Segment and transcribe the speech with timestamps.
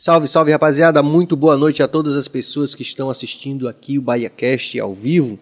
[0.00, 4.00] Salve, salve rapaziada, muito boa noite a todas as pessoas que estão assistindo aqui o
[4.00, 5.36] BahiaCast ao vivo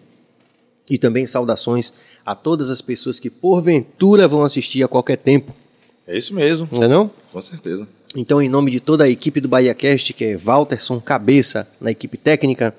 [0.89, 1.93] e também saudações
[2.25, 5.53] a todas as pessoas que porventura vão assistir a qualquer tempo.
[6.07, 6.67] É isso mesmo.
[6.71, 7.11] Não é não?
[7.31, 7.87] Com certeza.
[8.15, 12.17] Então, em nome de toda a equipe do BahiaCast, que é Walterson Cabeça na equipe
[12.17, 12.73] técnica,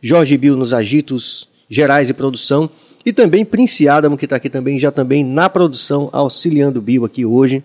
[0.00, 2.70] Jorge Bill nos agitos gerais e produção
[3.04, 7.04] e também Prince Adamo, que está aqui também, já também na produção, auxiliando o Bill
[7.04, 7.60] aqui hoje.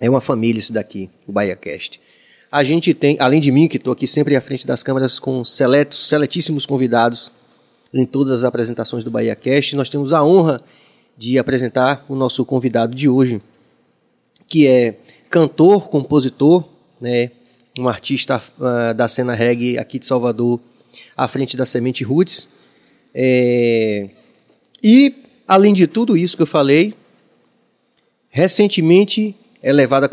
[0.00, 2.00] É uma família isso daqui, o BahiaCast.
[2.50, 5.44] A gente tem, além de mim, que estou aqui sempre à frente das câmeras com
[5.44, 7.30] seletos, seletíssimos convidados
[7.92, 10.62] em todas as apresentações do Bahia Cast, nós temos a honra
[11.16, 13.42] de apresentar o nosso convidado de hoje,
[14.46, 14.96] que é
[15.28, 16.64] cantor, compositor,
[16.98, 17.30] né,
[17.78, 20.58] um artista uh, da cena reggae aqui de Salvador,
[21.14, 22.48] à frente da Semente Roots.
[23.14, 24.08] É...
[24.82, 25.14] E,
[25.46, 26.94] além de tudo isso que eu falei,
[28.30, 30.08] recentemente é levado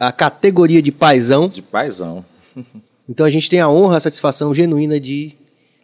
[0.00, 1.48] à categoria de paisão.
[1.48, 2.24] De paisão.
[3.08, 5.32] então a gente tem a honra, a satisfação genuína de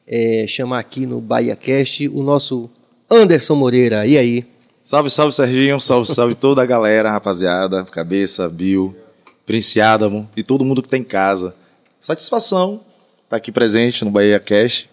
[0.07, 2.71] é, chamar aqui no Bahia Cast o nosso
[3.11, 4.07] Anderson Moreira.
[4.07, 4.47] E aí?
[4.83, 5.81] Salve, salve, Serginho.
[5.81, 7.85] Salve, salve toda a galera, rapaziada.
[7.85, 8.97] Cabeça, Bill,
[9.45, 11.55] Prince Adamo e todo mundo que tá em casa.
[12.01, 14.89] Satisfação estar tá aqui presente no Bahia Cast.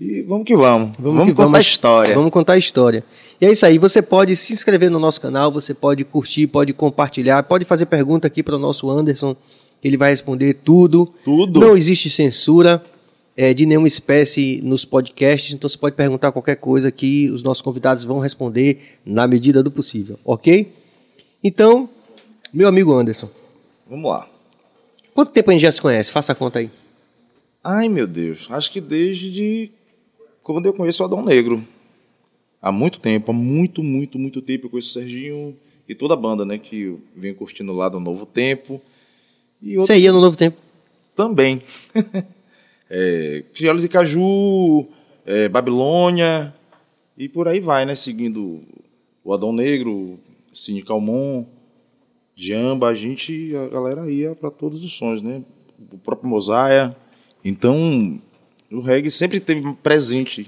[0.00, 0.96] E vamos que vamos.
[0.98, 2.14] Vamos, vamos que contar vamos, a história.
[2.14, 3.04] Vamos contar a história.
[3.40, 3.78] E é isso aí.
[3.78, 8.26] Você pode se inscrever no nosso canal, você pode curtir, pode compartilhar, pode fazer pergunta
[8.26, 9.34] aqui para o nosso Anderson.
[9.82, 11.12] Ele vai responder tudo.
[11.24, 11.60] Tudo.
[11.60, 12.82] Não existe censura
[13.36, 17.62] é, de nenhuma espécie nos podcasts, então você pode perguntar qualquer coisa que os nossos
[17.62, 20.70] convidados vão responder na medida do possível, ok?
[21.42, 21.88] Então,
[22.52, 23.30] meu amigo Anderson.
[23.88, 24.28] Vamos lá.
[25.14, 26.12] Quanto tempo a gente já se conhece?
[26.12, 26.70] Faça a conta aí.
[27.64, 28.46] Ai, meu Deus.
[28.50, 29.70] Acho que desde
[30.42, 31.64] quando eu conheço o Adão Negro.
[32.62, 35.56] Há muito tempo, há muito, muito, muito tempo eu conheço o Serginho
[35.88, 36.58] e toda a banda, né?
[36.58, 38.80] Que vem curtindo lá do Novo Tempo.
[39.62, 40.58] E Você ia no Novo Tempo?
[41.16, 41.62] Também.
[42.88, 44.86] é, Crioulo de Caju,
[45.24, 46.54] é, Babilônia
[47.16, 47.94] e por aí vai, né?
[47.94, 48.62] Seguindo
[49.24, 50.18] o Adão Negro,
[50.52, 51.46] Cine Calmon,
[52.36, 55.44] Jamba, a gente, a galera ia para todos os sons, né?
[55.92, 56.94] O próprio Mosaia.
[57.44, 58.20] Então,
[58.70, 60.46] o reggae sempre esteve presente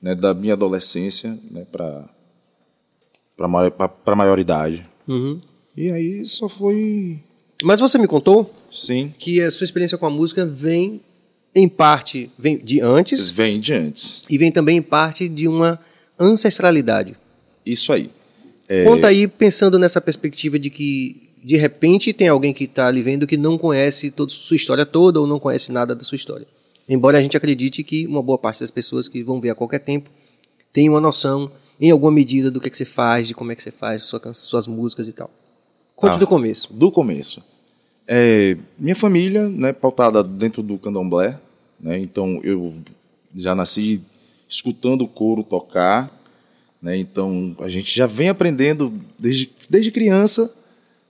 [0.00, 2.08] né, da minha adolescência né, para
[4.04, 4.84] para maioridade.
[5.06, 5.40] Uhum.
[5.76, 7.22] E aí só foi.
[7.62, 8.50] Mas você me contou?
[8.70, 9.14] Sim.
[9.16, 11.00] Que a sua experiência com a música vem
[11.54, 13.30] em parte vem de antes.
[13.30, 14.22] Vem de antes.
[14.28, 15.78] E vem também em parte de uma
[16.18, 17.16] ancestralidade.
[17.64, 18.10] Isso aí.
[18.68, 18.84] É...
[18.84, 23.26] Conta aí pensando nessa perspectiva de que de repente tem alguém que está ali vendo
[23.26, 26.46] que não conhece toda sua história toda ou não conhece nada da sua história.
[26.88, 29.80] Embora a gente acredite que uma boa parte das pessoas que vão ver a qualquer
[29.80, 30.10] tempo
[30.72, 31.50] tem uma noção,
[31.80, 34.04] em alguma medida, do que, é que você faz, de como é que você faz
[34.04, 35.30] suas, suas músicas e tal.
[35.94, 36.72] Conte ah, do começo.
[36.72, 37.42] Do começo.
[38.06, 41.38] É, minha família, né, pautada dentro do candomblé,
[41.78, 42.74] né, então eu
[43.34, 44.00] já nasci
[44.48, 46.10] escutando o coro tocar,
[46.80, 50.54] né, então a gente já vem aprendendo desde, desde criança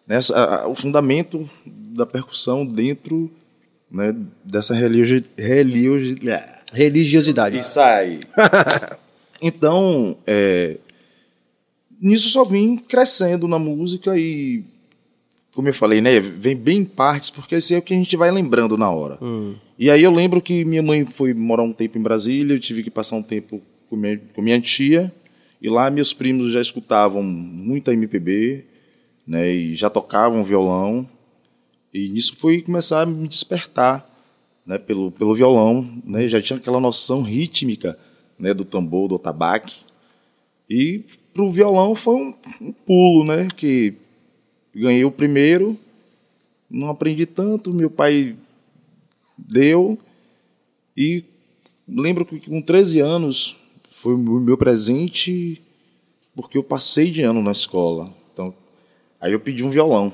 [0.06, 3.30] né, a, a, o fundamento da percussão dentro
[3.90, 6.18] né, dessa religio, religio,
[6.72, 7.58] religiosidade.
[7.58, 8.20] Isso aí.
[9.40, 10.76] então, é,
[12.00, 14.62] nisso só vim crescendo na música e,
[15.54, 18.16] como eu falei, né, vem bem em partes, porque esse é o que a gente
[18.16, 19.18] vai lembrando na hora.
[19.22, 19.54] Hum.
[19.78, 22.82] E aí eu lembro que minha mãe foi morar um tempo em Brasília, eu tive
[22.82, 25.12] que passar um tempo com minha, com minha tia,
[25.60, 28.64] e lá meus primos já escutavam muita MPB,
[29.26, 31.08] né, e já tocavam violão.
[31.92, 34.08] E nisso foi começar a me despertar
[34.66, 36.00] né, pelo, pelo violão.
[36.04, 37.98] Né, já tinha aquela noção rítmica
[38.38, 39.80] né, do tambor, do tabaque.
[40.68, 43.48] E para o violão foi um, um, pulo, né?
[43.56, 43.94] Que
[44.74, 45.78] ganhei o primeiro,
[46.70, 48.36] não aprendi tanto, meu pai
[49.36, 49.98] deu.
[50.96, 51.24] E
[51.88, 53.56] lembro que com 13 anos
[53.88, 55.62] foi o meu presente
[56.34, 58.12] porque eu passei de ano na escola.
[58.32, 58.54] Então,
[59.20, 60.12] aí eu pedi um violão.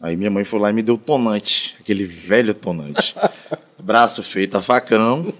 [0.00, 3.14] Aí minha mãe foi lá e me deu tonante, aquele velho tonante.
[3.82, 5.32] Braço feito a facão.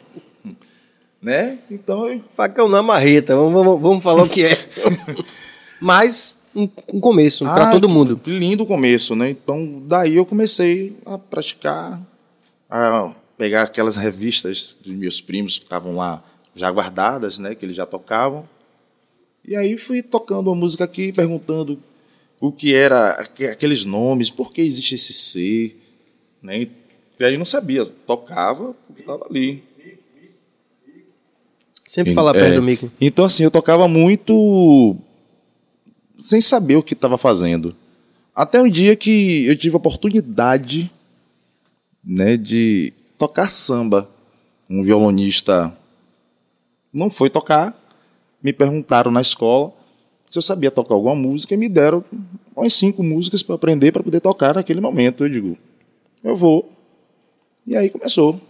[1.20, 1.58] Né?
[1.70, 2.22] Então.
[2.34, 4.56] Facão na marreta, vamos, vamos, vamos falar o que é.
[5.80, 8.18] Mas um, um começo ah, para todo mundo.
[8.26, 9.30] Lindo começo, né?
[9.30, 12.00] Então, daí eu comecei a praticar,
[12.70, 16.24] a pegar aquelas revistas dos meus primos que estavam lá
[16.54, 17.54] já guardadas, né?
[17.54, 18.48] Que eles já tocavam.
[19.46, 21.78] E aí fui tocando a música aqui, perguntando
[22.40, 23.10] o que era
[23.50, 25.80] aqueles nomes, por que existe esse ser,
[26.42, 26.68] né?
[27.18, 29.62] E aí não sabia, tocava porque estava ali.
[31.86, 32.92] Sempre falar perto é, do micro.
[33.00, 34.96] Então assim, eu tocava muito
[36.18, 37.74] sem saber o que estava fazendo.
[38.34, 40.90] Até um dia que eu tive a oportunidade
[42.04, 44.10] né, de tocar samba.
[44.68, 45.76] Um violonista
[46.92, 47.74] não foi tocar,
[48.42, 49.72] me perguntaram na escola
[50.28, 52.04] se eu sabia tocar alguma música e me deram
[52.54, 55.24] umas cinco músicas para aprender para poder tocar naquele momento.
[55.24, 55.58] Eu digo,
[56.22, 56.70] eu vou.
[57.66, 58.40] E aí começou.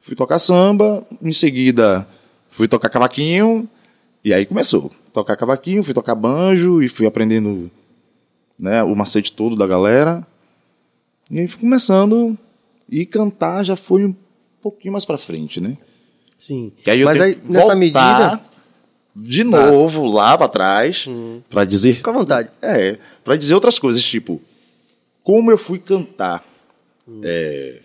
[0.00, 2.06] Fui tocar samba, em seguida
[2.52, 3.68] fui tocar cavaquinho,
[4.22, 4.90] e aí começou.
[5.12, 7.70] Tocar cavaquinho, fui tocar banjo e fui aprendendo
[8.56, 10.24] né, o macete todo da galera.
[11.30, 12.38] E aí fui começando
[12.88, 14.14] e cantar já foi um
[14.60, 15.76] pouquinho mais para frente, né?
[16.38, 16.72] Sim.
[16.84, 18.51] Que aí Mas aí, que nessa voltar medida.
[19.14, 21.06] De novo lá para trás
[21.50, 22.50] para dizer Fica à vontade.
[22.62, 24.40] é, para dizer outras coisas, tipo,
[25.22, 26.44] como eu fui cantar.
[27.22, 27.80] É...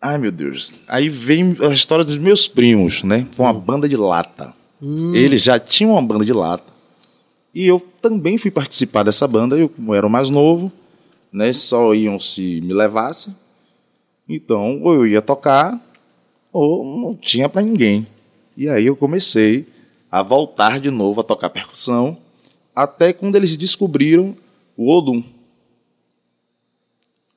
[0.00, 0.74] Ai, meu Deus.
[0.86, 3.26] Aí vem a história dos meus primos, né?
[3.36, 4.52] Com uma banda de lata.
[5.14, 6.72] Eles já tinham uma banda de lata.
[7.54, 9.56] E eu também fui participar dessa banda.
[9.56, 10.70] Eu, como era o mais novo,
[11.32, 11.52] né?
[11.52, 13.34] Só iam se me levasse.
[14.28, 15.80] Então, ou eu ia tocar,
[16.52, 18.06] ou não tinha para ninguém.
[18.56, 19.66] E aí eu comecei
[20.14, 22.16] a voltar de novo a tocar percussão,
[22.72, 24.36] até quando eles descobriram
[24.76, 25.24] o Olodum.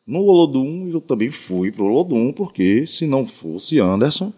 [0.06, 4.32] No Olodum, eu também fui pro Olodum, porque se não fosse Anderson,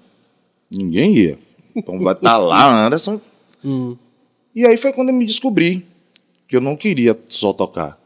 [0.72, 1.40] ninguém ia.
[1.76, 3.20] Então vai estar lá Anderson.
[4.56, 5.86] E aí foi quando eu me descobri
[6.48, 8.02] que eu não queria só tocar,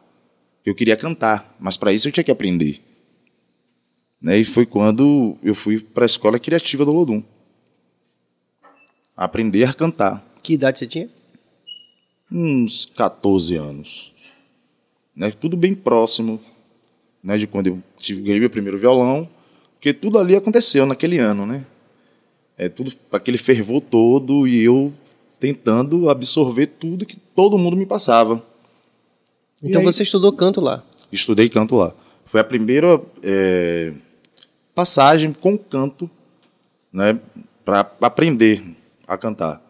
[0.63, 2.81] que eu queria cantar, mas para isso eu tinha que aprender.
[4.21, 4.39] Né?
[4.39, 7.23] E foi quando eu fui para a escola criativa do Olodum.
[9.15, 11.09] Aprender a cantar Que idade você tinha?
[12.31, 14.11] uns 14 anos.
[15.15, 15.31] Né?
[15.31, 16.39] Tudo bem próximo
[17.23, 17.37] né?
[17.37, 19.29] de quando eu tive, ganhei meu primeiro violão,
[19.75, 21.63] porque tudo ali aconteceu naquele ano, né?
[22.57, 24.91] É tudo aquele fervor todo e eu
[25.39, 28.43] tentando absorver tudo que todo mundo me passava.
[29.61, 30.83] Então aí- você estudou canto lá.
[31.11, 31.93] Estudei canto lá.
[32.25, 33.93] Foi a primeira é,
[34.73, 36.09] passagem com canto,
[36.91, 37.19] né,
[37.63, 38.63] para aprender
[39.13, 39.61] a cantar.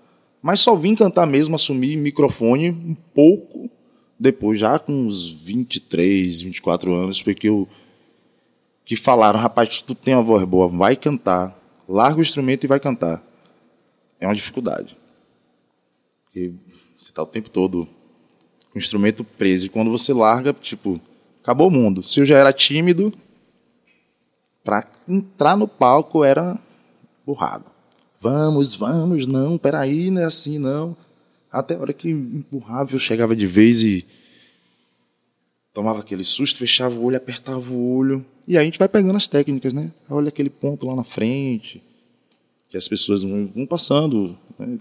[0.42, 3.70] Mas só vim cantar mesmo, assumir microfone um pouco
[4.20, 7.68] depois, já com uns 23, 24 anos, foi que eu
[8.86, 11.58] que falaram, rapaz, tu tem uma voz boa, vai cantar,
[11.88, 13.24] larga o instrumento e vai cantar.
[14.20, 14.98] É uma dificuldade.
[16.24, 16.54] Porque
[16.98, 17.88] você está o tempo todo
[18.70, 19.66] com o instrumento preso.
[19.66, 21.00] E quando você larga, tipo,
[21.42, 22.04] acabou o mundo.
[22.04, 23.14] Se eu já era tímido,
[24.64, 26.60] para entrar no palco era
[27.26, 27.73] burrado.
[28.24, 30.96] Vamos, vamos, não, peraí, não é assim, não.
[31.52, 34.06] Até a hora que empurrava, eu chegava de vez e
[35.74, 38.26] tomava aquele susto, fechava o olho, apertava o olho.
[38.48, 39.92] E aí a gente vai pegando as técnicas, né?
[40.10, 41.84] Olha aquele ponto lá na frente,
[42.70, 44.38] que as pessoas vão passando.
[44.58, 44.80] né?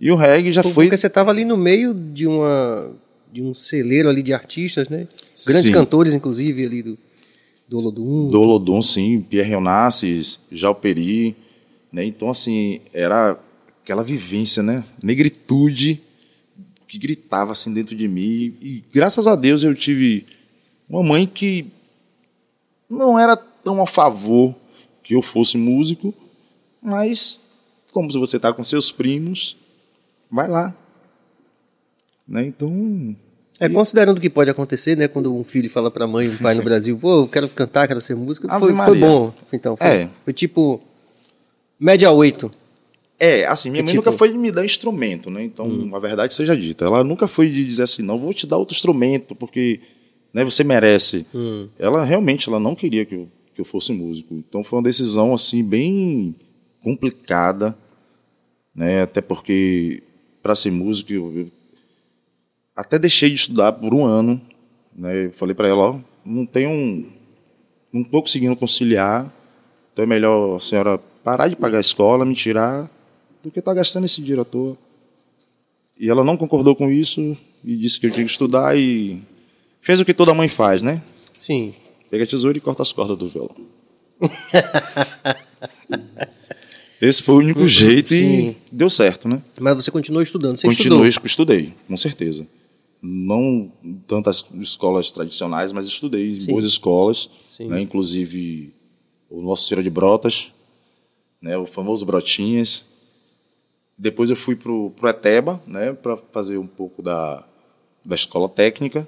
[0.00, 2.90] E o reggae já foi Porque você estava ali no meio de uma
[3.32, 5.06] de um celeiro ali de artistas, né?
[5.46, 5.72] Grandes Sim.
[5.72, 6.98] cantores, inclusive, ali do,
[7.68, 8.28] do Olodum.
[8.28, 11.36] do Olodum, sim, Pierre Onassis, Jalperi,
[11.92, 12.04] né?
[12.04, 13.38] Então, assim, era
[13.82, 14.84] aquela vivência, né?
[15.02, 16.00] Negritude
[16.86, 18.56] que gritava assim dentro de mim.
[18.60, 20.26] E graças a Deus eu tive
[20.88, 21.66] uma mãe que
[22.88, 24.54] não era tão a favor
[25.02, 26.12] que eu fosse músico,
[26.82, 27.40] mas
[27.92, 29.56] como se você está com seus primos,
[30.30, 30.74] vai lá.
[32.26, 32.46] Né?
[32.46, 33.16] Então,
[33.58, 35.06] É, considerando o que pode acontecer, né?
[35.08, 38.00] Quando um filho fala pra mãe, um pai no Brasil, pô, eu quero cantar, quero
[38.00, 39.32] ser músico, Ave foi, foi bom.
[39.52, 40.10] Então, foi, É.
[40.24, 40.80] foi tipo
[41.80, 42.50] média 8.
[43.18, 44.04] É, assim, minha Que mãe tipo?
[44.06, 45.44] nunca foi de me dar instrumento, né?
[45.44, 46.84] Então, a verdade seja dita.
[46.86, 49.80] Ela nunca foi de dizer assim, não, vou te dar outro instrumento, porque
[50.32, 51.26] né, você merece.
[51.78, 54.34] Ela realmente ela não queria que eu, que eu fosse músico.
[54.34, 56.34] Então foi uma decisão, assim, bem
[56.82, 57.76] complicada,
[58.74, 59.02] né?
[59.02, 60.02] Até porque,
[60.42, 61.50] para ser músico, eu, eu
[62.74, 64.40] até deixei de estudar por um ano,
[64.96, 65.26] né?
[65.26, 67.06] Eu falei para ela, ó, não tenho um,
[67.92, 69.30] não estou conseguindo conciliar,
[69.92, 70.98] então é melhor a senhora
[71.30, 72.90] parar de pagar a escola, me tirar,
[73.42, 74.76] do que estar gastando esse dinheiro à toa.
[75.96, 79.22] E ela não concordou com isso e disse que eu tinha que estudar e
[79.80, 81.00] fez o que toda mãe faz, né?
[81.38, 81.72] Sim.
[82.10, 83.54] Pega a tesoura e corta as cordas do violão.
[87.00, 89.40] Esse foi o único jeito e deu certo, né?
[89.58, 90.58] Mas você continuou estudando.
[90.58, 91.26] Você Continuei, estudou.
[91.26, 92.46] estudei, com certeza.
[93.00, 93.72] Não
[94.06, 96.50] tantas escolas tradicionais, mas estudei em Sim.
[96.50, 97.68] boas escolas, Sim.
[97.68, 97.80] né?
[97.80, 98.74] inclusive
[99.30, 100.50] o Nosso Senhor de Brotas,
[101.40, 101.56] né?
[101.56, 102.84] o famoso Brotinhas.
[103.96, 105.92] Depois eu fui para o Eteba, né?
[105.92, 107.44] para fazer um pouco da,
[108.04, 109.06] da escola técnica.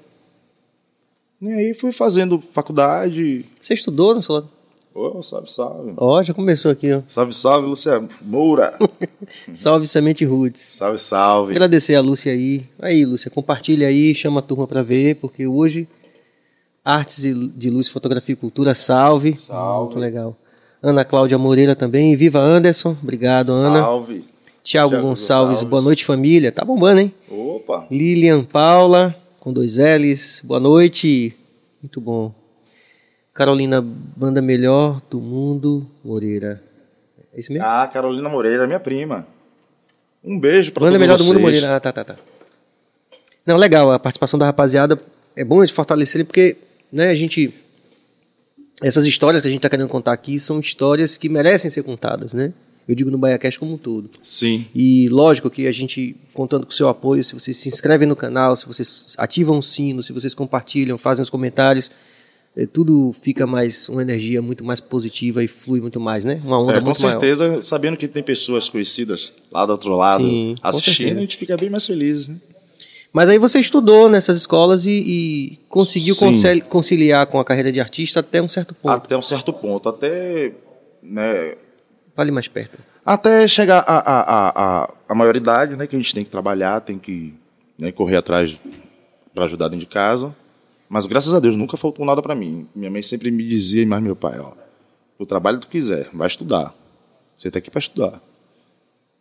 [1.41, 3.45] E aí fui fazendo faculdade.
[3.59, 4.47] Você estudou no celular?
[4.95, 5.93] Oh, salve, salve.
[5.97, 7.01] Ó, já começou aqui, ó.
[7.07, 8.77] Salve, salve, Luciano Moura.
[9.51, 10.61] Salve Semente Roots.
[10.61, 11.51] salve, salve.
[11.53, 12.63] Agradecer a Lúcia aí.
[12.79, 15.87] Aí, Lúcia, compartilha aí, chama a turma pra ver, porque hoje
[16.85, 17.23] Artes
[17.55, 19.35] de Luz, Fotografia e Cultura, salve.
[19.39, 19.85] Salve.
[19.85, 20.37] Muito legal.
[20.83, 22.13] Ana Cláudia Moreira também.
[22.13, 22.95] Viva Anderson.
[23.01, 23.79] Obrigado, Ana.
[23.79, 24.25] Salve.
[24.61, 25.05] Tiago Gonçalves,
[25.59, 25.63] Gonçalves.
[25.63, 26.51] boa noite, família.
[26.51, 27.13] Tá bombando, hein?
[27.29, 27.87] Opa.
[27.89, 30.41] Lilian Paula, com dois L's.
[30.43, 31.33] Boa noite.
[31.81, 32.33] Muito bom.
[33.33, 36.61] Carolina, banda melhor do mundo, Moreira.
[37.33, 37.65] É isso mesmo?
[37.65, 39.25] Ah, Carolina Moreira, minha prima.
[40.23, 41.33] Um beijo pra banda melhor do vocês.
[41.33, 41.75] mundo, Moreira.
[41.75, 42.15] Ah, tá, tá, tá.
[43.45, 44.97] Não, legal, a participação da rapaziada
[45.35, 46.57] é bom eles fortalecerem, porque
[46.91, 47.53] né, a gente.
[48.81, 52.33] Essas histórias que a gente tá querendo contar aqui são histórias que merecem ser contadas,
[52.33, 52.53] né?
[52.87, 54.09] Eu digo no BaiaCast como um todo.
[54.21, 54.65] Sim.
[54.75, 58.15] E lógico que a gente, contando com o seu apoio, se vocês se inscrevem no
[58.15, 61.89] canal, se vocês ativam o sino, se vocês compartilham, fazem os comentários,
[62.57, 66.41] eh, tudo fica mais, uma energia muito mais positiva e flui muito mais, né?
[66.43, 67.11] Uma onda É, com muito maior.
[67.13, 71.55] certeza, sabendo que tem pessoas conhecidas lá do outro lado Sim, assistindo, a gente fica
[71.55, 72.35] bem mais feliz, né?
[73.13, 76.25] Mas aí você estudou nessas escolas e, e conseguiu Sim.
[76.25, 78.91] concil- conciliar com a carreira de artista até um certo ponto.
[78.91, 79.87] Até um certo ponto.
[79.87, 80.51] Até,
[81.01, 81.55] né,
[82.15, 82.79] Fale mais perto.
[83.05, 85.85] até chegar à a, a, a, a maioridade, né?
[85.85, 87.35] Que a gente tem que trabalhar, tem que
[87.77, 88.57] né, correr atrás
[89.33, 90.35] para ajudar dentro de casa.
[90.89, 92.67] Mas graças a Deus nunca faltou nada para mim.
[92.75, 94.53] Minha mãe sempre me dizia, e mais meu pai, ó,
[95.19, 96.73] o trabalho que tu quiser, vai estudar.
[97.37, 98.21] Você tá aqui para estudar.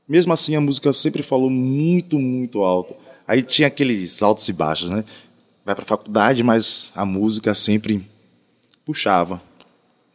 [0.09, 2.95] Mesmo assim, a música sempre falou muito, muito alto.
[3.27, 5.05] Aí tinha aqueles altos e baixos, né?
[5.65, 8.03] Vai pra faculdade, mas a música sempre
[8.85, 9.41] puxava.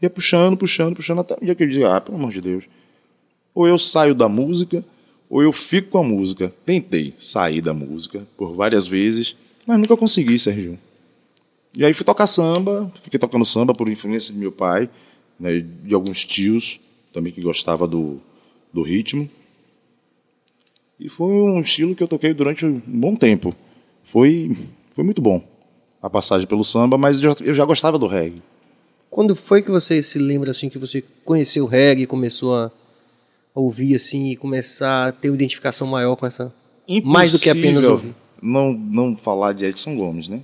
[0.02, 2.66] Ia puxando, puxando, puxando, até o dia que eu dizia, ah, pelo amor de Deus.
[3.56, 4.84] Ou eu saio da música,
[5.30, 6.54] ou eu fico com a música.
[6.66, 9.36] Tentei sair da música por várias vezes,
[9.66, 10.78] mas nunca consegui, Sérgio.
[11.76, 14.90] E aí fui tocar samba, fiquei tocando samba por influência de meu pai,
[15.40, 16.80] né, de alguns tios
[17.14, 18.20] também que gostava do,
[18.74, 19.30] do ritmo.
[21.00, 23.56] E foi um estilo que eu toquei durante um bom tempo.
[24.04, 24.58] Foi,
[24.96, 25.44] foi muito bom
[26.02, 28.42] a passagem pelo samba, mas eu já, eu já gostava do reggae.
[29.10, 32.72] Quando foi que você se lembra assim que você conheceu o reggae e começou a
[33.54, 36.54] ouvir assim e começar a ter uma identificação maior com essa
[37.04, 38.16] mais do que apenas Impossível ouvir?
[38.42, 40.42] Não, não falar de Edson Gomes, né?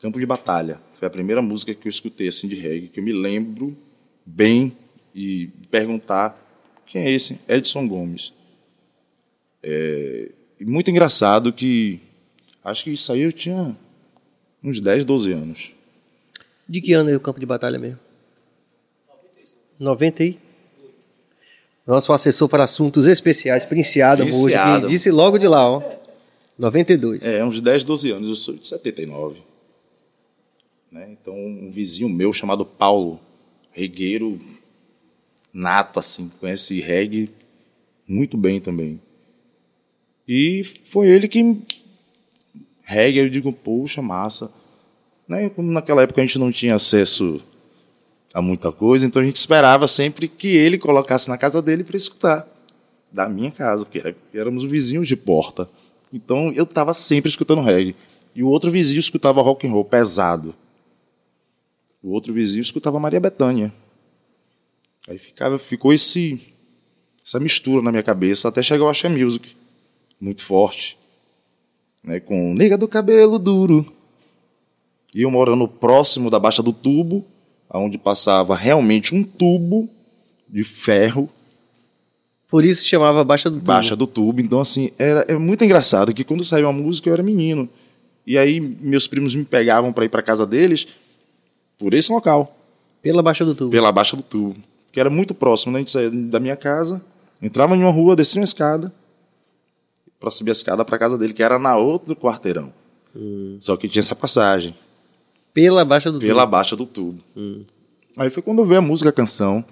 [0.00, 0.80] Campo de Batalha.
[0.98, 3.76] Foi a primeira música que eu escutei assim de reggae, que eu me lembro
[4.24, 4.76] bem
[5.14, 6.38] e perguntar
[6.86, 7.40] quem é esse?
[7.48, 8.32] Edson Gomes.
[9.62, 12.00] É, muito engraçado que
[12.64, 13.76] acho que isso aí eu tinha
[14.62, 15.72] uns 10, 12 anos.
[16.68, 17.98] De que ano é o campo de batalha mesmo?
[19.78, 20.38] 90 e
[21.86, 24.88] Nosso assessor para assuntos especiais, Prince hoje, Adam.
[24.88, 25.82] disse logo de lá, ó.
[26.58, 27.24] 92.
[27.24, 28.28] É, uns 10, 12 anos.
[28.28, 29.40] Eu sou de 79.
[30.90, 31.08] Né?
[31.10, 33.18] Então, um vizinho meu chamado Paulo,
[33.72, 34.38] regueiro
[35.52, 37.30] nato, assim, conhece reggae
[38.06, 39.00] muito bem também.
[40.26, 41.58] E foi ele que.
[42.82, 44.52] Reggae, eu digo, poxa, massa.
[45.28, 45.48] Né?
[45.50, 47.40] Como naquela época a gente não tinha acesso
[48.34, 51.96] a muita coisa, então a gente esperava sempre que ele colocasse na casa dele para
[51.96, 52.48] escutar.
[53.12, 55.68] Da minha casa, porque era- éramos vizinhos de porta.
[56.12, 57.94] Então eu estava sempre escutando reggae.
[58.34, 60.54] E o outro vizinho escutava rock and roll pesado.
[62.02, 63.72] O outro vizinho escutava Maria Bethânia.
[65.06, 66.40] Aí ficava, ficou esse,
[67.24, 69.54] essa mistura na minha cabeça até chegar o Axé Music,
[70.22, 70.96] muito forte,
[72.04, 73.92] né, com Nega do Cabelo Duro.
[75.12, 77.26] E eu morando próximo da Baixa do Tubo,
[77.68, 79.88] onde passava realmente um tubo
[80.48, 81.28] de ferro
[82.48, 83.66] Por isso chamava Baixa do Tubo.
[83.66, 84.40] Baixa do Tubo.
[84.40, 87.68] Então, assim, era, é muito engraçado que quando saiu a música eu era menino.
[88.24, 90.86] E aí meus primos me pegavam para ir para casa deles
[91.76, 92.56] por esse local,
[93.02, 93.70] Pela Baixa do Tubo.
[93.70, 94.56] pela Baixa do Tubo.
[94.92, 95.78] Que era muito próximo, né?
[95.78, 97.04] A gente saía da minha casa,
[97.42, 98.92] entrava em uma rua, descia uma escada
[100.22, 102.72] para subir a escada para casa dele, que era na outro quarteirão.
[103.58, 104.74] Só que tinha essa passagem
[105.52, 106.50] Pela Baixa do pela Tubo.
[106.50, 107.18] Baixa do Tubo.
[108.16, 109.64] Aí foi quando eu vi a música, a canção.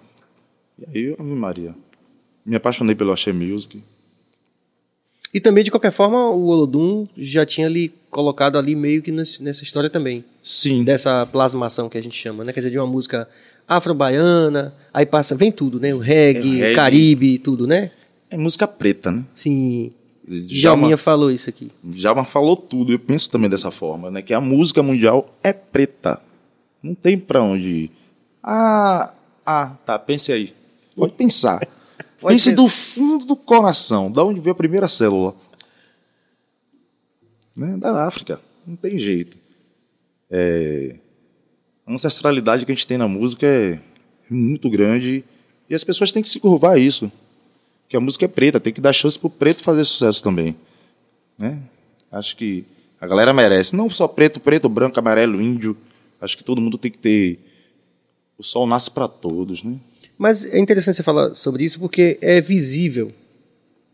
[0.77, 1.75] E aí, Ave Maria,
[2.45, 3.81] me apaixonei pelo Axé Music.
[5.33, 9.63] E também, de qualquer forma, o Olodum já tinha ali colocado ali meio que nessa
[9.63, 10.25] história também.
[10.43, 10.83] Sim.
[10.83, 12.53] Dessa plasmação que a gente chama, né?
[12.53, 13.29] Quer dizer, de uma música
[13.69, 15.95] afro-baiana, aí passa, vem tudo, né?
[15.95, 16.75] O reggae, É, reggae.
[16.75, 17.93] Caribe, tudo, né?
[18.29, 19.25] É música preta, né?
[19.37, 19.93] Sim.
[20.31, 21.73] Djalma, Djalminha falou isso aqui.
[21.83, 22.93] Djalma falou tudo.
[22.93, 24.23] Eu penso também dessa forma, né?
[24.23, 26.21] Que a música mundial é preta.
[26.81, 27.91] Não tem pra onde ir.
[28.43, 29.13] Ah,
[29.45, 29.99] ah, tá.
[29.99, 30.55] Pense aí.
[30.95, 31.59] Pode pensar.
[32.21, 32.63] Pode pense pensar.
[32.63, 34.11] do fundo do coração.
[34.11, 35.35] Da onde veio a primeira célula?
[37.57, 37.77] Né?
[37.77, 38.41] Da África.
[38.65, 39.37] Não tem jeito.
[40.31, 40.95] É...
[41.85, 43.81] A ancestralidade que a gente tem na música é
[44.31, 45.25] muito grande
[45.69, 47.11] e as pessoas têm que se curvar a isso.
[47.91, 50.57] Que a música é preta, tem que dar chance pro preto fazer sucesso também
[51.41, 51.59] né?
[52.13, 52.65] Acho que
[53.01, 53.75] A galera merece.
[53.75, 55.75] Não só preto, preto, branco, amarelo, índio.
[56.21, 57.39] Acho que todo mundo tem que ter.
[58.37, 59.77] O sol nasce para todos, né?
[60.19, 63.11] Mas é interessante você falar sobre isso porque é visível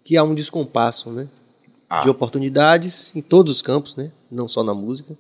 [0.03, 1.29] que há um descompasso, né?
[1.89, 2.01] Ah.
[2.01, 4.11] De oportunidades em todos os campos, né?
[4.29, 5.17] Não só na música.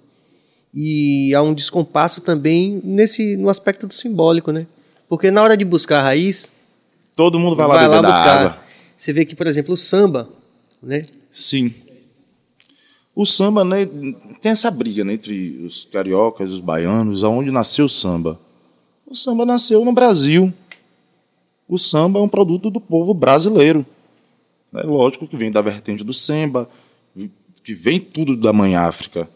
[0.74, 4.66] E há um descompasso também nesse no aspecto do simbólico, né?
[5.08, 6.52] Porque na hora de buscar a raiz,
[7.14, 8.65] Todo mundo vai lá beber da água.
[8.96, 10.28] Você vê que, por exemplo, o samba,
[10.82, 11.06] né?
[11.30, 11.74] Sim.
[13.14, 13.86] O samba, né,
[14.40, 18.38] tem essa briga né, entre os cariocas os baianos, aonde nasceu o samba.
[19.06, 20.52] O samba nasceu no Brasil.
[21.68, 23.84] O samba é um produto do povo brasileiro.
[24.74, 26.68] É lógico que vem da vertente do samba,
[27.64, 29.28] que vem tudo da mãe África.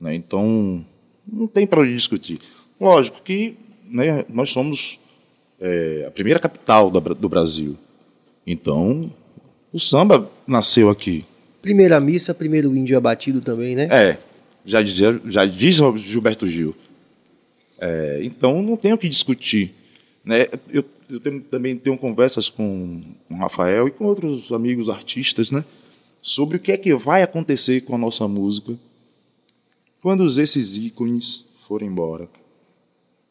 [0.00, 0.14] Né?
[0.14, 0.84] Então,
[1.26, 2.40] não tem para onde discutir.
[2.80, 3.56] Lógico que
[3.88, 4.98] né, nós somos
[5.60, 7.76] é, a primeira capital do Brasil.
[8.46, 9.12] Então,
[9.72, 11.24] o samba nasceu aqui.
[11.62, 13.88] Primeira missa, primeiro índio abatido também, né?
[13.90, 14.18] É,
[14.64, 16.74] já, dizia, já diz Gilberto Gil.
[17.78, 19.74] É, então não tem o que discutir.
[20.24, 20.46] Né?
[20.68, 25.64] Eu, eu tenho- também tenho conversas com o Rafael e com outros amigos artistas né?
[26.20, 28.78] sobre o que é que vai acontecer com a nossa música
[30.02, 32.24] quando esses ícones forem embora.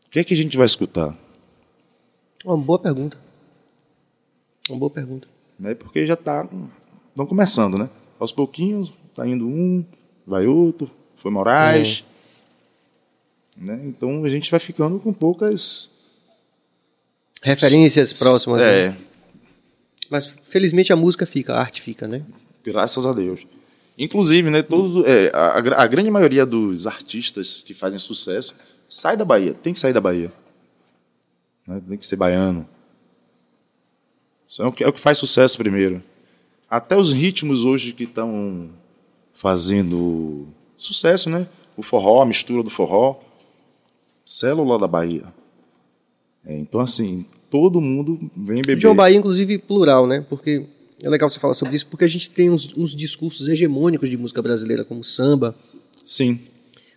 [0.05, 1.15] O que é que a gente vai escutar?
[2.45, 3.17] Uma boa pergunta.
[4.69, 5.27] Uma boa pergunta.
[5.59, 5.73] Né?
[5.73, 6.47] Porque já está.
[7.09, 7.89] Estão começando, né?
[8.19, 9.83] Aos pouquinhos, está indo um,
[10.25, 12.03] vai outro, foi Moraes.
[13.57, 13.79] Né?
[13.85, 15.89] Então a gente vai ficando com poucas.
[17.41, 18.61] Referências próximas.
[18.61, 18.97] É, né?
[20.09, 22.23] Mas felizmente a música fica, a arte fica, né?
[22.63, 23.45] graças a Deus.
[23.97, 28.55] Inclusive, né, todos, é, a, a- a grande maioria dos artistas que fazem sucesso
[28.89, 30.31] sai da Bahia, tem que sair da Bahia.
[31.67, 31.81] Né?
[31.87, 32.67] Tem que ser baiano.
[34.49, 36.01] Isso é o, que, é o que faz sucesso primeiro.
[36.67, 38.69] Até os ritmos hoje que estão
[39.33, 41.47] fazendo sucesso, né?
[41.77, 43.19] O forró, a mistura do forró,
[44.25, 45.25] célula da Bahia.
[46.45, 48.77] É, então, assim, todo mundo vem beber.
[48.77, 50.25] John Bahia, inclusive, plural, né?
[50.27, 50.65] Porque
[51.01, 54.17] é legal você falar sobre isso, porque a gente tem uns, uns discursos hegemônicos de
[54.17, 55.55] música brasileira, como samba,
[56.03, 56.39] Sim,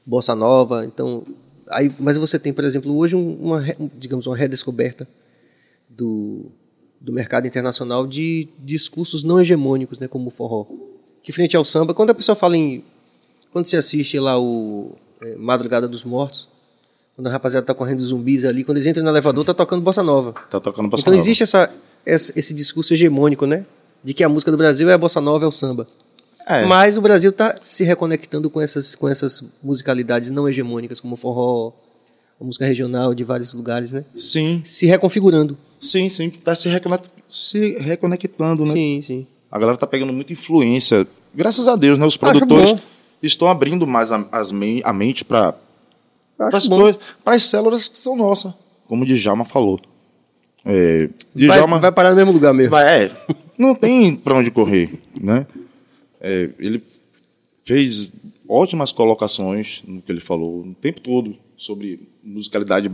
[0.07, 0.85] bossa nova.
[0.87, 1.25] Então,
[1.69, 3.63] aí, mas você tem, por exemplo, hoje um- uma,
[3.99, 5.07] digamos, uma redescoberta
[5.89, 6.51] do,
[7.05, 10.07] do mercado internacional de discursos não hegemônicos, né?
[10.09, 10.67] Como o forró.
[11.23, 12.85] Que frente ao samba, quando a pessoa fala em.
[13.53, 16.49] Quando você assiste lá o é, Madrugada dos Mortos,
[17.15, 20.03] quando a rapaziada tá correndo zumbis ali, quando eles entram no elevador, tá tocando bossa
[20.03, 20.33] nova.
[20.49, 21.23] tá tocando bossa Então nova.
[21.23, 21.71] existe essa,
[22.07, 23.67] essa- esse discurso hegemônico, né?
[24.03, 25.87] De que a música do Brasil é a bossa nova, é o samba.
[26.47, 26.65] É.
[26.65, 31.17] Mas o Brasil está se reconectando com essas, com essas musicalidades não hegemônicas, como o
[31.17, 31.73] forró,
[32.41, 34.05] a música regional de vários lugares, né?
[34.17, 35.57] Sim, Se reconfigurando.
[35.83, 36.31] Sim, sim.
[36.31, 38.73] Tá se, reconect- se reconectando, né?
[38.73, 39.27] Sim, sim.
[39.51, 41.07] A galera tá pegando muita influência.
[41.35, 42.07] Graças a Deus, né?
[42.07, 42.75] Os Acho produtores
[43.23, 45.55] estão abrindo mais a, as men- a mente para
[46.39, 48.53] as coisas, para as células que são nossas,
[48.87, 49.79] como o Djalma falou.
[50.65, 52.71] É, Vai, Djalma vai parar no mesmo lugar mesmo.
[52.71, 53.11] vai- é,
[53.59, 55.47] não tem para onde correr, né?
[56.21, 56.83] É, ele
[57.65, 58.11] fez
[58.49, 62.91] ótimas colocações no que ele falou o tempo todo sobre musicalidade.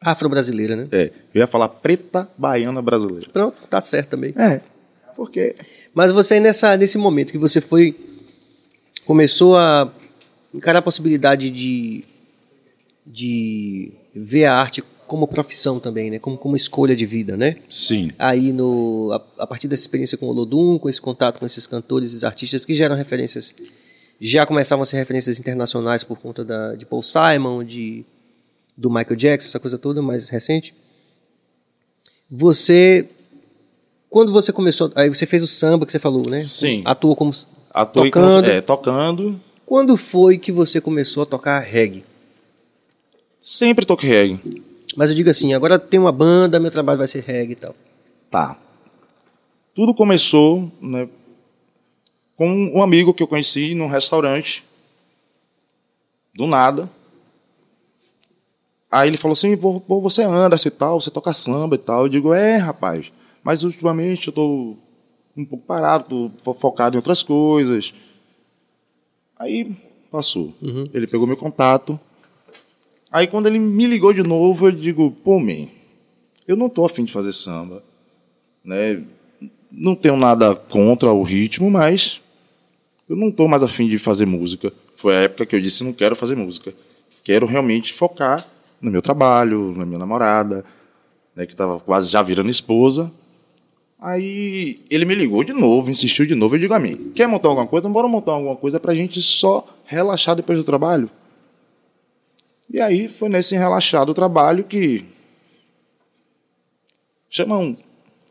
[0.00, 0.88] Afro-brasileira, né?
[0.92, 3.28] É, eu ia falar preta baiana brasileira.
[3.32, 4.34] Pronto, tá certo também.
[4.36, 4.60] É,
[5.14, 5.54] porque
[5.94, 7.94] Mas você, nessa, nesse momento que você foi.
[9.04, 9.90] começou a
[10.54, 12.04] encarar a possibilidade de.
[13.06, 16.18] de ver a arte como profissão também, né?
[16.18, 17.56] Como, como escolha de vida, né?
[17.70, 21.46] sim, Aí, no, a, a partir dessa experiência com o Olodum, com esse contato com
[21.46, 23.54] esses cantores e artistas que geram referências.
[24.20, 28.04] Já começavam a ser referências internacionais por conta da, de Paul Simon, de,
[28.76, 30.74] do Michael Jackson, essa coisa toda mais recente.
[32.30, 33.08] Você.
[34.10, 34.92] Quando você começou.
[34.94, 36.44] Aí você fez o samba que você falou, né?
[36.46, 36.82] Sim.
[36.84, 37.32] Atuou como.
[37.70, 38.48] atuei Tocando.
[38.48, 39.40] é, tocando.
[39.64, 42.04] Quando foi que você começou a tocar reggae?
[43.40, 44.62] Sempre toquei reggae.
[44.96, 47.74] Mas eu digo assim, agora tem uma banda, meu trabalho vai ser reggae e tal.
[48.30, 48.58] Tá.
[49.74, 51.08] Tudo começou né,
[52.36, 54.64] com um amigo que eu conheci num restaurante.
[56.34, 56.88] Do nada.
[58.90, 62.02] Aí ele falou assim: pô, você anda e tal, você toca samba e tal.
[62.04, 64.76] Eu digo: é, rapaz, mas ultimamente eu tô
[65.36, 67.92] um pouco parado, tô fo- focado em outras coisas.
[69.38, 69.76] Aí
[70.10, 70.54] passou.
[70.94, 71.98] Ele pegou meu contato.
[73.10, 75.66] Aí quando ele me ligou de novo, eu digo: pô, man,
[76.46, 77.82] eu não tô afim de fazer samba
[78.64, 79.02] né?
[79.70, 82.20] Não tenho nada contra o ritmo, mas
[83.08, 84.72] eu não estou mais afim de fazer música.
[84.96, 86.74] Foi a época que eu disse não quero fazer música.
[87.22, 88.44] Quero realmente focar
[88.80, 90.64] no meu trabalho, na minha namorada,
[91.34, 93.12] né, que estava quase já virando esposa.
[94.00, 96.54] Aí ele me ligou de novo, insistiu de novo.
[96.54, 97.88] Eu digo a mim: quer montar alguma coisa?
[97.88, 101.10] Bora montar alguma coisa pra gente só relaxar depois do trabalho.
[102.68, 105.04] E aí foi nesse relaxar do trabalho que.
[107.28, 107.76] Chama um,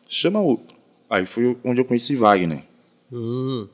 [0.08, 0.76] chama outro.
[1.10, 2.64] Aí foi onde eu conheci Wagner.
[3.12, 3.68] Hum.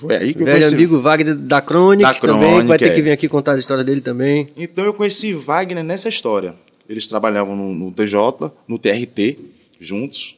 [0.00, 0.74] Foi aí que eu Velho conheci.
[0.74, 2.94] amigo Wagner da Crônica, Da também, que vai Crônica, ter é.
[2.94, 4.48] que vir aqui contar a história dele também.
[4.56, 6.54] Então eu conheci Wagner nessa história.
[6.88, 9.38] Eles trabalhavam no, no TJ, no TRT,
[9.78, 10.36] juntos.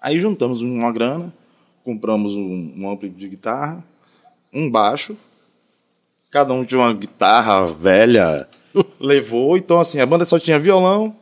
[0.00, 1.34] Aí juntamos uma grana,
[1.82, 3.84] compramos um, um ampli de guitarra,
[4.52, 5.16] um baixo.
[6.30, 8.48] Cada um tinha uma guitarra velha,
[9.00, 9.56] levou.
[9.56, 11.16] Então, assim, a banda só tinha violão,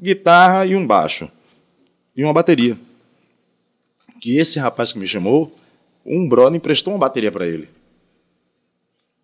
[0.00, 1.28] guitarra e um baixo.
[2.16, 2.78] E uma bateria.
[4.20, 5.52] Que esse rapaz que me chamou,
[6.06, 7.68] um brother emprestou uma bateria para ele.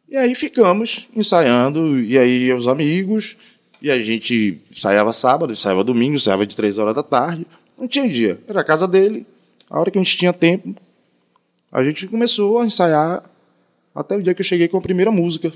[0.08, 3.36] E aí ficamos ensaiando, e aí os amigos,
[3.80, 7.46] e a gente ensaiava sábado, ensaiava domingo, ensaiava de três horas da tarde.
[7.78, 9.26] Não tinha dia, era a casa dele.
[9.70, 10.76] A hora que a gente tinha tempo,
[11.70, 13.28] a gente começou a ensaiar
[13.94, 15.52] até o dia que eu cheguei com a primeira música.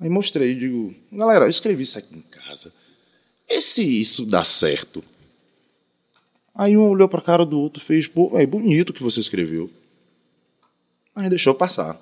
[0.00, 2.72] Aí mostrei, digo, galera, eu escrevi isso aqui em casa.
[3.48, 5.02] E se isso dá certo?
[6.58, 9.70] Aí um olhou pra cara do outro fez, pô, é bonito o que você escreveu.
[11.14, 11.96] Mas deixou passar.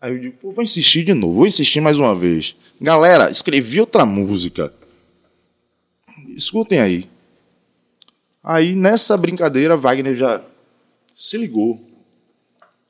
[0.00, 2.54] Aí eu digo, pô, vou insistir de novo, vou insistir mais uma vez.
[2.80, 4.72] Galera, escrevi outra música.
[6.36, 7.08] Escutem aí.
[8.40, 10.40] Aí nessa brincadeira, Wagner já
[11.12, 11.80] se ligou.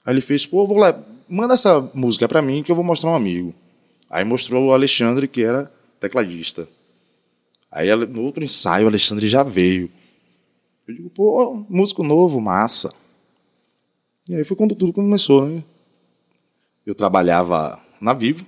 [0.04, 3.12] Aí ele fez, pô, vou lá, manda essa música pra mim que eu vou mostrar
[3.12, 3.54] um amigo.
[4.10, 6.68] Aí mostrou o Alexandre, que era tecladista.
[7.70, 9.90] Aí no outro ensaio, o Alexandre já veio.
[10.86, 12.92] Eu digo, pô, músico novo, massa.
[14.28, 15.62] E aí foi quando tudo começou, né?
[16.84, 18.44] Eu trabalhava na Vivo,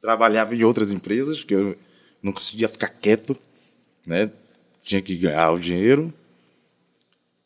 [0.00, 1.76] trabalhava em outras empresas, que eu
[2.22, 3.36] não conseguia ficar quieto,
[4.06, 4.30] né?
[4.82, 6.12] Tinha que ganhar o dinheiro.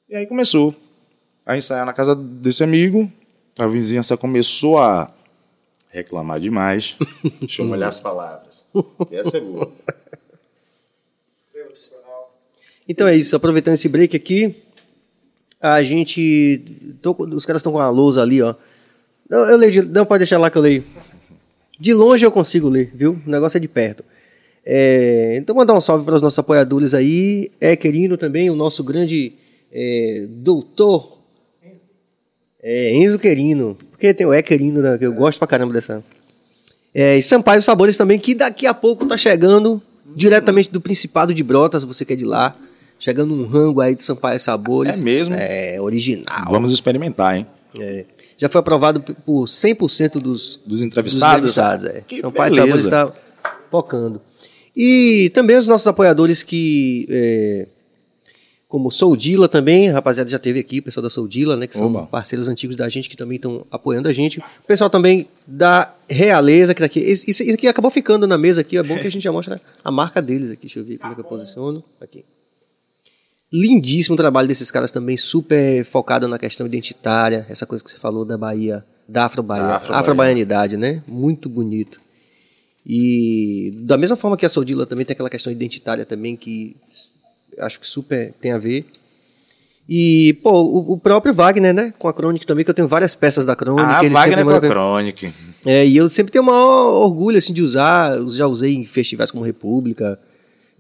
[0.09, 0.75] E aí começou
[1.47, 3.11] a ensaiar na casa desse amigo.
[3.59, 5.13] A vizinhança começou a
[5.89, 6.97] reclamar demais.
[7.41, 8.65] Deixa eu molhar as palavras.
[9.11, 9.73] Essa é boa.
[12.91, 14.53] Então é isso, aproveitando esse break aqui,
[15.61, 16.61] a gente.
[17.01, 18.53] tô os caras estão com a lousa ali, ó.
[19.29, 20.83] Não, eu leio de- não, pode deixar lá que eu leio.
[21.79, 23.17] De longe eu consigo ler, viu?
[23.25, 24.05] O negócio é de perto.
[24.67, 27.53] É, então, mandar um salve para os nossos apoiadores aí.
[27.61, 29.35] É querido também, o nosso grande
[29.73, 31.19] é, doutor
[32.61, 33.79] é, Enzo Querino.
[33.93, 36.03] Porque tem o É Querino, né, que eu gosto pra caramba dessa.
[36.93, 39.81] É, e Sampaio Sabores também, que daqui a pouco tá chegando
[40.17, 42.57] diretamente do Principado de Brotas, você que é de lá.
[43.01, 45.01] Chegando um rango aí de Sampaio Sabores.
[45.01, 45.35] É mesmo?
[45.35, 46.47] É, original.
[46.51, 47.47] Vamos experimentar, hein?
[47.81, 48.05] É.
[48.39, 51.41] Já foi aprovado por 100% dos, Dos entrevistados?
[51.47, 52.03] dos entrevistados, é.
[52.07, 52.67] Que Sampaio beleza.
[52.67, 53.13] Sabores está
[53.71, 54.21] focando.
[54.77, 57.07] E também os nossos apoiadores que...
[57.11, 57.67] É,
[58.69, 61.89] como Soldila também, a rapaziada já teve aqui, o pessoal da Soldila, né, que são
[61.89, 62.07] Oba.
[62.07, 64.39] parceiros antigos da gente que também estão apoiando a gente.
[64.39, 67.01] O pessoal também da Realeza, que tá aqui.
[67.01, 69.61] Esse- Isso aqui acabou ficando na mesa aqui, é bom que a gente já mostra
[69.83, 70.63] a marca deles aqui.
[70.69, 71.83] Deixa eu ver como é que eu posiciono.
[72.01, 72.25] Aqui.
[73.53, 77.99] Lindíssimo o trabalho desses caras também, super focado na questão identitária, essa coisa que você
[77.99, 80.01] falou da Bahia, da Afro-Bahia, Da Afro-Bahia.
[80.01, 81.03] afro-baianidade, né?
[81.07, 82.01] Muito bonito.
[82.87, 86.77] E da mesma forma que a Soldila também tem aquela questão identitária também que
[87.59, 88.87] acho que super tem a ver.
[89.89, 91.93] E, pô, o, o próprio Wagner, né?
[91.99, 93.99] Com a Crônica também, que eu tenho várias peças da Crônica.
[93.99, 95.33] Ah, ele Wagner com a Crônica.
[95.67, 98.17] é, e eu sempre tenho o maior orgulho, assim, de usar.
[98.17, 100.17] Eu já usei em festivais como República,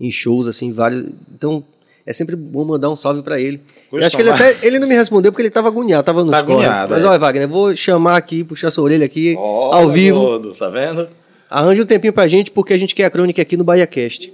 [0.00, 1.10] em shows, assim, vários.
[1.34, 1.64] Então,
[2.10, 3.60] é sempre bom mandar um salve pra ele.
[3.92, 6.32] Eu acho que ele até ele não me respondeu porque ele tava agoniado, tava nos
[6.32, 7.06] Tá agoniado, Mas é.
[7.06, 10.20] olha, Wagner, vou chamar aqui, puxar sua orelha aqui, ao vivo.
[10.20, 11.08] Todo, tá vendo?
[11.48, 14.32] Arranje um tempinho pra gente, porque a gente quer a crônica aqui no BahiaCast.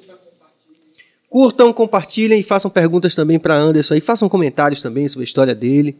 [1.28, 4.00] Curtam, compartilhem e façam perguntas também para Anderson aí.
[4.00, 5.96] Façam comentários também sobre a história dele.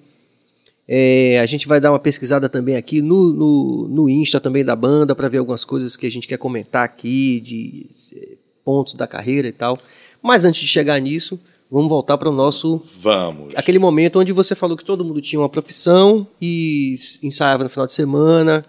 [0.89, 4.77] É, a gente vai dar uma pesquisada também aqui no, no, no Insta também da
[4.77, 9.07] banda para ver algumas coisas que a gente quer comentar aqui, de eh, pontos da
[9.07, 9.79] carreira e tal.
[10.23, 13.55] Mas antes de chegar nisso, vamos voltar para o nosso Vamos.
[13.57, 17.87] aquele momento onde você falou que todo mundo tinha uma profissão e ensaiava no final
[17.87, 18.65] de semana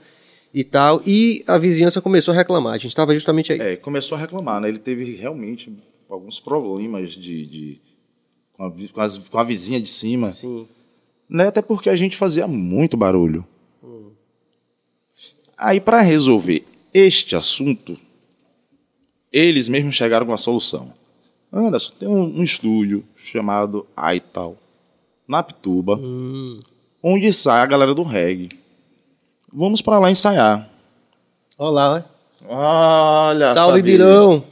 [0.53, 2.73] e tal, e a vizinhança começou a reclamar.
[2.73, 3.59] A gente estava justamente aí.
[3.59, 4.69] É, começou a reclamar, né?
[4.69, 5.71] Ele teve realmente
[6.09, 7.81] alguns problemas de, de-
[8.53, 10.67] com, a, com as- com a vizinha de cima, Sim.
[11.29, 11.47] né?
[11.47, 13.45] Até porque a gente fazia muito barulho.
[15.57, 17.97] Aí, para resolver este assunto,
[19.31, 20.93] eles mesmos chegaram com a solução.
[21.57, 24.57] Anderson, tem um, um estúdio chamado Aital,
[25.27, 25.99] na Pituba,
[27.01, 28.49] onde sai a galera do reggae.
[29.51, 30.69] Vamos para lá ensaiar.
[31.57, 32.17] Olha lá, ó.
[32.49, 34.05] Olha, Salve, família.
[34.05, 34.43] Birão!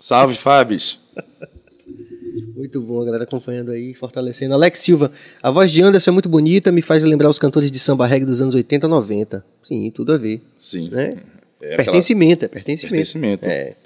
[0.00, 0.78] Salve, Fábio.
[2.56, 4.54] Muito bom, a galera acompanhando aí, fortalecendo.
[4.54, 7.78] Alex Silva, a voz de Anderson é muito bonita, me faz lembrar os cantores de
[7.78, 9.44] samba reggae dos anos 80 90.
[9.62, 10.42] Sim, tudo a ver.
[10.56, 10.88] Sim.
[10.90, 11.18] Né?
[11.60, 12.94] É pertencimento, é pertencimento.
[12.94, 13.46] Pertencimento.
[13.46, 13.76] É.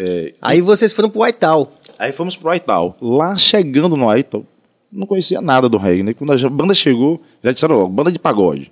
[0.00, 1.72] É, Aí vocês foram pro Whiteout.
[1.98, 2.96] Aí fomos pro Aital.
[3.00, 4.46] Lá chegando no Aital,
[4.92, 6.14] não conhecia nada do reggae, né?
[6.14, 8.70] Quando a banda chegou, já disseram logo, banda de pagode.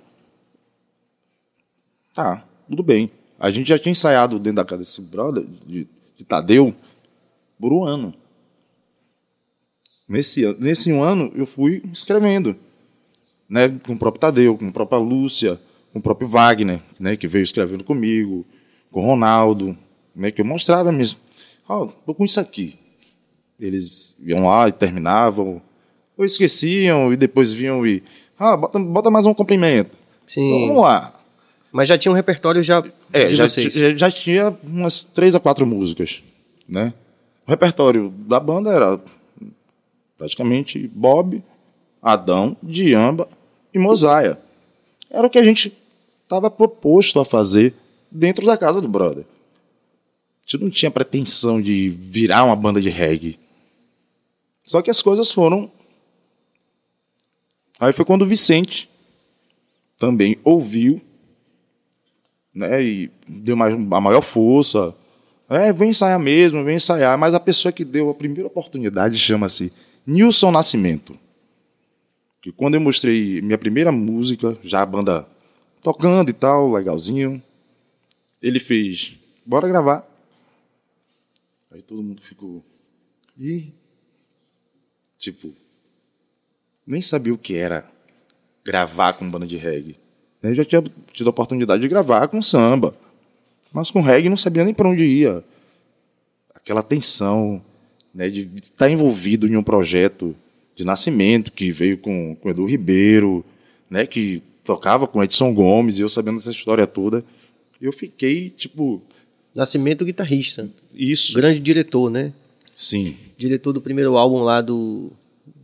[2.13, 3.11] Tá, tudo bem.
[3.37, 5.85] A gente já tinha ensaiado dentro da casa desse brother, de,
[6.15, 6.73] de Tadeu,
[7.59, 8.13] por um ano.
[10.07, 12.55] Nesse, nesse um ano, eu fui escrevendo.
[13.49, 13.67] Né?
[13.85, 15.59] Com o próprio Tadeu, com a própria Lúcia,
[15.91, 17.17] com o próprio Wagner, né?
[17.17, 18.45] que veio escrevendo comigo,
[18.89, 19.77] com o Ronaldo,
[20.17, 20.31] né?
[20.31, 21.19] que eu mostrava mesmo.
[21.69, 22.77] Ó, tô com isso aqui.
[23.59, 25.61] Eles iam lá e terminavam,
[26.17, 28.03] ou esqueciam e depois vinham e.
[28.37, 29.95] Ah, bota, bota mais um comprimento.
[30.27, 30.47] Sim.
[30.47, 31.13] Então, vamos lá.
[31.71, 35.39] Mas já tinha um repertório já É, de já, já, já tinha umas três a
[35.39, 36.21] quatro músicas,
[36.67, 36.93] né?
[37.45, 38.99] O repertório da banda era
[40.17, 41.43] praticamente Bob,
[42.01, 43.27] Adão, Diamba
[43.73, 44.39] e Mosaia.
[45.09, 45.73] Era o que a gente
[46.23, 47.73] estava proposto a fazer
[48.11, 49.25] dentro da casa do brother.
[50.47, 53.37] Gente não tinha pretensão de virar uma banda de reggae.
[54.63, 55.71] Só que as coisas foram.
[57.79, 58.89] Aí foi quando o Vicente
[59.97, 61.01] também ouviu
[62.57, 62.83] né?
[62.83, 64.93] E deu mais, a maior força.
[65.47, 67.17] É, vem ensaiar mesmo, vem ensaiar.
[67.17, 69.71] Mas a pessoa que deu a primeira oportunidade chama-se
[70.05, 71.17] Nilson Nascimento.
[72.41, 75.27] Que quando eu mostrei minha primeira música, já a banda
[75.81, 77.41] tocando e tal, legalzinho,
[78.41, 79.13] ele fez,
[79.45, 80.05] bora gravar.
[81.77, 82.65] Aí todo mundo ficou,
[83.37, 83.71] ih,
[85.15, 85.53] tipo,
[86.87, 87.87] nem sabia o que era
[88.65, 89.95] gravar com banda de reggae.
[90.41, 92.97] Eu já tinha tido a oportunidade de gravar com samba,
[93.71, 95.43] mas com reggae não sabia nem para onde ia.
[96.55, 97.61] Aquela tensão
[98.11, 100.35] né, de estar envolvido em um projeto
[100.75, 103.45] de nascimento que veio com, com Edu Ribeiro,
[103.87, 107.23] né, que tocava com Edson Gomes, e eu sabendo essa história toda,
[107.79, 108.99] eu fiquei tipo,
[109.57, 110.69] Nascimento guitarrista.
[110.93, 111.33] isso.
[111.35, 112.31] Grande diretor, né?
[112.75, 115.11] Sim, Diretor do primeiro álbum lá do,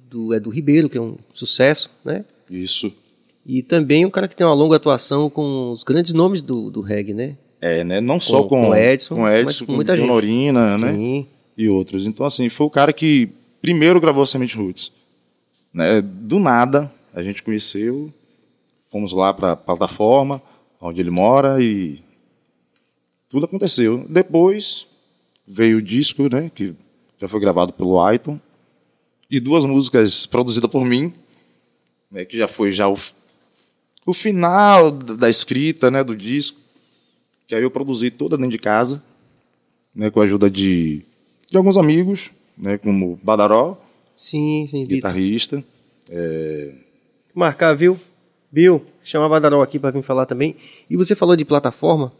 [0.09, 2.25] do Edu Ribeiro, que é um sucesso, né?
[2.49, 2.91] isso.
[3.45, 6.81] E também um cara que tem uma longa atuação com os grandes nomes do, do
[6.81, 7.35] reggae, né?
[7.61, 7.99] É, né?
[8.01, 10.05] Não só Com- com, com Edson, com, Edson, com com muita gente.
[10.05, 10.93] Honorina, né?
[10.93, 11.27] Sim.
[11.57, 12.05] e outros.
[12.07, 13.29] Então, assim, foi o cara que
[13.61, 14.91] primeiro gravou Semente Roots.
[15.73, 16.01] Né?
[16.01, 18.11] Do nada, a gente conheceu,
[18.91, 20.41] fomos lá para a plataforma,
[20.81, 21.99] onde ele mora, e
[23.33, 24.05] tudo aconteceu.
[24.07, 24.87] Depois
[25.47, 26.75] veio o disco, né, que
[27.19, 28.39] já foi gravado pelo Aiton,
[29.27, 31.11] e duas músicas produzidas por mim,
[32.11, 32.95] né, que já foi já o,
[34.05, 36.59] o final da escrita né, do disco,
[37.47, 39.03] que aí eu produzi toda dentro de casa,
[39.95, 41.01] né, com a ajuda de,
[41.49, 43.81] de alguns amigos, né, como Badaró,
[44.15, 45.65] Sim, sim, guitarrista.
[47.33, 47.99] Marcar, viu?
[48.51, 50.55] Bill, chama a Badarol aqui para vir falar também.
[50.87, 52.13] E você falou de plataforma.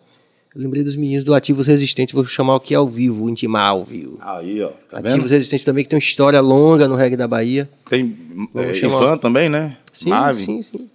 [0.56, 2.14] Eu lembrei dos meninos do Ativos Resistentes.
[2.14, 4.18] Vou chamar o que é ao vivo, intimar ao vivo.
[4.22, 4.70] Aí, ó.
[4.90, 7.68] Tá Ativos Resistentes também, que tem uma história longa no reggae da Bahia.
[7.90, 8.16] Tem
[8.56, 9.78] é, chamar- Ivan também, né?
[9.92, 10.90] Sim, sim, sim.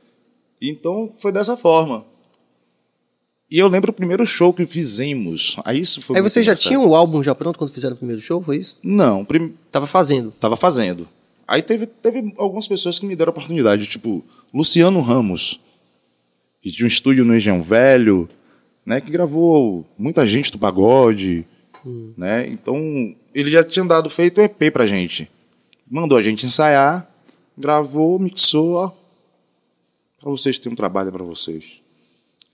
[0.63, 2.05] Então foi dessa forma.
[3.51, 5.57] E eu lembro o primeiro show que fizemos.
[5.65, 6.69] Aí isso foi Aí muito você já engraçado.
[6.69, 8.77] tinha o álbum já pronto quando fizeram o primeiro show, foi isso?
[8.83, 9.55] Não, prim...
[9.73, 10.33] Tava fazendo.
[10.39, 11.09] tava fazendo.
[11.47, 15.59] Aí teve, teve algumas pessoas que me deram a oportunidade, tipo Luciano Ramos,
[16.61, 18.29] que tinha um estúdio no Engenhão Velho,
[18.89, 21.47] né, que gravou muita gente do pagode,
[22.17, 22.47] né?
[22.49, 25.31] Então, ele já tinha dado feito um EP pra gente.
[25.91, 27.07] Mandou a gente ensaiar,
[27.57, 28.91] gravou, mixou, ó,
[30.19, 31.83] pra vocês terem um trabalho pra vocês.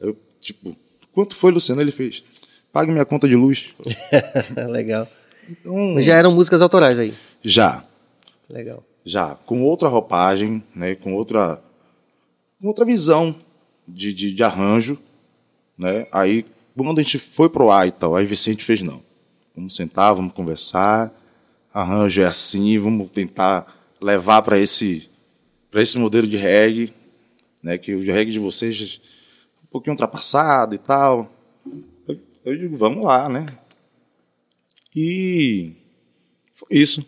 [0.00, 0.76] Eu, tipo,
[1.12, 1.80] quanto foi, Luciano?
[1.80, 2.24] Ele fez,
[2.72, 3.66] pague minha conta de luz.
[4.68, 5.06] Legal.
[5.48, 7.14] Então, já eram músicas autorais aí.
[7.44, 7.84] já,
[8.50, 8.82] Legal.
[9.04, 11.62] já com outra roupagem, né, com outra,
[12.60, 13.36] com outra visão
[13.86, 14.98] de, de, de arranjo,
[15.78, 16.06] né?
[16.12, 16.44] Aí
[16.76, 19.02] quando a gente foi pro ar e tal, aí Vicente fez não.
[19.54, 21.12] Vamos sentar, vamos conversar,
[21.72, 25.08] arranjo é assim, vamos tentar levar para esse
[25.70, 26.94] para esse modelo de reggae,
[27.62, 27.78] né?
[27.78, 29.00] Que o reggae de vocês
[29.60, 31.32] é um pouquinho ultrapassado e tal.
[32.06, 33.46] Eu, eu digo, vamos lá, né?
[34.94, 35.72] E
[36.54, 37.04] foi isso.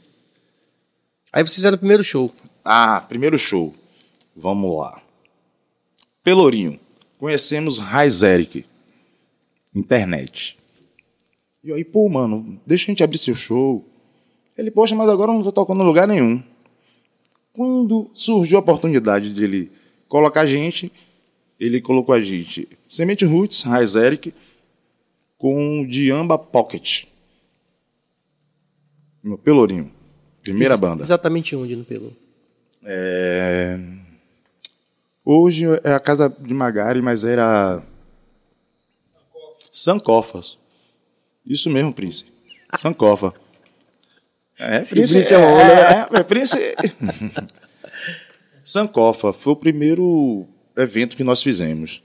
[1.32, 2.32] Aí vocês fizeram o primeiro show.
[2.64, 3.74] Ah, primeiro show.
[4.34, 5.00] Vamos lá.
[6.24, 6.80] Pelourinho.
[7.18, 8.64] Conhecemos Raiz Eric.
[9.74, 10.56] Internet.
[11.62, 13.84] E aí, pô, mano, deixa a gente abrir seu show.
[14.56, 16.42] Ele, poxa, mas agora eu não tô tocando em lugar nenhum.
[17.52, 19.72] Quando surgiu a oportunidade de ele
[20.08, 20.92] colocar a gente,
[21.58, 24.32] ele colocou a gente Semente Roots, Raiz Eric,
[25.38, 27.04] com Diamba Pocket.
[29.22, 29.90] No Pelourinho.
[30.42, 31.02] Primeira Ex- banda.
[31.02, 32.12] Exatamente onde no Pelu?
[32.84, 33.78] É...
[35.28, 37.82] Hoje é a casa de Magari, mas era.
[39.72, 40.56] Sancofas.
[41.44, 42.26] Isso mesmo, Prince.
[42.78, 43.34] Sancofa.
[44.58, 45.62] É, Prince, Prince é onda,
[46.16, 46.56] é, é, Prince.
[48.64, 52.02] Sancofa foi o primeiro evento que nós fizemos.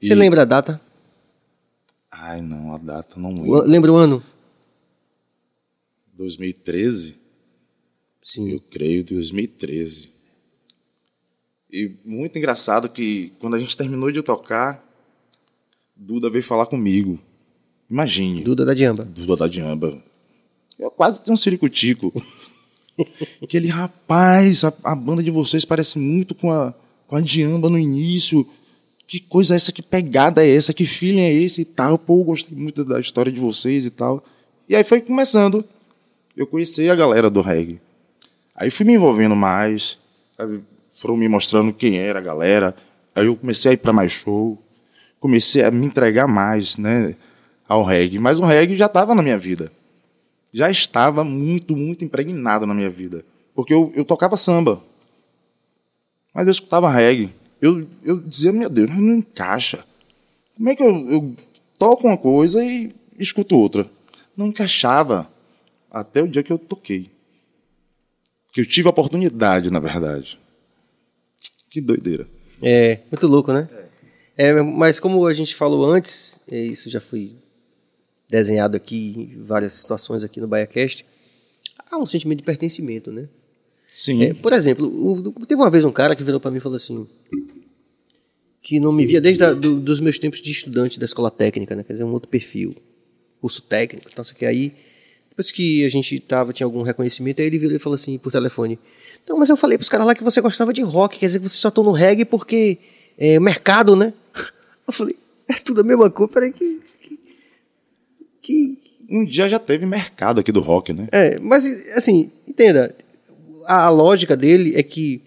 [0.00, 0.80] Você E- lembra a data?
[2.10, 3.62] Ai, não, a data não lembro.
[3.64, 4.22] Lembra o ano?
[6.14, 7.16] 2013?
[8.22, 8.50] Sim.
[8.50, 10.13] Eu creio 2013.
[11.74, 14.80] E muito engraçado que quando a gente terminou de tocar,
[15.96, 17.18] Duda veio falar comigo.
[17.90, 19.04] Imagine, Duda da Diamba.
[19.04, 20.00] Duda da Diamba.
[20.78, 22.12] Eu quase tenho um ciricutico.
[23.42, 26.72] Aquele rapaz, a, a banda de vocês parece muito com a,
[27.08, 28.48] com a Diamba no início.
[29.04, 29.72] Que coisa é essa?
[29.72, 30.72] Que pegada é essa?
[30.72, 31.98] Que feeling é esse e tal?
[31.98, 34.22] Pô, eu gostei muito da história de vocês e tal.
[34.68, 35.64] E aí foi começando.
[36.36, 37.80] Eu conheci a galera do reggae.
[38.54, 39.98] Aí fui me envolvendo mais,
[40.36, 40.62] sabe?
[40.96, 42.74] Foram me mostrando quem era a galera.
[43.14, 44.62] Aí eu comecei a ir para mais show,
[45.20, 47.14] comecei a me entregar mais, né,
[47.68, 48.18] ao reggae.
[48.18, 49.70] Mas o reggae já estava na minha vida.
[50.52, 53.24] Já estava muito, muito impregnado na minha vida.
[53.54, 54.82] Porque eu, eu tocava samba.
[56.32, 57.32] Mas eu escutava reggae.
[57.60, 59.84] Eu, eu dizia, meu Deus, não encaixa.
[60.56, 61.36] Como é que eu, eu
[61.78, 63.88] toco uma coisa e escuto outra?
[64.36, 65.28] Não encaixava.
[65.90, 67.10] Até o dia que eu toquei.
[68.52, 70.38] Que eu tive a oportunidade, na verdade.
[71.74, 72.24] Que doideira.
[72.62, 73.68] É, muito louco, né?
[74.36, 77.32] É, mas como a gente falou antes, é, isso já foi
[78.28, 81.04] desenhado aqui em várias situações aqui no BaiaCast,
[81.90, 83.28] há um sentimento de pertencimento, né?
[83.88, 84.22] Sim.
[84.22, 86.76] É, por exemplo, o- teve uma vez um cara que virou pra mim e falou
[86.76, 87.08] assim,
[88.62, 91.74] que não me via desde a, do- dos meus tempos de estudante da escola técnica,
[91.74, 91.82] né?
[91.82, 92.72] Quer dizer, um outro perfil,
[93.40, 94.72] curso técnico, então aqui aí,
[95.28, 98.30] depois que a gente tava, tinha algum reconhecimento, aí ele virou e falou assim, por
[98.30, 98.78] telefone,
[99.28, 101.48] não, mas eu falei pros caras lá que você gostava de rock, quer dizer que
[101.48, 102.78] você só tô no reggae porque
[103.16, 104.12] é mercado, né?
[104.86, 105.16] Eu falei,
[105.48, 106.80] é tudo a mesma coisa, peraí que...
[108.42, 111.08] que, que Um dia já teve mercado aqui do rock, né?
[111.10, 111.64] é, mas
[111.96, 112.94] assim, entenda,
[113.64, 115.22] a, a lógica dele é que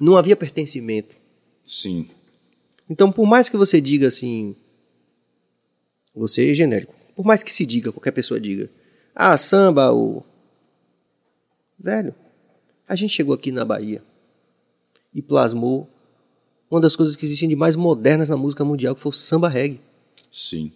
[0.00, 1.14] não havia pertencimento.
[1.62, 2.08] Sim.
[2.88, 4.56] Então, por mais que você diga assim,
[6.14, 8.70] você é genérico, por mais que se diga, qualquer pessoa diga,
[9.14, 10.22] ah, samba, o.
[11.78, 12.14] Velho,
[12.88, 14.02] a gente chegou aqui na Bahia
[15.14, 15.88] e plasmou
[16.70, 19.48] uma das coisas que existem de mais modernas na música mundial, que foi o samba
[19.48, 19.80] reggae.
[20.30, 20.72] Sim.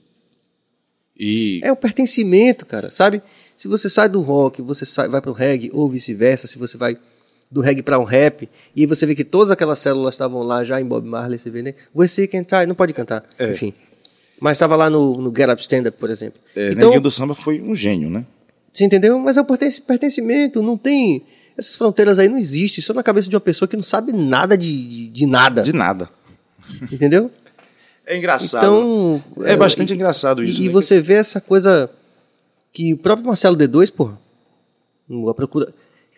[1.18, 3.22] E É o pertencimento, cara, sabe?
[3.56, 6.98] Se você sai do rock, você sai, vai pro reggae, ou vice-versa, se você vai
[7.50, 10.80] do reggae para um rap, e você vê que todas aquelas células estavam lá já
[10.80, 11.74] em Bob Marley, você vê, né?
[11.94, 13.52] We're sick and tired, não pode cantar, É.
[13.52, 13.72] enfim.
[14.38, 16.38] Mas estava lá no, no Get Up Stand Up, por exemplo.
[16.54, 18.26] é, então, Neguinho do Samba foi um gênio, né?
[18.70, 19.18] você entendeu?
[19.18, 21.22] Mas é o pertencimento, não tem...
[21.56, 24.56] Essas fronteiras aí não existem, só na cabeça de uma pessoa que não sabe nada
[24.58, 26.08] de, de, de nada, De nada.
[26.92, 27.30] entendeu?
[28.04, 28.64] É engraçado.
[28.64, 29.24] Então...
[29.44, 30.62] é bastante engraçado E, isso.
[30.62, 30.72] e né?
[30.72, 31.90] você vê essa coisa
[32.72, 34.18] que o próprio Marcelo D2, porra,
[35.30, 35.72] a procura.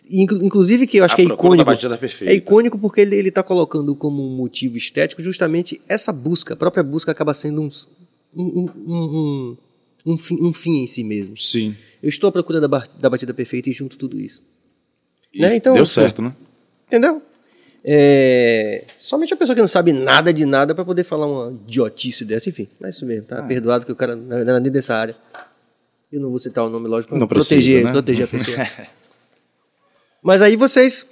[0.09, 1.65] inclu- Inclusive que eu acho A que é procura icônico.
[1.65, 2.33] da batida perfeita.
[2.33, 6.53] É icônico porque ele, ele tá colocando como um motivo estético justamente essa busca.
[6.53, 7.69] A própria busca acaba sendo um,
[8.35, 9.57] um, um,
[10.05, 11.37] um, um fim, um fim em si mesmo.
[11.37, 11.75] Sim.
[12.03, 12.67] Eu estou à procura da,
[12.99, 14.43] da batida perfeita e junto tudo isso.
[15.35, 15.55] Né?
[15.55, 16.33] Então, deu certo, né?
[16.87, 17.21] Entendeu?
[17.83, 22.25] É, somente a pessoa que não sabe nada de nada para poder falar uma idiotice
[22.25, 22.67] dessa, enfim.
[22.79, 23.35] Mas isso mesmo, Ah.
[23.37, 25.15] tá perdoado que o cara não era nem dessa área.
[26.11, 27.91] Eu não vou citar o nome, lógico, para Não precisa, proteger, né?
[27.91, 28.27] proteger a
[28.67, 28.87] pessoa.
[30.21, 31.05] Mas aí vocês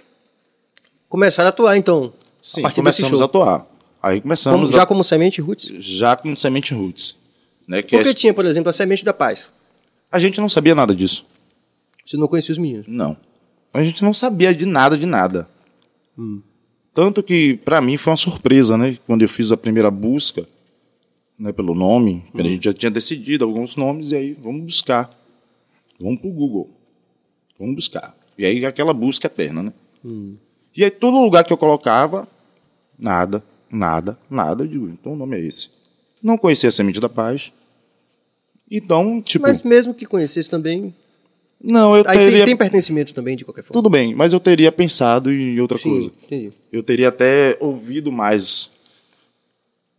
[1.08, 2.12] começaram a atuar, então.
[2.42, 3.66] Sim, a começamos a atuar.
[4.02, 5.68] Aí começamos Como- já a- como semente roots?
[5.84, 7.16] já com Semente Roots.
[7.68, 7.82] Né?
[7.82, 9.42] Que Porque é- tinha, por exemplo, a semente da paz.
[10.12, 11.26] A gente não sabia nada disso.
[12.06, 12.86] Você não conhecia os meninos.
[12.88, 13.18] Não.
[13.74, 15.48] A gente não sabia de nada, de nada.
[16.94, 18.98] Tanto que, pra mim, foi uma surpresa, né?
[19.06, 20.48] Quando eu fiz a primeira busca,
[21.38, 25.16] né, pelo nome, que a gente já tinha decidido alguns nomes, e aí vamos buscar.
[26.00, 26.70] Vamos pro Google.
[27.60, 28.18] Vamos buscar.
[28.38, 29.74] E aí aquela busca eterna, né?
[30.76, 32.28] E aí todo lugar que eu colocava,
[32.98, 34.64] nada, nada, nada.
[34.64, 35.70] Eu digo, então o nome é esse.
[36.22, 37.52] Não conhecia a Semente da Paz.
[38.70, 40.94] Então, tipo, Mas mesmo que conhecesse também.
[41.62, 42.38] Não, eu Aí teria.
[42.40, 43.74] tem, tem pertencimento também, de qualquer forma.
[43.74, 46.12] Tudo bem, mas eu teria pensado em outra Sim, coisa.
[46.26, 46.54] entendi.
[46.72, 48.70] Eu teria até ouvido mais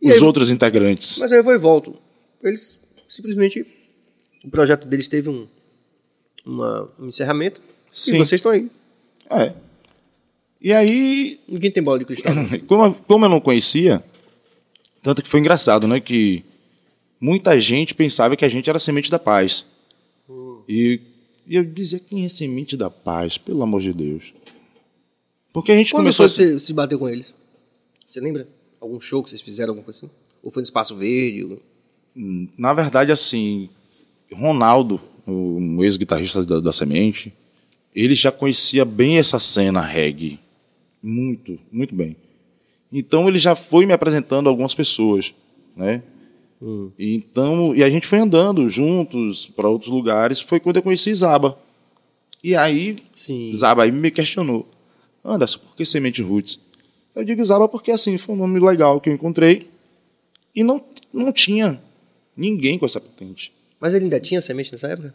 [0.01, 1.17] E os aí- outros integrantes.
[1.19, 1.95] Mas aí eu vou e volto.
[2.43, 3.65] Eles simplesmente.
[4.45, 5.45] O projeto deles teve um,
[6.45, 7.59] uma- um encerramento.
[7.91, 8.15] Sim.
[8.15, 8.69] E vocês estão aí.
[9.29, 9.53] É.
[10.61, 12.33] E aí, Ninguém tem bola de cristal.
[12.67, 14.03] como, eu- como eu não conhecia,
[15.03, 15.99] tanto que foi engraçado, né?
[15.99, 16.43] Que
[17.19, 19.65] muita gente pensava que a gente era semente da paz.
[20.67, 21.01] E,
[21.49, 23.39] E eu dizia, quem é semente da paz?
[23.39, 24.35] Pelo amor de Deus.
[25.51, 26.29] Porque a gente Quando começou...
[26.29, 27.33] você se bateu com eles?
[28.05, 28.47] Você lembra?
[28.79, 30.09] Algum show que vocês fizeram, alguma coisa assim?
[30.43, 31.57] Ou foi no Espaço Verde?
[32.55, 33.67] Na verdade, assim,
[34.31, 37.33] Ronaldo, o ex-guitarrista da, da Semente,
[37.95, 40.39] ele já conhecia bem essa cena reggae.
[41.01, 42.15] Muito, muito bem.
[42.93, 45.33] Então ele já foi me apresentando a algumas pessoas,
[45.75, 46.03] né?
[46.61, 46.91] Hum.
[46.99, 50.39] Então, e a gente foi andando juntos para outros lugares.
[50.41, 51.57] Foi quando eu conheci Zaba.
[52.43, 53.53] E aí, Sim.
[53.55, 54.67] Zaba aí me questionou.
[55.23, 56.59] Anderson, por que Semente Roots?
[57.15, 59.69] Eu digo Zaba porque assim, foi um nome legal que eu encontrei
[60.55, 60.83] e não,
[61.13, 61.81] não tinha
[62.35, 63.53] ninguém com essa patente.
[63.79, 65.13] Mas ele ainda tinha semente nessa época?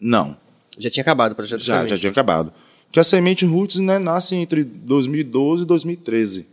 [0.00, 0.36] Não,
[0.76, 1.90] Já tinha acabado o projeto já, Semente.
[1.90, 2.52] já tinha acabado.
[2.90, 6.46] Que a Semente Roots né, nasce entre 2012 e 2013.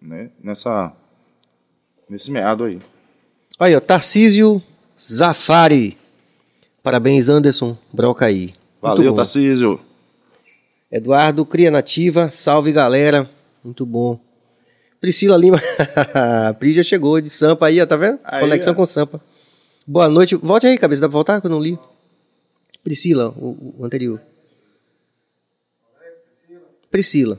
[0.00, 0.30] Né?
[0.42, 0.94] Nessa,
[2.08, 2.78] nesse meado aí.
[3.58, 4.62] Olha, ó, Tarcísio
[5.00, 5.96] Zafari.
[6.82, 8.52] Parabéns, Anderson Brocaí.
[8.80, 9.14] Valeu.
[9.14, 9.80] Tarcísio.
[10.90, 13.28] Eduardo Cria Nativa, salve galera.
[13.62, 14.18] Muito bom.
[15.00, 15.60] Priscila Lima.
[16.14, 18.18] A Pri já chegou de Sampa aí, ó, tá vendo?
[18.24, 18.76] Aí, Conexão ó.
[18.76, 19.20] com Sampa.
[19.86, 20.34] Boa noite.
[20.34, 21.02] Volte aí, cabeça.
[21.02, 21.78] Dá pra voltar que eu não li?
[22.82, 24.20] Priscila, o, o anterior.
[26.90, 27.38] Priscila.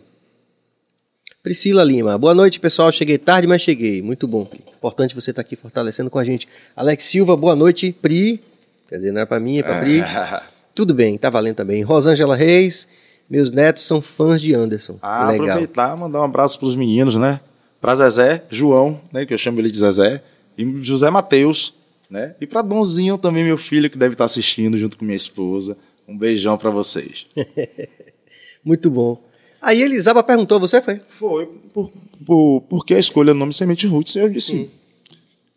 [1.45, 2.17] Priscila Lima.
[2.17, 2.91] Boa noite, pessoal.
[2.91, 4.01] Cheguei tarde, mas cheguei.
[4.01, 4.45] Muito bom.
[4.45, 4.63] Pri.
[4.75, 6.47] Importante você estar aqui fortalecendo com a gente.
[6.75, 7.95] Alex Silva, boa noite.
[8.01, 8.41] Pri.
[8.89, 10.01] Quer dizer, não é pra mim, é pra Pri.
[10.73, 11.83] Tudo bem, tá valendo também.
[11.83, 12.87] Rosângela Reis,
[13.29, 14.97] meus netos são fãs de Anderson.
[15.03, 15.49] Ah, Legal.
[15.49, 17.39] aproveitar, mandar um abraço para os meninos, né?
[17.79, 19.23] Para Zezé, João, né?
[19.23, 20.23] Que eu chamo ele de Zezé,
[20.57, 21.75] e José Matheus,
[22.09, 22.33] né?
[22.41, 25.77] E para Donzinho também, meu filho, que deve estar assistindo junto com minha esposa.
[26.07, 27.27] Um beijão para vocês.
[28.65, 29.21] Muito bom.
[29.65, 31.01] Aí Elisaba perguntou, você foi?
[31.09, 31.91] Foi por,
[32.23, 34.15] por, por que a escolha do nome Semente Roots?
[34.15, 34.69] Eu disse.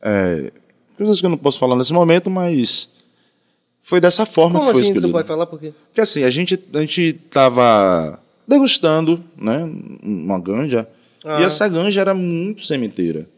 [0.01, 0.51] É,
[0.97, 2.89] coisas que eu não posso falar nesse momento, mas
[3.83, 4.93] foi dessa forma Como que foi assim?
[4.93, 5.07] Você escolhido.
[5.09, 5.75] não pode falar por quê?
[5.89, 9.69] Porque assim, a gente, a gente tava degustando, né,
[10.03, 10.89] uma ganja,
[11.23, 11.41] Ah.
[11.41, 13.29] e essa ganja era muito sementeira.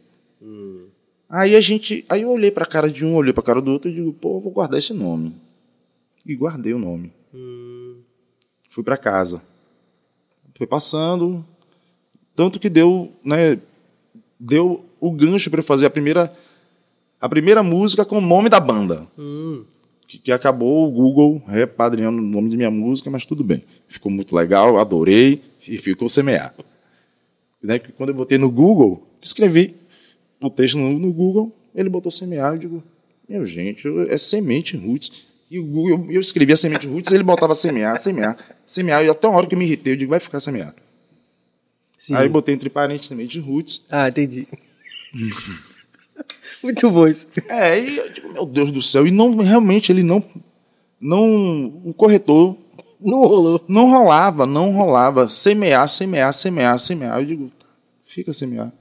[1.29, 3.91] Aí a gente, aí eu olhei pra cara de um, olhei pra cara do outro
[3.91, 5.35] e digo, pô, vou guardar esse nome.
[6.25, 7.13] E guardei o nome.
[8.71, 9.43] Fui pra casa.
[10.61, 11.43] Foi passando,
[12.37, 13.59] tanto que deu, né,
[14.39, 16.31] deu o gancho eu fazer a primeira
[17.19, 19.65] a primeira música com o nome da banda Hum,
[20.07, 23.65] que, que acabou o Google repadrinhando o nome de minha música, mas tudo bem.
[23.89, 26.55] Ficou muito legal, adorei e ficou semear.
[27.63, 29.75] Né, quando eu botei no Google, escrevi
[30.43, 32.83] o texto no, no Google, ele botou semear, eu digo,
[33.27, 35.25] meu gente, eu- é semente roots.
[35.51, 38.37] E o Google, eu, eu escrevia semente roots, ele botava semear, semear,
[38.73, 40.75] semear, e até uma hora que eu me irritei, eu digo, vai ficar semear.
[41.99, 42.15] sim.
[42.15, 43.85] Aí botei entre parênteses semente roots.
[43.91, 44.47] Ah, entendi.
[46.63, 47.27] Muito bom isso.
[47.49, 50.23] É, e eu digo, meu Deus do céu, e não, realmente ele não,
[51.01, 52.57] não, o corretor
[53.01, 53.65] Não rolou.
[53.67, 55.27] Não rolava, não rolava.
[55.27, 57.19] Semear, semear, semear, semear.
[57.19, 57.67] Eu digo, tá,
[58.05, 58.73] fica semear.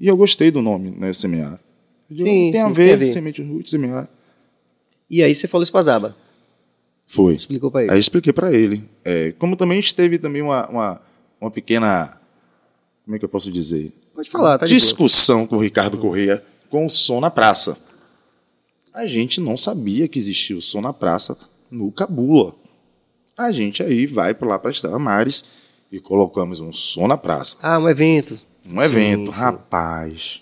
[0.00, 1.60] E eu gostei do nome, né, semear.
[2.10, 3.06] Digo, Sim, tem, a sim, ver, tem a ver.
[3.08, 4.08] semente root, semear.
[5.08, 6.16] E aí você falou Zaba.
[7.12, 7.34] Foi.
[7.34, 7.92] Explicou pra ele.
[7.92, 8.88] Aí expliquei pra ele.
[9.04, 11.00] É, como também a gente teve também uma, uma,
[11.38, 12.18] uma pequena,
[13.04, 13.92] como é que eu posso dizer?
[14.14, 17.76] Pode falar, tá discussão com o Ricardo Correia com o som na praça.
[18.94, 21.36] A gente não sabia que existia o som na praça
[21.70, 22.54] no Cabula.
[23.36, 25.44] A gente aí vai para lá para Estela Mares
[25.90, 27.58] e colocamos um som na praça.
[27.62, 28.40] Ah, um evento.
[28.66, 29.36] Um evento, sim.
[29.36, 30.40] rapaz.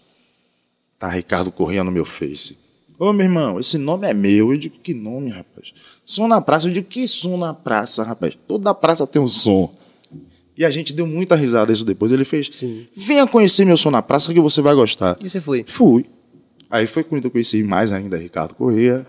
[1.01, 2.57] Tá Ricardo Correia no meu face.
[3.01, 4.53] Ô, meu irmão, esse nome é meu.
[4.53, 5.73] Eu digo, que nome, rapaz?
[6.05, 6.69] Som na praça.
[6.69, 8.37] Eu digo, que som na praça, rapaz?
[8.47, 9.73] Toda praça tem um som.
[10.55, 12.13] E a gente deu muita risada isso depois.
[12.13, 12.87] Ele fez, Sim.
[12.95, 15.17] venha conhecer meu som na praça que você vai gostar.
[15.19, 15.65] E você foi?
[15.67, 16.05] Fui.
[16.69, 19.07] Aí foi quando eu conheci mais ainda Ricardo Correia,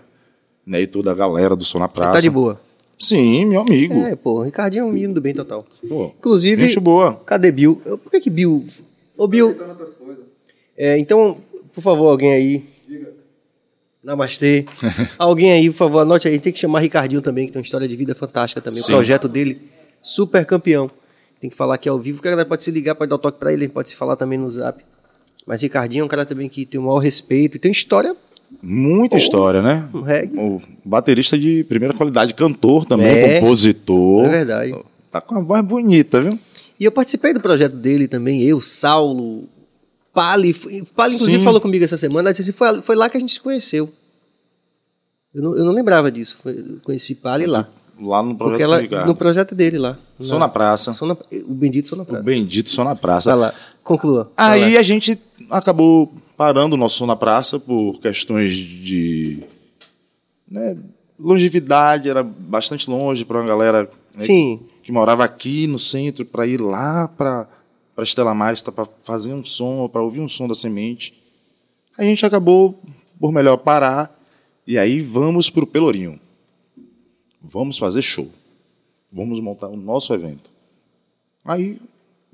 [0.66, 2.14] né, e toda a galera do Som na Praça.
[2.14, 2.58] Tá de boa.
[2.98, 3.94] Sim, meu amigo.
[4.04, 5.66] É, pô, o Ricardinho é um menino do bem total.
[5.86, 7.20] Pô, Inclusive, gente boa.
[7.26, 7.76] cadê Bill?
[8.02, 8.64] Por que que Bill...
[9.16, 9.54] Ô, Bill...
[10.76, 11.36] É, então,
[11.74, 12.64] por favor, alguém aí...
[14.02, 14.64] Namastê.
[15.18, 16.38] alguém aí, por favor, anote aí.
[16.38, 18.80] Tem que chamar Ricardinho também, que tem uma história de vida fantástica também.
[18.82, 18.92] Sim.
[18.92, 19.60] O projeto dele,
[20.00, 20.90] super campeão.
[21.40, 23.18] Tem que falar aqui ao vivo, que a galera pode se ligar, pode dar o
[23.18, 24.82] toque pra ele, pode se falar também no zap.
[25.46, 28.14] Mas Ricardinho é um cara também que tem o maior respeito e tem história
[28.62, 29.88] Muita história, né?
[29.94, 30.38] um reggae.
[30.38, 33.40] O baterista de primeira qualidade, cantor também, É.
[33.40, 34.26] compositor.
[34.26, 34.74] É verdade.
[35.10, 36.38] Tá com uma voz bonita, viu?
[36.78, 39.44] E eu participei do projeto dele também, eu, Saulo,
[40.12, 40.52] Pali.
[40.54, 41.44] Pali, inclusive, Sim.
[41.44, 43.90] falou comigo essa semana, disse assim, foi, foi lá que a gente se conheceu.
[45.34, 46.36] Eu não, eu não lembrava disso.
[46.42, 47.68] Foi- conheci Pali lá.
[48.00, 49.06] Lá no projeto ela, Ricardo.
[49.06, 49.98] no projeto dele lá.
[50.20, 50.94] Som na praça.
[51.06, 52.22] Na- o bendito Som na O Praça.
[52.24, 53.30] bendito Som na Praça.
[53.30, 53.54] Vai lá,
[53.84, 54.32] conclua.
[54.36, 54.80] Aí lá.
[54.80, 55.18] a gente
[55.50, 59.44] acabou parando o nosso som na praça por questões de.
[60.50, 60.74] Né,
[61.18, 63.82] longevidade, era bastante longe para uma galera
[64.14, 64.60] né, Sim.
[64.82, 67.46] que morava aqui no centro para ir lá para
[67.94, 71.14] para Estela Maris para fazer um som, para ouvir um som da semente.
[71.96, 72.80] A gente acabou
[73.20, 74.18] por melhor parar
[74.66, 76.18] e aí vamos para o Pelourinho.
[77.40, 78.30] Vamos fazer show.
[79.12, 80.50] Vamos montar o nosso evento.
[81.44, 81.78] Aí,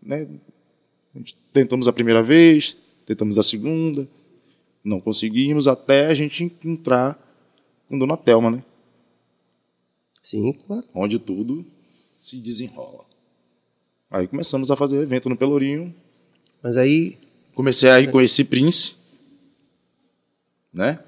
[0.02, 0.28] né,
[1.52, 4.08] tentamos a primeira vez, tentamos a segunda,
[4.84, 7.18] não conseguimos até a gente encontrar
[7.88, 8.62] com Dona Telma, né?
[10.22, 10.84] Sim, claro.
[10.94, 11.64] Onde tudo
[12.16, 13.07] se desenrola.
[14.10, 15.94] Aí começamos a fazer evento no Pelourinho.
[16.62, 17.18] Mas aí.
[17.54, 18.96] Comecei a conhecer Prince.
[20.72, 20.98] Né?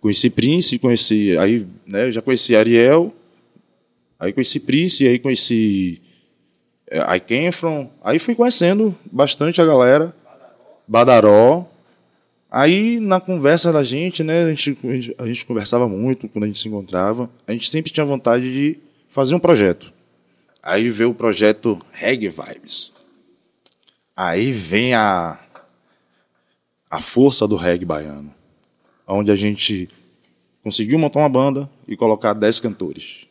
[0.00, 1.36] Conheci Prince, conheci.
[1.38, 3.14] Aí, né, já conheci Ariel.
[4.18, 6.00] Aí conheci Prince, aí conheci.
[6.90, 7.90] É, I Came From.
[8.02, 10.14] Aí fui conhecendo bastante a galera.
[10.86, 11.66] Badaró.
[12.50, 16.58] Aí, na conversa da gente, né, a gente, a gente conversava muito quando a gente
[16.58, 17.28] se encontrava.
[17.46, 18.78] A gente sempre tinha vontade de
[19.10, 19.92] fazer um projeto.
[20.68, 22.92] Aí veio o projeto Reggae Vibes.
[24.14, 25.40] Aí vem a,
[26.90, 28.34] a força do reggae baiano.
[29.06, 29.88] Onde a gente
[30.62, 33.26] conseguiu montar uma banda e colocar 10 cantores.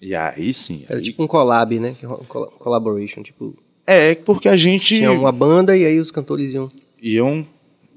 [0.00, 0.84] E aí sim.
[0.88, 1.94] Era aí- tipo um collab, né?
[2.04, 3.22] Um col- collaboration.
[3.22, 3.54] Tipo,
[3.86, 6.68] É, porque a gente tinha uma banda e aí os cantores iam.
[7.02, 7.46] iam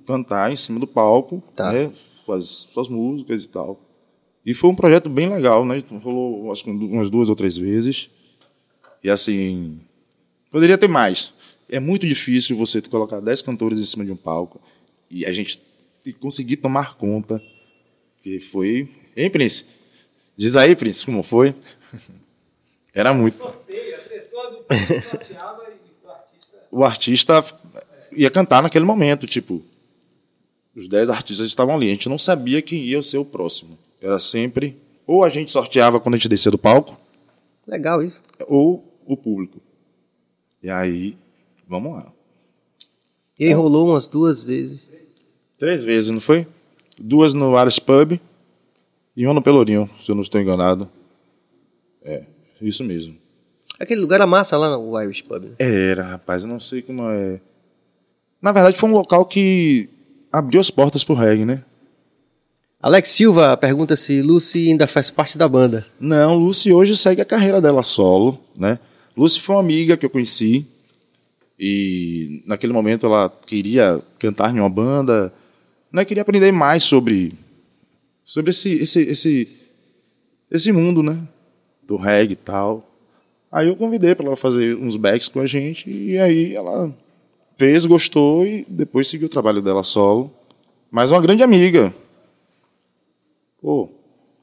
[0.05, 1.71] cantar em cima do palco, Tá.
[1.71, 1.89] né,
[2.25, 3.79] suas, suas músicas e tal.
[4.49, 5.83] E foi um projeto bem legal, né?
[6.01, 8.09] Rolou acho que umas duas ou três vezes.
[9.03, 9.79] E assim,
[10.49, 11.31] poderia ter mais.
[11.69, 14.59] É muito difícil você colocar 10 cantores em cima de um palco
[15.07, 15.61] e a gente
[16.19, 17.39] conseguir tomar conta.
[18.23, 18.89] Que foi.
[19.15, 19.65] Hein, Prince?
[20.35, 21.53] Diz aí, Prince, como foi?
[22.91, 23.37] Era muito.
[23.37, 25.35] sorteio, as pessoas o e
[26.09, 26.67] artista.
[26.71, 27.45] o artista
[28.11, 29.63] ia cantar naquele momento, tipo,
[30.75, 33.77] os 10 artistas estavam ali, a gente não sabia quem ia ser o próximo.
[34.01, 36.95] Era sempre ou a gente sorteava quando a gente descia do palco,
[37.65, 38.21] Legal isso.
[38.47, 39.59] ou o público.
[40.61, 41.17] E aí,
[41.67, 42.11] vamos lá.
[43.39, 44.91] E aí rolou umas duas vezes.
[45.57, 46.45] Três vezes, não foi?
[46.99, 48.19] Duas no Ares Pub
[49.15, 50.89] e uma no Pelourinho, se eu não estou enganado.
[52.03, 52.23] É,
[52.61, 53.17] isso mesmo.
[53.79, 55.43] Aquele lugar era massa lá no Irish Pub.
[55.45, 55.51] né?
[55.57, 57.39] Era, rapaz, eu não sei como é.
[58.41, 59.89] Na verdade, foi um local que
[60.31, 61.63] abriu as portas pro reggae, né?
[62.81, 65.85] Alex Silva pergunta se Lucy ainda faz parte da banda.
[65.99, 68.79] Não, Lucy hoje segue a carreira dela solo, né?
[69.17, 70.65] Lucy foi uma amiga que eu conheci
[71.59, 75.33] e naquele momento ela queria cantar em uma banda,
[75.91, 76.05] né?
[76.05, 77.33] Queria aprender mais sobre
[78.23, 79.49] sobre esse esse esse
[80.49, 81.19] esse mundo, né?
[81.83, 82.89] Do reggae e tal.
[83.51, 86.95] Aí eu convidei para ela fazer uns backs com a gente e aí ela
[87.57, 90.33] fez, gostou e depois seguiu o trabalho dela solo.
[90.89, 91.93] Mas uma grande amiga.
[93.61, 93.89] Pô,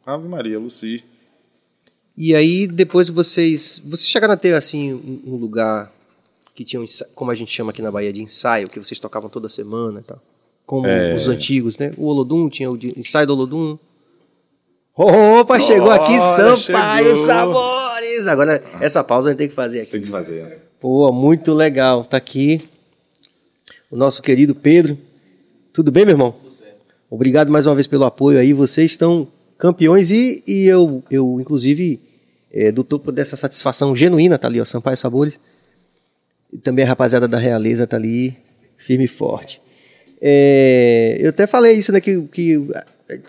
[0.05, 1.03] Ave Maria, Lucy.
[2.17, 3.81] E aí depois vocês.
[3.85, 4.93] Vocês chegaram a ter assim
[5.27, 5.93] um, lugar
[6.55, 8.99] que tinha um ensa- como a gente chama aqui na Bahia de ensaio, que vocês
[8.99, 10.19] tocavam toda semana e tal.
[10.65, 11.15] Como É.
[11.15, 11.93] os antigos, né?
[11.97, 13.79] O Olodum tinha o ensaio do Olodum.
[14.97, 17.27] Opa, chegou aqui Sampaio chegou.
[17.27, 18.27] Sabores!
[18.29, 19.91] Agora, essa pausa a gente tem que fazer aqui.
[19.93, 20.63] Tem que fazer.
[20.81, 22.03] Pô, muito legal.
[22.05, 22.67] Tá aqui
[23.91, 24.97] o nosso querido Pedro.
[25.73, 26.35] Tudo bem, meu irmão?
[27.11, 28.53] Obrigado mais uma vez pelo apoio aí.
[28.53, 29.29] Vocês estão
[29.59, 32.01] campeões e, e eu, eu, inclusive,
[32.53, 35.39] é, do topo dessa satisfação genuína, tá ali, ó, Sampaio Sabores.
[36.53, 38.37] E também a rapaziada da Realeza tá ali,
[38.77, 39.61] firme e forte.
[40.21, 42.67] É, eu até falei isso, né, que, que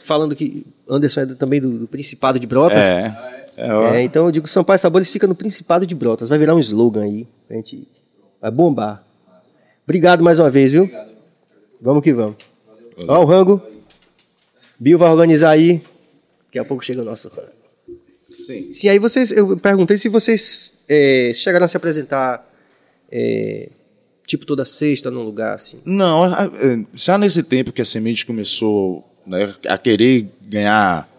[0.06, 2.80] falando que Anderson é do- também do, do Principado de Brotas.
[2.80, 3.38] É.
[3.58, 3.96] É.
[3.98, 6.30] É, então eu digo Sampaio Sabores fica no Principado de Brotas.
[6.30, 7.28] Vai virar um slogan aí.
[7.50, 7.88] A gente
[8.40, 9.04] vai bombar.
[9.84, 10.90] Obrigado mais uma vez, viu?
[11.82, 12.36] Vamos que vamos.
[13.08, 13.62] Ó o rango.
[14.80, 15.82] Bill vai organizar aí.
[16.46, 17.52] Daqui a pouco chega o nosso rango.
[18.30, 18.72] Sim.
[18.72, 19.32] Sim, aí vocês.
[19.32, 22.48] Eu perguntei se vocês é, chegaram a se apresentar
[23.12, 23.70] é,
[24.26, 25.80] tipo toda sexta num lugar assim.
[25.86, 26.24] Não,
[26.94, 31.10] já nesse tempo que a semente começou né, a querer ganhar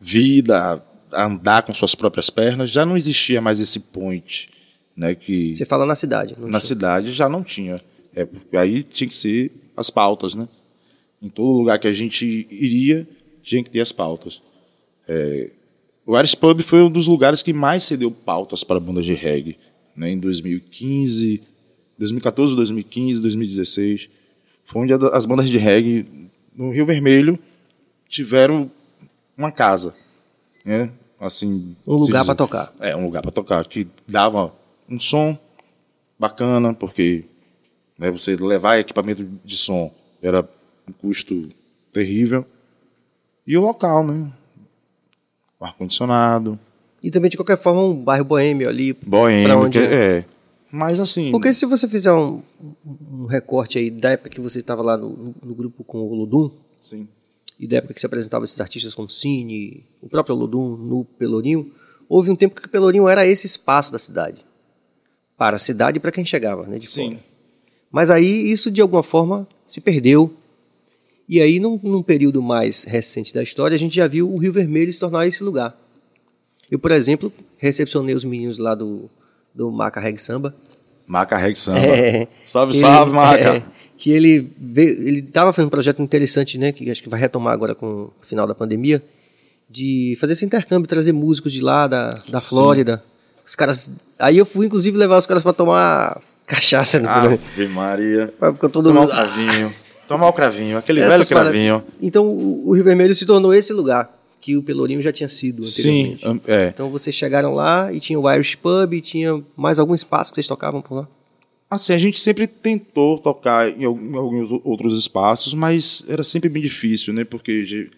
[0.00, 0.82] vida,
[1.12, 4.48] a andar com suas próprias pernas, já não existia mais esse point,
[4.96, 6.34] né, que Você fala na cidade.
[6.38, 6.60] na tinha.
[6.60, 7.76] cidade já não tinha.
[8.14, 10.46] É, porque aí tinha que ser as pautas, né?
[11.20, 13.06] Em todo lugar que a gente iria,
[13.42, 14.42] tinha que ter as pautas.
[15.06, 15.50] É,
[16.06, 19.58] o Irish Pub foi um dos lugares que mais cedeu pautas para bandas de reggae,
[19.96, 20.10] né?
[20.10, 21.42] Em 2015,
[21.98, 24.08] 2014, 2015, 2016,
[24.64, 26.06] foi onde as bandas de reggae
[26.54, 27.38] no Rio Vermelho
[28.08, 28.70] tiveram
[29.36, 29.94] uma casa,
[30.64, 30.90] né?
[31.20, 32.72] Assim, Um lugar pra tocar.
[32.78, 34.54] é, um lugar para tocar, que dava
[34.88, 35.36] um som
[36.18, 37.24] bacana, porque
[37.98, 39.92] né, você levar equipamento de som
[40.22, 40.48] era
[40.88, 41.48] um custo
[41.92, 42.44] terrível.
[43.46, 44.32] E o local, né?
[45.58, 46.58] com ar-condicionado,
[47.02, 48.94] E também, de qualquer forma, um bairro boêmio ali.
[48.94, 50.24] pra boêmio, onde que- é.
[50.70, 52.42] Mas assim, Porque se você fizer um,
[53.10, 56.50] um recorte aí da época que você estava lá no, no grupo com o Ludum,
[56.80, 57.08] sim,
[57.58, 61.72] e da época que se apresentava esses artistas como Cine, o próprio Ludum no Pelourinho,
[62.08, 64.44] houve um tempo que o Pelourinho era esse espaço da cidade.
[65.36, 66.78] Para a cidade e para quem chegava, né?
[66.78, 67.10] De Sim.
[67.12, 67.20] fora.
[67.90, 70.32] Mas aí isso de alguma forma se perdeu.
[71.28, 74.52] E aí, num, num período mais recente da história, a gente já viu o Rio
[74.52, 75.76] Vermelho se tornar esse lugar.
[76.70, 79.10] Eu, por exemplo, recepcionei os meninos lá do,
[79.54, 80.54] do Maca Reg Samba.
[81.06, 81.78] Maca Reg Samba.
[81.80, 83.56] É, salve, ele- salve, Maca.
[83.56, 83.62] é,
[83.96, 86.72] que ele veio, ele estava fazendo um projeto interessante, né?
[86.72, 89.02] Que acho que vai retomar agora com o final da pandemia,
[89.68, 93.02] de fazer esse intercâmbio, trazer músicos de lá da, da Flórida.
[93.46, 97.08] Os caras, aí eu fui inclusive levar os caras para tomar cachaça, né?
[97.08, 98.32] Ave Maria.
[98.38, 99.72] Porque todo Tomar mundo cravinho.
[100.08, 101.74] Tomar o cravinho, aquele Essas velho cravinho.
[101.80, 101.98] paradas.
[102.02, 106.12] Então o, Rio Vermelho se tornou esse lugar que o Pelourinho já tinha sido Sim,
[106.14, 106.44] anteriormente.
[106.50, 106.68] é.
[106.68, 110.36] Então vocês chegaram lá e tinha o Irish Pub, e tinha mais algum espaço que
[110.36, 111.08] vocês tocavam por lá.
[111.70, 116.48] Assim, a gente sempre tentou tocar em al- em alguns outros espaços, mas era sempre
[116.48, 117.24] bem difícil, né?
[117.24, 117.90] Porque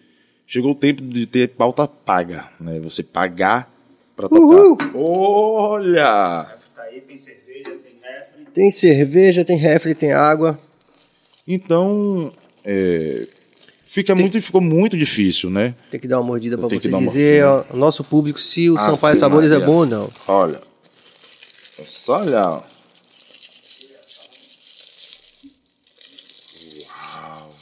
[0.46, 2.80] chegou o tempo de ter pauta paga, né?
[2.80, 3.72] Você pagar
[4.16, 4.76] para Uhul!
[4.76, 4.90] tocar.
[4.96, 6.56] Olha!
[8.52, 10.58] Tem cerveja, tem refri, tem água.
[11.53, 12.32] Então,
[12.64, 13.26] é,
[13.84, 15.74] fica muito, ficou muito difícil, né?
[15.90, 18.84] Tem que dar uma mordida para Tem você dizer ao nosso público se o Ave
[18.84, 20.12] Sampaio Sabores é bom ou não.
[20.28, 20.61] Olha.
[21.76, 22.64] É só olhar.
[26.86, 27.55] Uau.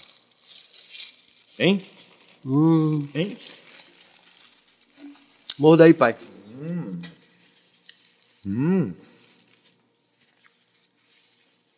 [1.59, 1.83] Hein?
[2.45, 3.39] Hum, Hein?
[5.59, 6.15] morda aí, pai.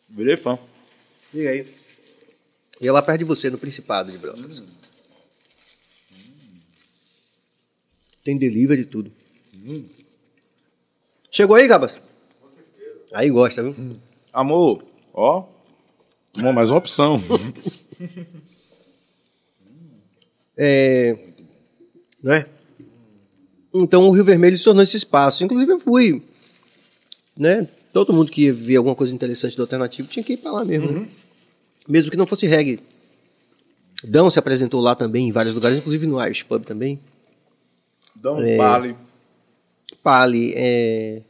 [0.09, 0.59] Virei fã.
[1.33, 1.80] Liga aí.
[2.81, 4.63] E é lá perto de você, no Principado de Brotas.
[8.23, 9.11] Tem delivery e tudo.
[11.29, 11.95] Chegou aí, Gabas?
[13.13, 13.99] Aí gosta, viu?
[14.33, 15.47] Amor, ó.
[16.35, 17.21] Amor, mais uma opção.
[20.63, 21.17] É...
[22.21, 22.45] Não é?
[23.73, 25.43] Então o Rio Vermelho se tornou esse espaço.
[25.43, 26.21] Inclusive eu fui,
[27.35, 27.67] né?
[27.91, 30.65] Todo mundo que ia ver alguma coisa interessante do alternativo tinha que ir para lá
[30.65, 31.07] mesmo, né?
[31.87, 32.79] Mesmo que não fosse reggae.
[34.03, 36.99] Dão se apresentou lá também em vários lugares, inclusive no Irish Pub também.
[38.15, 38.95] Dá um vale.
[40.03, 41.21] Pali, é,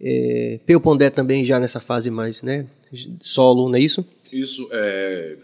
[0.00, 2.66] é, Peu Pondé também já nessa fase mais, né?
[3.20, 4.04] Solo, não é isso?
[4.30, 5.38] Isso é.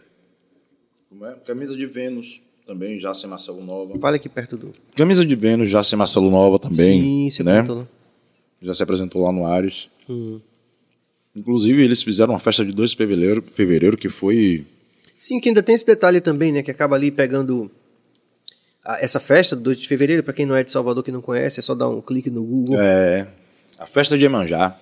[1.09, 1.34] Como é?
[1.46, 3.98] Camisa de Vênus também, já sem Marcelo Nova.
[3.98, 4.72] Fala aqui perto do.
[4.94, 7.00] Camisa de Vênus, já sem Marcelo Nova também.
[7.00, 7.62] Sim, você né?
[7.62, 7.86] lá.
[8.61, 9.88] Já se apresentou lá no Ares.
[10.09, 10.40] Hum.
[11.39, 14.66] Inclusive, eles fizeram uma festa de 2 de fevereiro, fevereiro que foi.
[15.16, 16.62] Sim, que ainda tem esse detalhe também, né?
[16.62, 17.70] Que acaba ali pegando
[18.84, 21.20] a- essa festa do 2 de fevereiro, para quem não é de Salvador, que não
[21.20, 22.76] conhece, é só dar um clique no Google.
[22.80, 23.26] É.
[23.78, 24.76] A festa de Emanjá.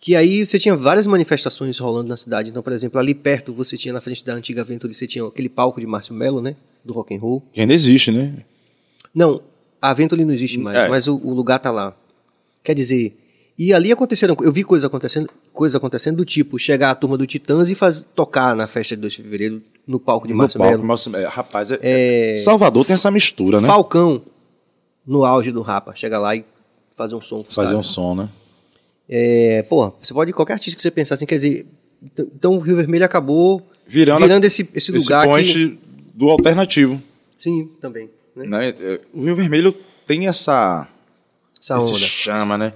[0.00, 2.50] Que aí você tinha várias manifestações rolando na cidade.
[2.50, 5.48] Então, por exemplo, ali perto você tinha na frente da antiga Aventura, você tinha aquele
[5.48, 6.56] palco de Márcio Melo, né?
[6.84, 7.40] Do rock and roll.
[7.52, 8.38] Que ainda existe, né?
[9.14, 9.40] Não,
[9.80, 10.88] a Aventura não existe mais, É.
[10.88, 11.96] mas o, o lugar tá lá.
[12.64, 13.16] Quer dizer,
[13.68, 17.26] e ali aconteceram, eu vi coisas acontecendo, coisas acontecendo do tipo chegar a turma do
[17.26, 20.58] Titãs e faz, tocar na festa de 2 de fevereiro no palco de No Márcio
[20.58, 20.72] palco.
[20.74, 20.84] Melo.
[20.86, 23.66] Márcio- é, rapaz, é- Salvador tem essa mistura, né?
[23.68, 24.22] Falcão
[25.06, 26.44] no auge do Rapa, chega lá e
[26.96, 27.44] fazer um som.
[27.50, 28.28] Fazer um som, né?
[29.08, 31.66] É, pô, você pode qualquer artista que você pensar assim, quer dizer,
[32.02, 35.78] então- então o Rio Vermelho acabou Virando, virando esse, esse lugar point que,
[36.14, 37.02] do alternativo.
[37.36, 38.46] sim, também, né?
[38.46, 38.68] Né?
[38.80, 39.74] É, O Rio Vermelho
[40.06, 40.88] tem essa,
[41.60, 42.06] Essa esse onda.
[42.06, 42.72] chama, né?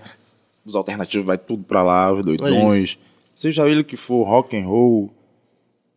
[0.67, 2.99] Os alternativos vai tudo pra lá, os Olha doidões.
[3.35, 5.13] Seja ele que for, rock and roll.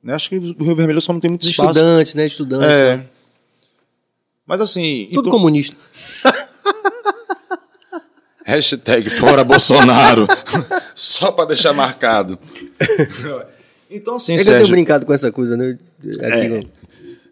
[0.03, 0.13] Né?
[0.13, 1.71] Acho que o Rio Vermelho só não tem muito espaço.
[1.79, 2.97] estudantes, né, estudantes, É.
[2.97, 3.05] né?
[4.45, 5.75] Mas assim, tudo então- comunista.
[8.45, 10.27] Hashtag fora Bolsonaro.
[10.95, 12.39] Só pra deixar marcado.
[13.91, 14.75] então, assim, É que eu tenho Sérgio.
[14.75, 15.77] brincado com essa coisa, né?
[16.21, 16.67] Aqui,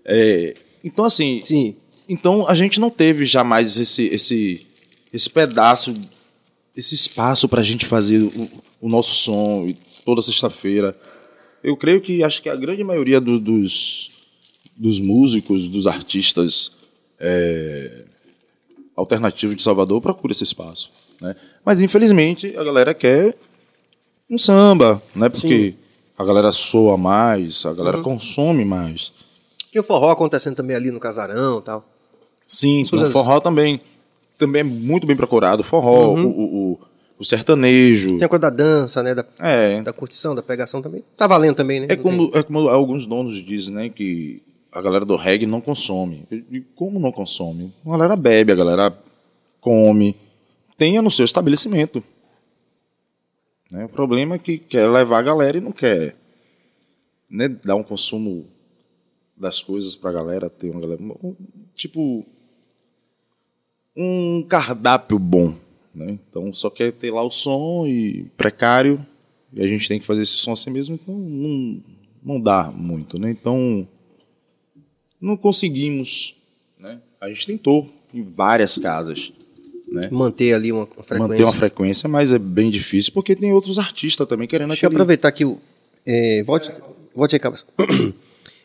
[0.06, 1.42] é, então, assim.
[1.44, 1.76] Sim.
[2.08, 4.66] Então, a gente não teve jamais esse, esse,
[5.12, 5.94] esse pedaço,
[6.78, 8.50] esse espaço pra gente fazer o,
[8.82, 9.76] o nosso som e
[10.06, 10.98] toda sexta-feira.
[11.64, 14.12] Eu creio que acho que a grande maioria do- dos,
[14.78, 16.72] dos músicos, dos artistas
[17.20, 18.06] é,
[18.96, 20.92] alternativos de Salvador procura esse espaço.
[21.20, 21.36] Né?
[21.66, 23.36] Mas, infelizmente, a galera quer
[24.30, 25.30] um samba, né?
[25.30, 25.74] Porque
[26.18, 29.12] a galera soa mais, a galera consome mais.
[29.72, 31.88] Tinha o forró acontecendo também ali no casarão tal.
[32.46, 33.82] Sim, o forró também,
[34.38, 35.64] também é muito bem procurado.
[35.64, 36.80] Forró, o, o, o-
[37.20, 38.18] o sertanejo.
[38.18, 39.16] Tem a coisa da dança, né?
[39.16, 41.04] Da, É, da curtição, da pegação também.
[41.18, 41.88] Tá valendo também, né?
[41.90, 43.90] é como, é como alguns donos dizem, né?
[43.90, 46.28] Que a galera do reggae não consome.
[46.30, 47.74] Digo, como não consome?
[47.86, 48.96] A galera bebe, a galera
[49.60, 50.16] come,
[50.78, 52.04] tenha no seu estabelecimento.
[53.72, 53.86] Né?
[53.86, 56.16] O problema é que quer levar a galera e não quer
[57.30, 58.46] né, dar um consumo
[59.36, 61.02] das coisas pra galera, ter uma galera.
[61.76, 62.24] Tipo,
[63.98, 65.56] um cardápio bom.
[65.94, 66.20] Né?
[66.30, 69.06] Então só quer ter lá o som e precário,
[69.52, 71.84] e a gente tem que fazer esse som assim mesmo, então não,
[72.24, 73.20] não dá muito.
[73.20, 73.32] Né?
[73.32, 73.88] Então
[75.20, 76.36] não conseguimos.
[76.80, 77.02] Né?
[77.20, 79.34] A gente tentou em várias casas
[79.92, 80.10] né?
[80.12, 81.18] Manter ali uma, frequência.
[81.18, 84.88] manter uma frequência, mas é bem difícil porque tem outros artistas também querendo Deixa eu
[84.88, 85.02] aquele...
[85.02, 85.58] aproveitar aqui o.
[86.06, 86.72] É, volte,
[87.16, 87.66] volte aí, Cabas.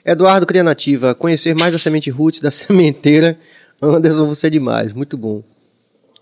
[0.04, 3.38] Eduardo Crianativa, conhecer mais da semente roots da sementeira.
[3.82, 5.42] Anderson, você é demais, muito bom.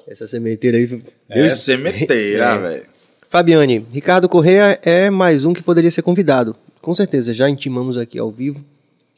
[0.09, 1.03] Essa sementeira aí.
[1.29, 2.59] É sementeira, É.
[2.59, 2.87] velho.
[3.29, 6.57] Fabiane, Ricardo Correia é mais um que poderia ser convidado.
[6.81, 8.65] Com certeza, já intimamos aqui ao vivo.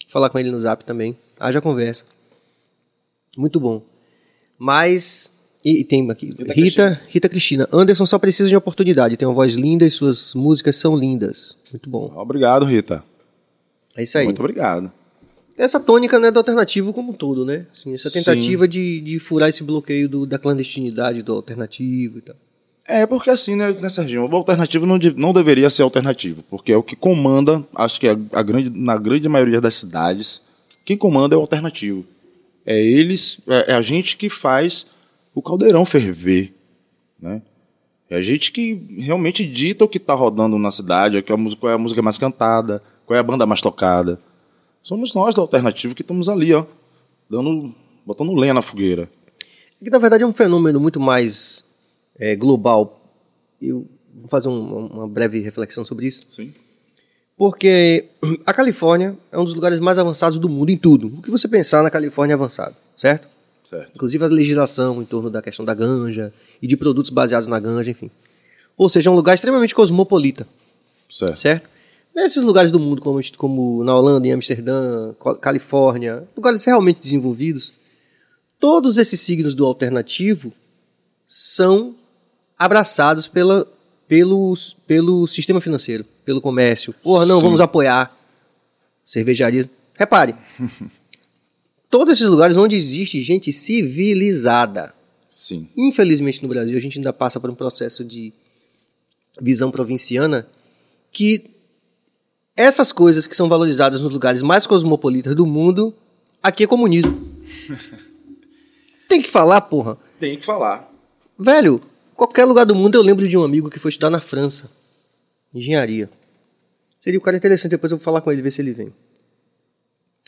[0.08, 1.16] Falar com ele no zap também.
[1.40, 2.04] Haja conversa.
[3.38, 3.80] Muito bom.
[4.58, 5.32] Mas.
[5.64, 6.34] E, e tem aqui.
[6.54, 7.66] Rita, Rita, Cristina.
[7.72, 9.16] Anderson só precisa de uma oportunidade.
[9.16, 11.56] Tem uma voz linda e suas músicas são lindas.
[11.72, 12.12] Muito bom.
[12.16, 13.02] Obrigado, Rita.
[13.96, 14.24] É isso aí.
[14.24, 14.92] Muito obrigado.
[15.62, 17.66] Essa tônica né, do alternativo como um todo, né?
[17.72, 18.18] Assim, essa Sim.
[18.18, 22.34] tentativa de, de furar esse bloqueio do- da clandestinidade do alternativo e tal.
[22.84, 24.28] É, porque assim, né, né Serginho?
[24.28, 28.08] O alternativo não, de- não deveria ser alternativo, porque é o que comanda, acho que
[28.08, 30.42] é a grande, na grande maioria das cidades,
[30.84, 32.04] quem comanda é o alternativo.
[32.66, 34.84] É eles, é, é a gente que faz
[35.32, 36.52] o caldeirão ferver,
[37.20, 37.40] né?
[38.10, 41.60] É a gente que realmente dita o que está rodando na cidade, é, a música,
[41.60, 44.18] qual é a música mais cantada, qual é a banda mais tocada.
[44.82, 46.64] Somos nós do alternativo que estamos ali, ó,
[47.30, 47.74] dando,
[48.04, 49.08] botando lenha na fogueira.
[49.82, 51.64] Que na verdade é um fenômeno muito mais
[52.18, 53.00] é, global.
[53.60, 56.24] Eu vou fazer um- uma breve reflexão sobre isso.
[56.28, 56.52] Sim.
[57.36, 58.06] Porque
[58.46, 61.06] a Califórnia é um dos lugares mais avançados do mundo em tudo.
[61.18, 63.28] O que você pensar na Califórnia é avançado, certo?
[63.64, 63.92] Certo.
[63.94, 67.90] Inclusive a legislação em torno da questão da ganja e de produtos baseados na ganja,
[67.90, 68.10] enfim.
[68.76, 70.46] Ou seja, é um lugar extremamente cosmopolita,
[71.08, 71.36] Certo.
[71.36, 71.68] certo?
[72.14, 77.72] Nesses lugares do mundo, como, como na Holanda, em Amsterdã, Cal- Califórnia, lugares realmente desenvolvidos,
[78.58, 80.52] todos esses signos do alternativo
[81.26, 81.94] são
[82.58, 83.66] abraçados pela,
[84.06, 84.54] pelo,
[84.86, 86.94] pelo sistema financeiro, pelo comércio.
[87.02, 87.44] Porra, não, Sim.
[87.46, 88.14] vamos apoiar
[89.04, 89.68] cervejarias.
[89.94, 90.34] Repare,
[91.90, 94.94] todos esses lugares onde existe gente civilizada.
[95.30, 95.68] Sim.
[95.76, 98.32] Infelizmente no Brasil a gente ainda passa por um processo de
[99.40, 100.46] visão provinciana
[101.10, 101.46] que
[102.56, 105.94] essas coisas que são valorizadas nos lugares mais cosmopolitas do mundo,
[106.42, 107.32] aqui é comunismo.
[109.08, 109.98] Tem que falar, porra.
[110.18, 110.90] Tem que falar.
[111.38, 111.80] Velho,
[112.16, 114.70] qualquer lugar do mundo eu lembro de um amigo que foi estudar na França.
[115.52, 116.08] Engenharia.
[117.00, 118.92] Seria um cara interessante, depois eu vou falar com ele, ver se ele vem.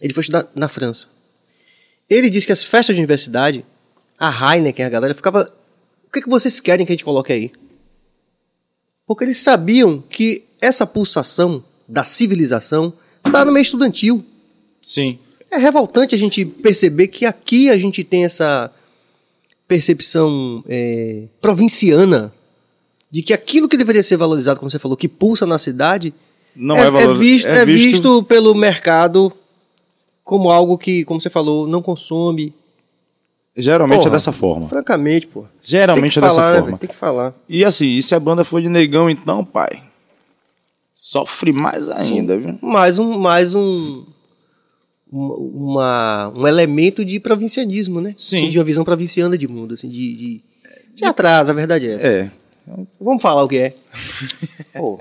[0.02, 1.06] Ele foi estudar na França.
[2.10, 3.64] Ele disse que as festas de universidade,
[4.18, 5.50] a Heineken, a galera, ficava.
[6.06, 7.52] O que, que vocês querem que a gente coloque aí?
[9.06, 12.92] Porque eles sabiam que essa pulsação da civilização
[13.24, 14.24] está no meio estudantil.
[14.80, 15.18] Sim.
[15.50, 18.70] É revoltante a gente perceber que aqui a gente tem essa
[19.66, 22.32] percepção é, provinciana
[23.10, 26.12] de que aquilo que deveria ser valorizado, como você falou, que pulsa na cidade,
[26.54, 27.14] Não é, é, valor...
[27.14, 29.32] é visto, é visto pelo mercado
[30.24, 32.52] como algo que, como você falou, não consome.
[33.56, 34.08] Geralmente Porra.
[34.08, 34.68] é dessa forma.
[34.68, 35.44] Francamente, pô.
[35.62, 36.78] Geralmente é que dessa falar, né, forma.
[36.78, 37.34] Tem que falar.
[37.48, 39.80] E assim, e se a banda for de negão, então, pai?
[41.06, 42.58] Sofre mais ainda, viu?
[42.62, 44.06] Mais um, mais um,
[45.12, 48.14] uma- um elemento de provincianismo, né?
[48.16, 48.36] Sim.
[48.44, 50.44] Assim, de uma visão provinciana de mundo, assim, de, de,
[50.94, 52.06] de atraso, a verdade é essa.
[52.06, 52.30] É.
[52.98, 53.76] Vamos falar o que é.
[54.74, 54.98] Pô,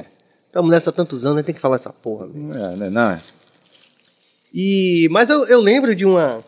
[0.48, 1.44] estamos nessa há tantos anos, né?
[1.44, 2.28] tem que falar essa porra.
[2.28, 2.54] velho.
[2.54, 3.22] É, né, não é.
[4.54, 6.44] E, mas eu, eu lembro de uma.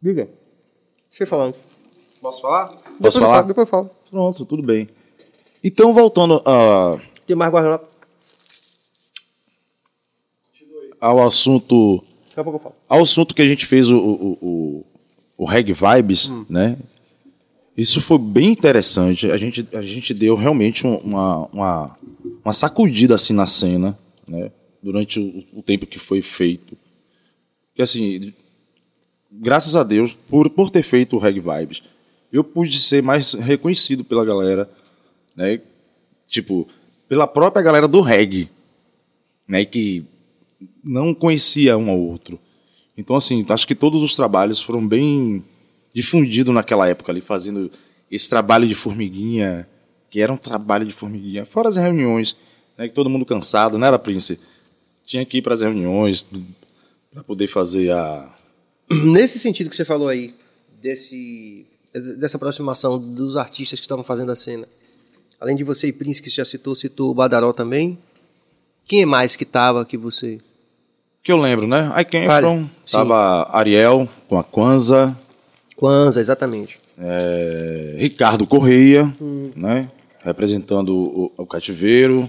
[0.00, 0.26] Diga.
[1.10, 1.52] Deixa eu falar.
[2.22, 2.68] Posso falar?
[2.68, 3.34] Depois Posso eu falar?
[3.34, 3.90] falo, depois eu falo.
[4.10, 4.88] Pronto, tudo bem.
[5.62, 7.86] Então, voltando a- Tem mais guardanapo?
[11.00, 12.74] ao assunto Daqui a pouco eu falo.
[12.88, 14.86] ao assunto que a gente fez o, o, o,
[15.36, 16.78] o Reg Vibes, né?
[17.76, 19.30] Isso foi bem interessante.
[19.30, 21.98] A gente, a gente deu realmente um- uma, uma,
[22.42, 24.50] uma sacudida assim na cena, né?
[24.82, 26.76] Durante o, o tempo que foi feito.
[27.74, 28.32] Que assim,
[29.30, 31.82] graças a Deus, por, por ter feito o Reg Vibes,
[32.32, 34.70] eu pude ser mais reconhecido pela galera,
[35.36, 35.60] né?
[36.26, 36.66] Tipo,
[37.08, 38.50] pela própria galera do reggae,
[39.46, 39.64] né?
[39.64, 40.04] Que
[40.82, 42.38] não conhecia um ao outro.
[42.96, 45.44] Então, assim, acho que todos os trabalhos foram bem
[45.92, 47.70] difundidos naquela época ali, fazendo
[48.10, 49.68] esse trabalho de formiguinha,
[50.10, 52.36] que era um trabalho de formiguinha, fora as reuniões,
[52.76, 54.38] né, que todo mundo cansado, não era, Prince?
[55.04, 56.26] Tinha que ir para as reuniões,
[57.12, 58.34] para poder fazer a
[58.90, 60.34] Nesse sentido que você falou aí,
[60.80, 61.66] desse,
[62.18, 64.66] dessa aproximação dos artistas que estavam fazendo a cena,
[65.40, 67.98] além de você e Prince, que você já citou, citou o Badaró também,
[68.84, 70.38] quem é mais que tava que você...
[71.22, 71.90] que eu lembro, né?
[71.94, 72.46] Aí quem Vale.
[72.46, 72.92] Efron, Sim.
[72.92, 75.16] tava Ariel com a Kwanzaa,
[75.76, 76.78] Kwanzaa, exatamente.
[76.98, 79.50] é, Ricardo Correia, Hum.
[79.56, 79.90] né?
[80.22, 82.28] Representando o, o cativeiro,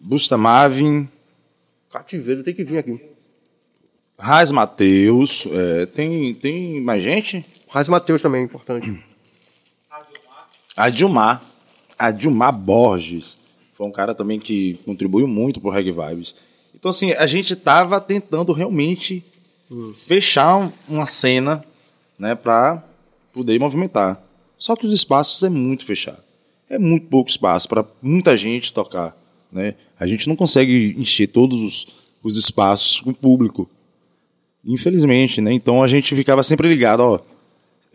[0.00, 1.08] Busta Marvin,
[1.90, 3.00] Cativeiro tem que vir aqui.
[4.18, 7.44] Raiz Mateus, é, tem, tem mais gente?
[7.68, 9.02] Raiz Matheus também, é importante.
[10.76, 11.42] A Dilmar.
[11.98, 13.36] A Dilmar Borges.
[13.74, 16.34] Foi um cara também que contribuiu muito pro Reg Vibes.
[16.74, 19.24] Então, assim, a gente tava tentando realmente
[20.06, 21.64] fechar um- uma cena,
[22.18, 22.82] né, pra
[23.32, 24.22] poder movimentar.
[24.56, 26.22] Só que os espaços é muito fechado.
[26.68, 29.16] É muito pouco espaço para muita gente tocar,
[29.52, 29.74] né?
[30.00, 31.86] A gente não consegue encher todos os,
[32.22, 33.68] os espaços com público.
[34.64, 35.52] Infelizmente, né?
[35.52, 37.20] Então a gente ficava sempre ligado, ó,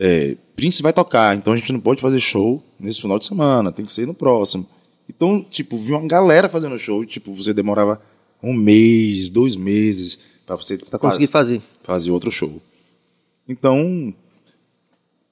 [0.04, 3.70] é, Prince vai tocar, então a gente não pode fazer show nesse final de semana,
[3.70, 4.66] tem que ser no próximo.
[5.08, 8.00] Então, tipo, vi uma galera fazendo show, tipo, você demorava
[8.42, 11.60] um mês, dois meses pra você Pra conseguir fazer.
[11.84, 12.60] fazer outro show.
[13.48, 14.12] Então,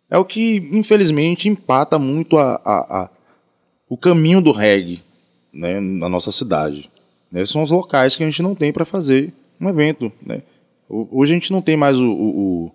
[0.08, 3.10] é o que, infelizmente, empata muito a, a- a-
[3.88, 5.02] o caminho do reggae
[5.52, 6.90] né, na nossa cidade.
[7.30, 7.44] Né?
[7.44, 10.12] São os locais que a gente não tem para fazer um evento.
[10.24, 10.42] Né?
[10.88, 12.72] Ho- Hoje a gente não tem mais o- o-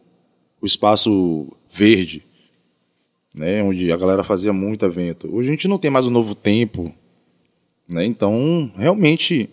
[0.61, 2.23] o espaço verde,
[3.35, 5.27] né, onde a galera fazia muito evento.
[5.35, 6.93] Hoje a gente não tem mais o novo tempo.
[7.89, 8.05] Né?
[8.05, 9.49] Então, realmente,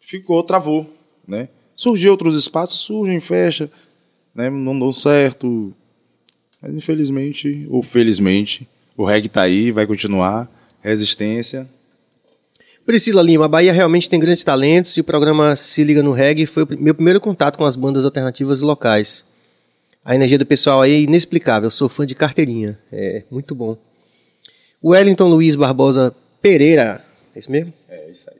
[0.00, 0.92] ficou, travou,
[1.26, 1.48] né?
[1.74, 3.70] Surgiu outros espaços, surgem, fecha,
[4.34, 4.50] né?
[4.50, 5.72] Não dão certo.
[6.60, 10.50] Mas infelizmente, ou felizmente, o reggae tá aí, vai continuar.
[10.80, 11.68] Resistência.
[12.84, 16.46] Priscila Lima, a Bahia realmente tem grandes talentos e o programa Se Liga no Reggae
[16.46, 19.24] foi o meu primeiro contato com as bandas alternativas locais.
[20.06, 22.78] A energia do pessoal aí é inexplicável, eu sou fã de carteirinha.
[22.92, 23.76] É, muito bom.
[24.82, 27.04] Wellington Luiz Barbosa Pereira,
[27.34, 27.74] é isso mesmo?
[27.88, 28.36] É isso aí.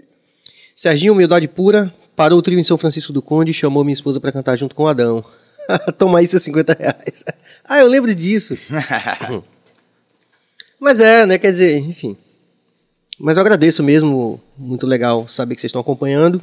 [0.76, 4.20] Serginho, humildade pura, parou o trio em São Francisco do Conde e chamou minha esposa
[4.20, 5.24] para cantar junto com o Adão.
[5.98, 7.24] Toma aí seus 50 reais.
[7.64, 8.56] ah, eu lembro disso.
[10.78, 11.36] Mas é, né?
[11.36, 12.16] Quer dizer, enfim.
[13.18, 16.40] Mas eu agradeço mesmo, muito legal saber que vocês estão acompanhando.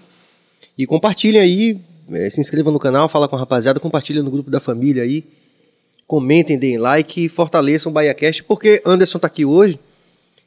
[0.77, 1.79] E compartilhem aí,
[2.11, 5.23] eh, se inscrevam no canal, fala com a rapaziada, compartilhem no grupo da família aí.
[6.05, 9.79] Comentem, deem like e fortaleçam o BahiaCast, porque Anderson tá aqui hoje,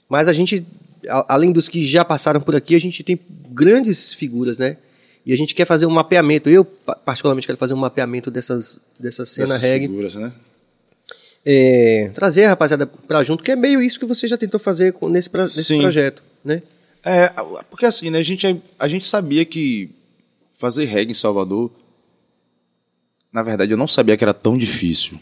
[0.09, 0.65] mas a gente,
[1.09, 3.19] a- além dos que já passaram por aqui, a gente tem
[3.51, 4.77] grandes figuras, né?
[5.25, 6.49] E a gente quer fazer um mapeamento.
[6.49, 9.89] Eu, pa- particularmente, quero fazer um mapeamento dessas, dessa cena Essas reggae.
[9.89, 10.33] figuras, né?
[11.45, 14.93] É, trazer a rapaziada pra junto, que é meio isso que você já tentou fazer
[14.93, 16.63] com- nesse, pra- nesse projeto, né?
[17.05, 17.29] É,
[17.71, 19.89] porque assim, né, a gente, a gente sabia que
[20.59, 21.71] fazer reggae em Salvador,
[23.33, 25.19] na verdade, eu não sabia que era tão difícil.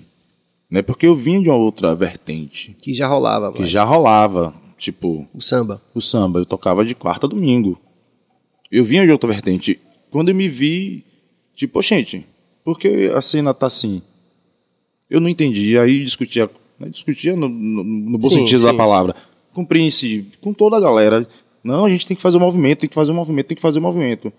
[0.70, 0.82] Né?
[0.82, 5.26] Porque eu vinha de uma outra vertente, Que já rolava, que mas já rolava, tipo,
[5.35, 5.82] o samba.
[5.95, 7.78] o samba, eu tocava de quarta a domingo.
[8.70, 9.80] Eu vinha de outra vertente.
[10.11, 11.05] Quando eu me vi,
[11.55, 12.24] tipo, "Ô, gente,
[12.64, 14.01] por que a cena tá assim?
[15.11, 15.78] Eu não entendi.
[15.78, 18.66] Aí discutia, né, discutia no, no, no bom Sim, sentido sim.
[18.66, 19.14] da palavra.
[19.53, 21.26] Com o Prince, com toda a galera.
[21.62, 23.62] Não, a gente tem que fazer o movimento, tem que fazer o movimento, tem que
[23.62, 24.32] fazer o movimento.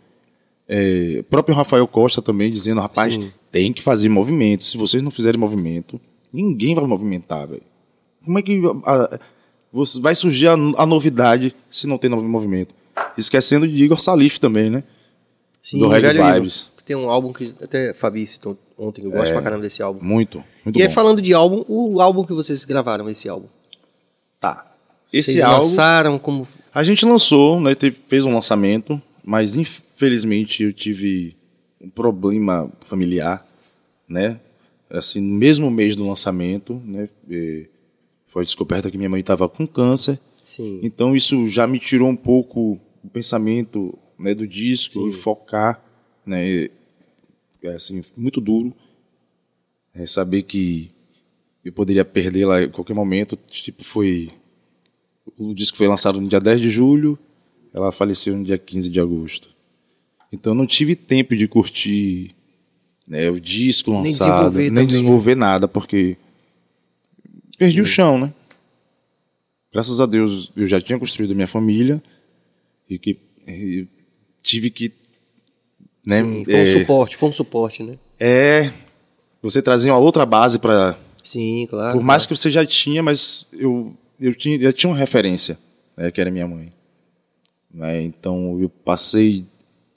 [0.68, 3.32] É, o próprio Rafael Costa também dizendo, rapaz, Sim.
[3.52, 4.66] tem que fazer movimento.
[4.66, 6.00] Se vocês não fizerem movimento,
[6.34, 7.62] ninguém vai movimentar, velho.
[8.24, 9.20] Como é que a-
[9.72, 12.74] você- vai surgir a, a novidade se não tem novo movimento?
[13.18, 14.84] Esquecendo de Igor Salif também, né?
[15.62, 16.68] Sim, do Reggae Vibes.
[16.86, 20.00] Tem um álbum que até Fabi citou ontem, eu gosto pra caramba desse álbum.
[20.04, 20.94] Muito, muito e aí, bom.
[20.94, 23.48] falando de álbum, o álbum que vocês gravaram, esse álbum.
[24.40, 24.72] Tá.
[25.12, 25.66] Esse Vocês álbum.
[25.66, 26.48] lançaram como.
[26.74, 27.74] A gente lançou, né?
[27.74, 29.56] teve- fez um lançamento, mas
[29.96, 31.38] infelizmente eu tive
[31.80, 33.48] um problema familiar,
[34.08, 34.40] né?
[34.90, 37.10] Assim, no mesmo mês do lançamento, né?
[37.30, 37.68] eh,
[38.28, 40.20] Foi descoberta que minha mãe estava com câncer.
[40.44, 40.80] Sim.
[40.84, 45.82] Então isso já me tirou um pouco o pensamento né, do disco e focar,
[46.26, 46.66] né?
[47.64, 48.74] É assim, muito duro.
[49.94, 50.92] É saber que
[51.64, 53.38] eu poderia perder lá em qualquer momento.
[53.48, 54.30] Tipo, foi.
[55.38, 57.18] O disco foi lançado no dia 10 de julho,
[57.74, 59.55] ela faleceu no dia 15 de agosto.
[60.32, 62.36] Então eu não tive tempo de curtir
[63.08, 64.88] né, o disco Nem lançado, desenvolver nem também.
[64.88, 66.18] desenvolver nada, porque
[67.58, 68.34] perdi o chão, né?
[69.72, 72.02] Graças a Deus eu já tinha construído a minha família
[72.90, 73.18] e que
[73.48, 73.88] e
[74.42, 74.92] tive que
[76.06, 77.98] né, Sim, foi um é, suporte, foi um suporte, né?
[78.20, 78.72] é
[79.42, 81.98] você trazer uma outra base para Sim, claro.
[81.98, 85.58] por mais que você já tinha, mas eu eu tinha eu tinha uma referência,
[85.98, 86.72] né, que era minha mãe.
[87.74, 88.04] Né?
[88.04, 89.46] Então eu passei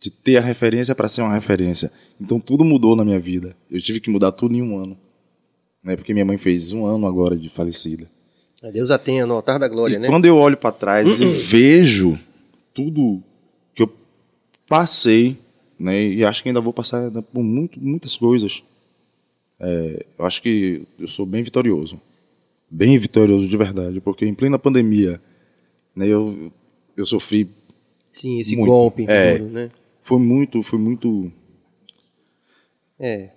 [0.01, 1.91] de ter a referência para ser uma referência.
[2.21, 3.57] Então tudo mudou na minha vida.
[3.71, 4.97] Eu tive que mudar tudo em um ano.
[5.83, 5.97] Né?
[5.97, 8.09] Porque minha mãe fez um ano agora de falecida.
[8.73, 10.09] Deus a tenha no altar da glória, e né?
[10.09, 12.19] quando eu olho para trás e vejo
[12.75, 13.23] tudo
[13.73, 13.93] que eu
[14.69, 15.39] passei,
[15.79, 16.03] né?
[16.03, 18.65] E acho que ainda vou passar por muito, muitas coisas.
[19.61, 22.01] É, eu acho que eu sou bem vitorioso.
[22.69, 24.01] Bem vitorioso de verdade.
[24.01, 25.21] Porque em plena pandemia,
[25.95, 26.09] né?
[26.09, 26.51] Eu,
[26.97, 27.49] eu sofri
[28.13, 28.69] Sim, esse Muito.
[28.69, 29.39] golpe, É.
[29.39, 29.71] né?
[30.09, 31.31] Foi muito, foi muito.
[32.99, 33.29] É.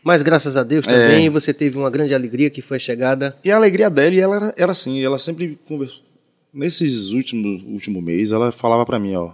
[0.00, 3.36] Mas graças a Deus também você teve uma grande alegria que foi a chegada.
[3.42, 6.04] E a alegria dela, e ela era, era assim, ela sempre conversou.
[6.52, 9.32] Nesses últimos último mês, ela falava pra mim, ó,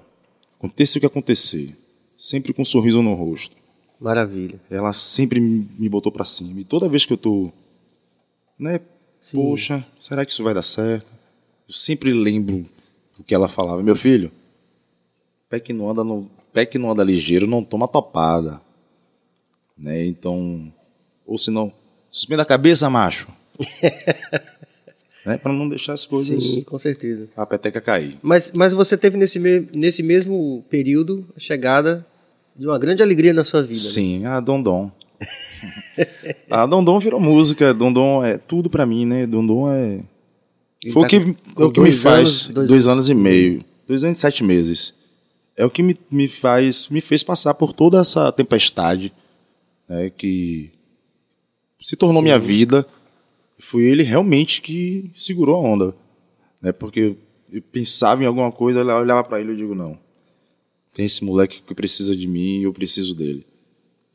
[0.57, 1.77] aconteça o que acontecer,
[2.17, 3.55] sempre com um sorriso no rosto.
[4.01, 4.59] Maravilha.
[4.71, 6.61] Ela sempre me botou pra cima.
[6.61, 7.53] E toda vez que eu tô,
[8.59, 8.81] né,
[9.35, 11.13] poxa, será que isso vai dar certo?
[11.69, 12.65] Eu sempre lembro
[13.19, 14.33] o que ela falava, meu filho,
[15.51, 18.61] pé que não anda no, pé que não anda ligeiro não toma topada.
[19.79, 20.05] Né?
[20.07, 20.73] Então,
[21.27, 21.73] ou se não,
[22.11, 23.29] suspenda a cabeça, macho.
[25.25, 25.39] né?
[25.39, 27.29] Para não deixar as coisas Sim, com certeza.
[27.37, 28.19] a peteca cair.
[28.23, 32.07] Mas, mas você teve nesse, me- nesse mesmo período a chegada
[32.57, 33.75] de uma grande alegria na sua vida.
[33.75, 33.79] né?
[33.79, 34.91] Sim, a Dondon.
[36.51, 39.27] a Dondon virou música, Dondon é tudo pra mim, né?
[39.27, 40.01] Dondon é
[40.83, 41.21] Ele Foi o tá que,
[41.55, 44.21] com é o que me faz anos- dois, dois anos, e meio, dois anos e
[44.21, 44.95] sete meses.
[45.61, 49.13] É o que me, me faz, me fez passar por toda essa tempestade,
[49.89, 50.71] né, que
[51.81, 52.87] se tornou minha vida.
[53.59, 55.95] Foi ele realmente que segurou a onda,
[56.63, 56.73] né?
[56.73, 57.15] Porque
[57.53, 59.99] eu pensava em alguma coisa, eu olhava pra ele e eu digo não.
[60.95, 63.45] Tem esse moleque que precisa de mim, e eu preciso dele.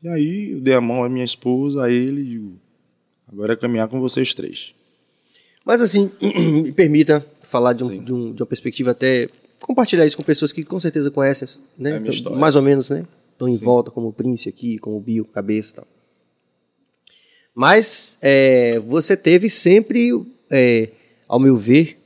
[0.02, 2.52] E aí eu dei a mão à minha esposa, a ele e digo,
[3.28, 4.74] agora é caminhar com vocês três.
[5.64, 8.02] Mas assim, me permita falar de, um- Sim.
[8.02, 9.28] de um- de uma perspectiva até
[9.60, 11.48] compartilhar isso com pessoas que com certeza conhecem,
[11.78, 12.02] né?
[12.04, 12.38] É história.
[12.38, 13.06] Mais ou menos, né?
[13.32, 15.86] Estão em volta, como o Prince aqui, como o Bio, cabeça e tal.
[17.54, 20.10] Mas é, você teve sempre,
[20.50, 20.90] é,
[21.26, 21.98] ao meu ver,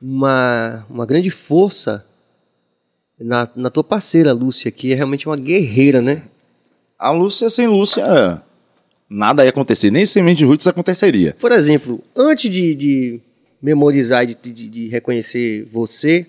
[0.00, 2.04] uma, uma grande força
[3.18, 6.24] na, na tua parceira, Lúcia, que é realmente uma guerreira, né?
[6.98, 8.42] A Lúcia, sem Lúcia,
[9.08, 9.90] nada ia acontecer.
[9.90, 11.36] Nem Semente Roots aconteceria.
[11.40, 13.20] Por exemplo, antes de, de
[13.62, 16.26] memorizar, de, de, de reconhecer você,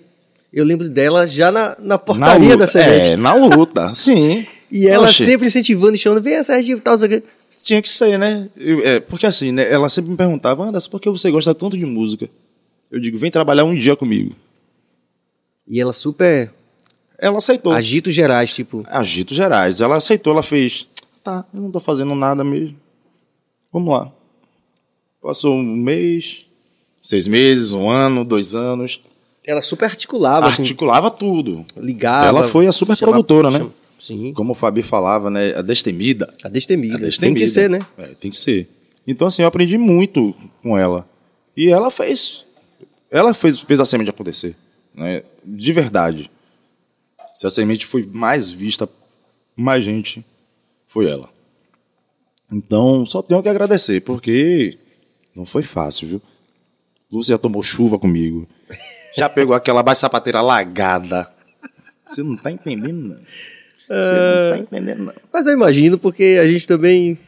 [0.52, 3.12] eu lembro dela já na, na portaria luta, da Semente.
[3.12, 4.46] É, na luta, sim.
[4.70, 6.34] E ela Oxe, sempre incentivando e chamando, vem,
[6.82, 7.22] tal, não sei o quê.
[7.62, 8.48] Tinha que ser, né?
[8.56, 11.76] Eu- é, porque assim, né, ela sempre me perguntava, Anderson, por que você gosta tanto
[11.76, 12.28] de música?
[12.90, 14.34] Eu digo, vem trabalhar um dia comigo.
[15.68, 16.52] E ela super
[17.18, 17.72] Ela aceitou.
[17.72, 19.80] agitos gerais, tipo, Agito Gerais.
[19.80, 20.86] Ela aceitou, ela fez.
[21.24, 22.76] Tá, eu não tô fazendo nada mesmo.
[23.72, 24.12] Vamos lá.
[25.20, 26.46] Passou um mês,
[27.02, 29.00] seis meses, um ano, dois anos.
[29.46, 31.64] Ela super articulava, assim, Articulava tudo.
[31.78, 32.26] ligava.
[32.26, 33.66] Ela foi a super produtora, né?
[33.98, 35.54] Sim, Como o Fabi falava, né?
[35.54, 36.32] A destemida.
[36.44, 36.96] a destemida.
[36.96, 37.40] A Tem destemida.
[37.40, 37.78] que ser, né?
[37.96, 38.68] É, tem que ser.
[39.06, 41.08] Então, assim, eu aprendi muito com ela.
[41.56, 42.44] E ela fez.
[43.10, 44.54] Ela fez, fez a semente acontecer.
[44.94, 45.22] Né?
[45.44, 46.30] De verdade.
[47.34, 48.88] Se a semente foi mais vista,
[49.56, 50.24] mais gente,
[50.88, 51.30] foi ela.
[52.52, 54.78] Então, só tenho que agradecer, porque
[55.34, 56.22] não foi fácil, viu?
[57.10, 58.46] Lúcia tomou chuva comigo.
[59.16, 61.28] Já pegou aquela base sapateira lagada.
[62.08, 63.16] Você não tá entendendo, não.
[63.16, 65.14] Você não tá entendendo, não.
[65.32, 67.18] Mas eu imagino, porque a gente também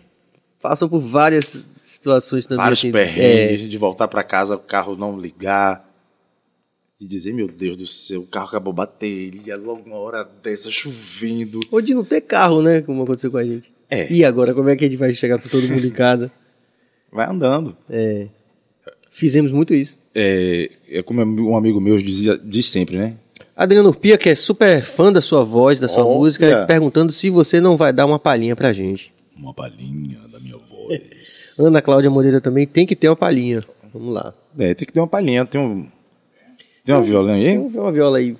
[0.60, 2.62] passou por várias situações também.
[2.62, 5.86] vários assim, perrengues, de voltar pra casa, o carro não ligar.
[7.00, 11.60] E dizer, meu Deus do céu, o carro acabou bateria, logo uma hora dessa, chovendo.
[11.70, 12.82] Ou de não ter carro, né?
[12.82, 13.72] Como aconteceu com a gente.
[13.88, 14.12] É.
[14.12, 16.30] E agora, como é que a gente vai chegar com todo mundo em casa?
[17.12, 17.76] Vai andando.
[17.88, 18.26] É.
[19.10, 19.98] Fizemos muito isso.
[20.14, 23.14] É, é como um amigo meu dizia, diz sempre, né?
[23.56, 26.16] Adriano Pia, que é super fã da sua voz, da sua Olha.
[26.16, 29.12] música, perguntando se você não vai dar uma palhinha pra gente.
[29.36, 31.56] Uma palhinha da minha voz.
[31.58, 33.62] Ana Cláudia Moreira também tem que ter uma palhinha.
[33.92, 34.32] Vamos lá.
[34.58, 35.86] é, tem que ter uma palhinha, tem um...
[36.84, 37.56] Tem uma violão aí?
[37.56, 38.36] Vamos ver uma viola aí.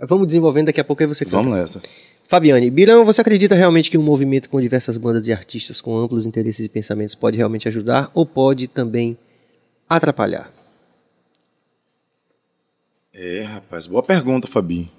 [0.00, 1.36] Vamos desenvolvendo, daqui a pouco aí você canta.
[1.36, 1.80] Vamos nessa.
[2.26, 6.26] Fabiane, Birão, você acredita realmente que um movimento com diversas bandas e artistas com amplos
[6.26, 9.16] interesses e pensamentos pode realmente ajudar ou pode também
[9.88, 10.52] atrapalhar?
[13.12, 14.90] É, rapaz, boa pergunta, Fabi.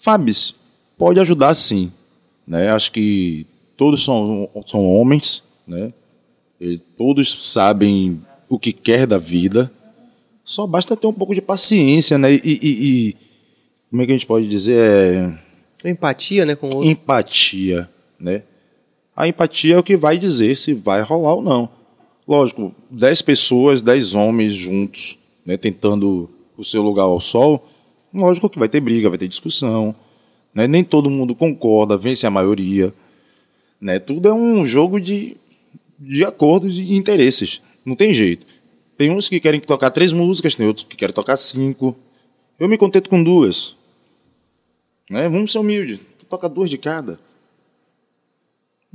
[0.00, 0.54] Fabis,
[0.96, 1.92] pode ajudar sim.
[2.46, 2.70] Né?
[2.70, 3.46] Acho que
[3.76, 5.92] todos são, são homens, né?
[6.60, 9.70] E todos sabem o que quer da vida.
[10.44, 12.32] Só basta ter um pouco de paciência, né?
[12.32, 13.16] E, e- e-
[13.90, 15.38] como é que a gente pode dizer?
[15.84, 16.90] É, Empatia, né, com o outro.
[16.90, 17.88] empatia,
[18.18, 18.42] né?
[19.14, 21.68] A empatia é o que vai dizer se vai rolar ou não.
[22.28, 27.66] Lógico, 10 pessoas, 10 homens juntos, né, tentando o seu lugar ao sol,
[28.12, 29.94] lógico que vai ter briga, vai ter discussão,
[30.52, 30.66] Né?
[30.66, 32.92] Nem todo mundo concorda, vence a maioria.
[33.80, 33.98] Né?
[33.98, 35.36] Tudo é um jogo de,
[35.98, 37.62] de acordos e interesses.
[37.84, 38.46] Não tem jeito.
[38.96, 41.96] Tem uns que querem tocar três músicas, tem outros que querem tocar cinco.
[42.58, 43.76] Eu me contento com duas.
[45.08, 45.28] Né?
[45.28, 46.00] Vamos ser humildes.
[46.28, 47.20] Toca duas de cada.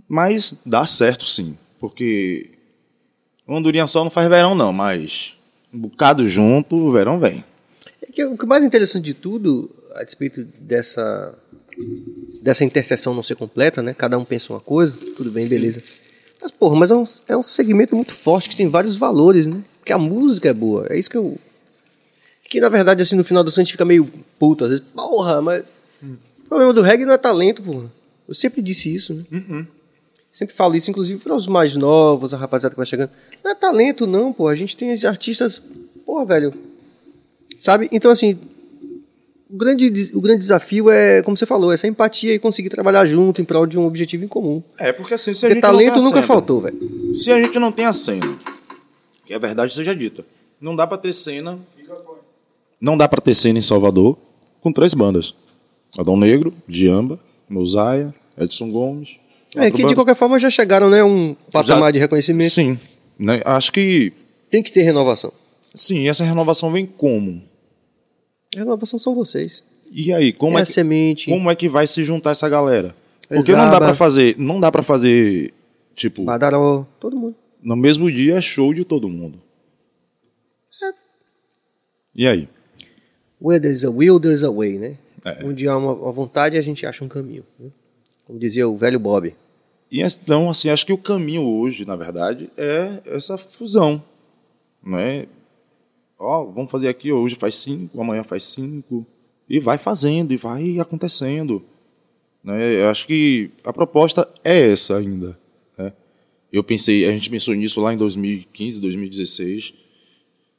[0.08, 1.58] Mas dá certo sim.
[1.80, 2.53] Porque
[3.48, 4.72] uma andorinha só não faz verão, não.
[4.74, 5.36] Mas
[5.74, 7.44] um bocado junto, o verão vem.
[8.02, 11.34] É que o que mais interessante de tudo, a despeito dessa
[12.42, 13.94] dessa interseção não ser completa, né?
[13.94, 15.82] Cada um pensa uma coisa, tudo bem, beleza.
[16.42, 19.64] Mas, porra, mas é um, é um segmento muito forte que tem vários valores, né?
[19.80, 20.86] Porque a música é boa.
[20.90, 21.38] É isso que eu.
[22.50, 25.42] Que na verdade, assim, no final do a gente fica meio puto, às vezes, porra,
[25.42, 25.64] mas.
[26.04, 27.92] O problema do reggae não é talento, porra.
[28.28, 29.24] Eu sempre disse isso, né?
[30.34, 33.12] Sempre falo isso, inclusive para os mais novos, a rapaziada que vai chegando.
[33.44, 34.48] Não é talento, não, pô.
[34.48, 35.62] A gente tem artistas.
[36.04, 36.52] Porra, velho.
[37.60, 37.88] Sabe?
[37.92, 38.40] Então, assim.
[39.48, 43.40] O grande, o grande desafio é, como você falou, essa empatia e conseguir trabalhar junto
[43.40, 44.64] em prol de um objetivo em comum.
[44.80, 47.14] É, porque assim, se Porque talento nunca faltou, velho.
[47.14, 48.36] Se a gente não tem a cena,
[49.28, 50.26] que a verdade seja dita,
[50.60, 51.60] não dá pra ter cena.
[52.82, 54.18] Não dá pra ter cena em Salvador
[54.60, 55.36] com três bandas:
[56.00, 59.20] Adão Negro, Diamba, Mosaia, Edson Gomes.
[59.56, 61.04] É, que de qualquer forma já chegaram, né?
[61.04, 62.50] Um patamar Já- de reconhecimento.
[62.50, 62.80] Sim.
[63.20, 63.42] Né?
[63.46, 64.12] Acho que
[64.50, 65.32] Tem que ter renovação.
[65.76, 67.44] sim, essa renovação vem como?
[68.56, 69.64] Renovação são vocês.
[69.92, 71.30] E aí, como é é, a que, semente.
[71.30, 72.96] como é que vai se juntar essa galera?
[73.30, 75.54] Porque não dá pra fazer, não dá para fazer
[75.96, 77.36] tipo Badaró, todo mundo.
[77.62, 79.40] no mesmo dia é show de todo mundo.
[82.16, 82.48] E aí?
[83.42, 84.98] Where there's a will, there's a way, né?
[85.26, 85.44] É.
[85.44, 87.44] Onde há uma, uma vontade, a gente acha um caminho.
[87.60, 87.70] né?
[88.26, 89.34] Como dizia o velho Bob.
[89.94, 94.04] E então, assim, acho que o caminho hoje, na verdade, é essa fusão.
[94.84, 95.28] Não é?
[96.18, 99.06] Ó, vamos fazer aqui, hoje faz cinco, amanhã faz cinco.
[99.48, 101.64] E vai fazendo, e vai acontecendo.
[102.44, 102.82] Né?
[102.82, 105.38] Eu acho que a proposta é essa ainda.
[105.78, 105.94] Né?
[106.52, 109.74] Eu pensei, a gente pensou nisso lá em 2015, 2016.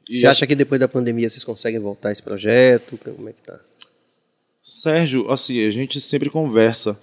[0.08, 2.96] E Você acho- acha que depois da pandemia vocês conseguem voltar esse projeto?
[2.98, 3.58] Como é que tá?
[4.62, 6.96] Sérgio, assim, a gente sempre conversa,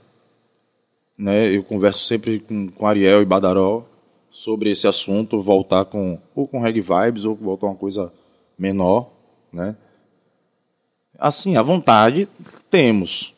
[1.22, 1.55] né?
[1.55, 3.86] Eu converso sempre com, com Ariel e Badaró
[4.32, 8.11] sobre esse assunto, voltar com ou com reggae vibes ou voltar uma coisa
[8.57, 9.11] menor,
[9.53, 9.76] né?
[11.19, 12.28] Assim, a vontade
[12.72, 13.36] temos,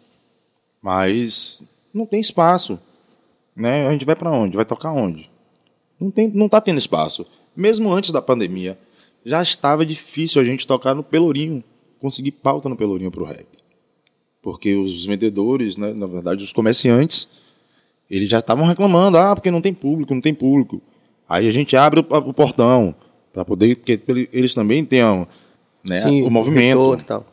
[0.81, 1.61] mas
[1.93, 2.79] não tem espaço,
[3.53, 3.86] né?
[3.86, 4.55] A gente vai para onde?
[4.55, 5.29] Vai tocar onde?
[5.99, 7.25] Não tem, não tá tendo espaço.
[7.53, 8.79] Mesmo antes da pandemia,
[9.25, 11.61] já estava difícil a gente tocar no Pelourinho,
[11.99, 13.63] conseguir pauta no Pelourinho pro reggae
[14.43, 17.29] porque os vendedores, né, na verdade, os comerciantes,
[18.10, 20.82] eles já estavam reclamando, ah, porque não tem público, não tem público.
[21.28, 22.93] Aí a gente abre o, o portão
[23.32, 23.99] para poder, porque
[24.32, 25.28] eles também tenham
[25.88, 26.97] né, o movimento.
[26.99, 27.26] E tal.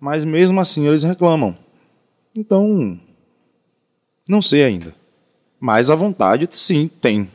[0.00, 1.56] Mas mesmo assim eles reclamam.
[2.34, 2.98] Então,
[4.28, 4.94] não sei ainda.
[5.60, 7.28] Mas a vontade, sim, tem.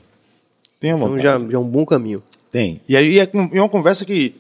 [0.79, 1.23] Tem a Então vontade.
[1.23, 2.21] já, já é um bom caminho.
[2.51, 2.79] Tem.
[2.87, 4.35] E aí é é uma conversa que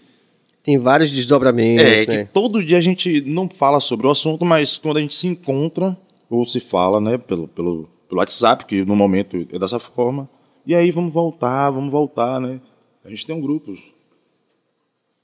[0.63, 2.23] Tem vários desdobramentos, É, né?
[2.25, 5.27] que todo dia a gente não fala sobre o assunto, mas quando a gente se
[5.27, 5.97] encontra,
[6.29, 10.29] ou se fala, né, pelo, pelo, pelo WhatsApp, que no momento é dessa forma,
[10.65, 12.61] e aí vamos voltar, vamos voltar, né?
[13.03, 13.73] A gente tem um grupo.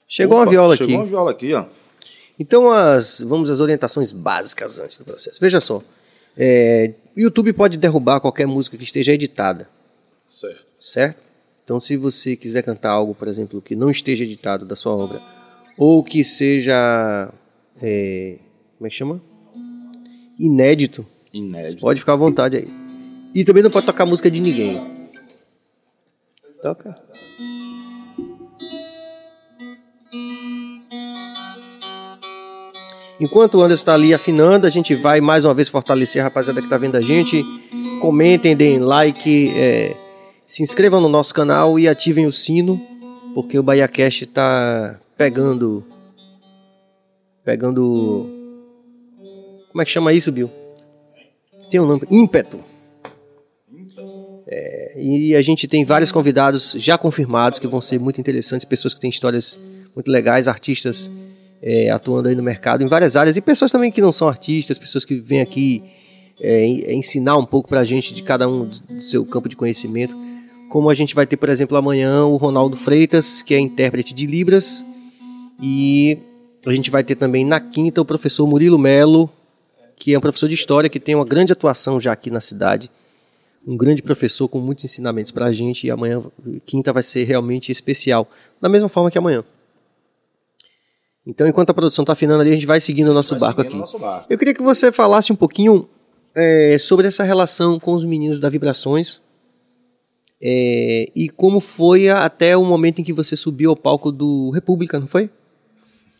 [0.07, 1.01] Chegou uma Opa, viola Chegou aqui.
[1.03, 1.65] uma viola aqui, ó.
[2.39, 5.39] Então, as, vamos às orientações básicas antes do processo.
[5.39, 5.81] Veja só.
[6.35, 9.69] é, YouTube pode derrubar qualquer música que esteja editada,
[10.27, 10.65] Certo.
[10.79, 11.21] certo?
[11.63, 15.21] Então, se você quiser cantar algo, por exemplo, que não esteja editado da sua obra,
[15.77, 17.31] ou que seja.
[17.81, 18.37] é,
[18.77, 19.21] como é que chama?
[20.39, 21.81] Inédito, Inédito.
[21.81, 22.67] pode ficar à vontade aí.
[23.33, 24.81] E também não pode tocar música de ninguém.
[26.61, 26.95] Toca.
[33.19, 36.61] Enquanto o Anderson está ali afinando, a gente vai mais uma vez fortalecer a rapaziada
[36.61, 37.43] que está vendo a gente.
[38.01, 39.95] Comentem, deem like, é,
[40.47, 42.81] se inscrevam no nosso canal e ativem o sino,
[43.35, 45.83] porque o BahiaCast está pegando.
[47.43, 48.29] Pegando.
[49.69, 50.49] Como é que chama isso, Bill?
[51.69, 52.01] Tem um nome.
[52.09, 52.59] Ímpeto.
[54.47, 58.93] É, e a gente tem vários convidados já confirmados que vão ser muito interessantes, pessoas
[58.93, 59.59] que têm histórias
[59.95, 61.09] muito legais, artistas
[61.61, 64.77] é, atuando aí no mercado em várias áreas e pessoas também que não são artistas,
[64.77, 65.83] pessoas que vêm aqui
[66.39, 70.15] é, é, ensinar um pouco pra gente de cada um do seu campo de conhecimento.
[70.69, 74.25] Como a gente vai ter, por exemplo, amanhã o Ronaldo Freitas, que é intérprete de
[74.25, 74.85] Libras,
[75.61, 76.17] e
[76.65, 79.29] a gente vai ter também na quinta o professor Murilo Melo,
[79.99, 82.89] que é um professor de história que tem uma grande atuação já aqui na cidade.
[83.67, 86.23] Um grande professor com muitos ensinamentos pra gente e amanhã,
[86.65, 88.27] quinta, vai ser realmente especial.
[88.61, 89.43] Da mesma forma que amanhã.
[91.27, 93.75] Então, enquanto a produção está afinando ali, a gente vai seguindo o nosso barco aqui.
[93.75, 94.25] nosso barco.
[94.29, 95.87] Eu queria que você falasse um pouquinho
[96.35, 99.21] é, sobre essa relação com os meninos da Vibrações
[100.41, 104.49] é, e como foi a- até o momento em que você subiu ao palco do
[104.51, 105.29] República, não foi?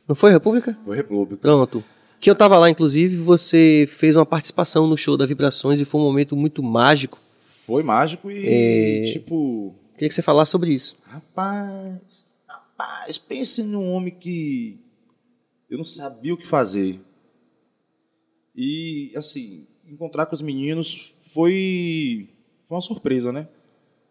[0.07, 0.77] Não foi República?
[0.83, 1.41] Foi República.
[1.41, 1.83] Pronto.
[2.19, 6.01] Que eu tava lá, inclusive, você fez uma participação no show da Vibrações e foi
[6.01, 7.17] um momento muito mágico.
[7.65, 8.45] Foi mágico e,
[9.09, 9.13] É.
[9.13, 10.97] tipo, Queria que você falasse sobre isso.
[11.03, 11.99] Rapaz,
[12.47, 14.79] rapaz, pense num homem que
[15.69, 16.99] eu não sabia o que fazer.
[18.55, 22.27] E, assim, encontrar com os meninos foi,
[22.65, 23.47] foi uma surpresa, né?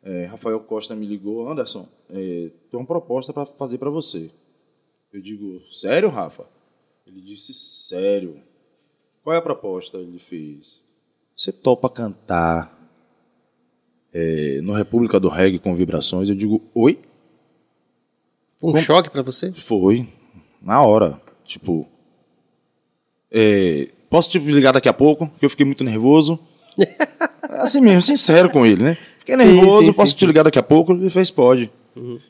[0.03, 4.31] É, Rafael Costa me ligou, Anderson, é, tem uma proposta para fazer para você.
[5.13, 6.47] Eu digo, sério, Rafa?
[7.09, 8.43] Ele disse, sério.
[9.25, 9.97] Qual é a proposta?
[9.97, 10.81] Ele fez.
[11.35, 12.77] Você topa cantar
[14.13, 16.29] é, no República do Reggae com vibrações?
[16.29, 16.99] Eu digo, oi?
[18.63, 19.51] Um choque pra você?
[19.53, 20.07] Foi.
[20.61, 21.21] Na hora.
[21.45, 21.89] Tipo.
[23.33, 25.31] é, posso te ligar daqui a pouco?
[25.39, 26.39] Que eu fiquei muito nervoso.
[27.49, 28.99] assim mesmo, sincero com ele, né?
[29.21, 30.93] Fiquei nervoso, sim, posso sim, te ligar daqui a pouco?
[30.93, 31.71] Ele fez, pode.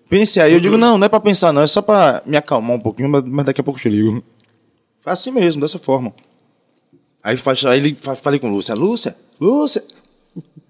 [0.08, 2.76] Pense aí, eu digo, não, não é pra pensar, não, é só pra me acalmar
[2.76, 4.24] um pouquinho, mas, mas daqui a pouco eu te ligo.
[5.08, 6.12] Foi assim mesmo, dessa forma.
[7.22, 7.34] Aí,
[7.66, 9.82] aí ele fa- falei com Lúcia, Lúcia, Lúcia.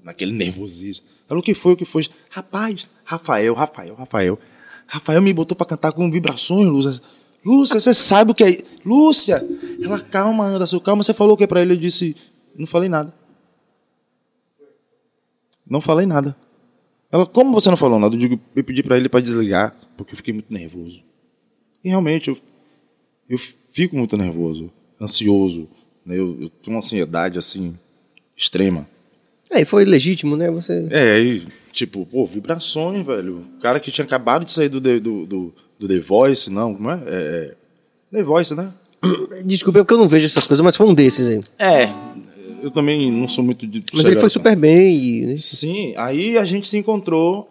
[0.02, 1.04] Naquele nervosismo.
[1.26, 2.06] Falou, o que foi, o que foi?
[2.30, 4.38] Rapaz, Rafael, Rafael, Rafael.
[4.86, 7.02] Rafael me botou pra cantar com vibrações, Lúcia.
[7.44, 8.62] Lúcia, você sabe o que é?
[8.84, 9.44] Lúcia!
[9.82, 11.02] Ela, calma, Anderson, calma.
[11.02, 11.72] Você falou o que pra ele?
[11.74, 12.14] Eu disse,
[12.56, 13.12] não falei nada.
[15.68, 16.36] Não falei nada.
[17.10, 18.14] Ela, como você não falou nada?
[18.14, 21.02] Eu, digo, eu pedi pra ele pra desligar, porque eu fiquei muito nervoso.
[21.84, 22.36] E realmente, eu,
[23.28, 23.38] eu
[23.70, 25.68] fico muito nervoso, ansioso.
[26.04, 26.18] Né?
[26.18, 27.74] Eu, eu tenho uma ansiedade, assim,
[28.36, 28.86] extrema.
[29.50, 30.50] É, e foi legítimo, né?
[30.50, 30.86] Você.
[30.90, 33.38] É, aí, tipo, pô, vibrações, velho.
[33.38, 36.74] O cara que tinha acabado de sair do, The- do, do, do The Voice, não,
[36.74, 37.02] como é?
[37.06, 37.54] é?
[38.12, 38.72] é The Voice, né?
[39.44, 41.40] Desculpa, é porque eu não vejo essas coisas, mas foi um desses aí.
[41.58, 41.88] É.
[42.62, 43.84] Eu também não sou muito de.
[43.92, 45.36] Mas ele foi super bem né?
[45.36, 47.48] Sim, aí a gente se encontrou.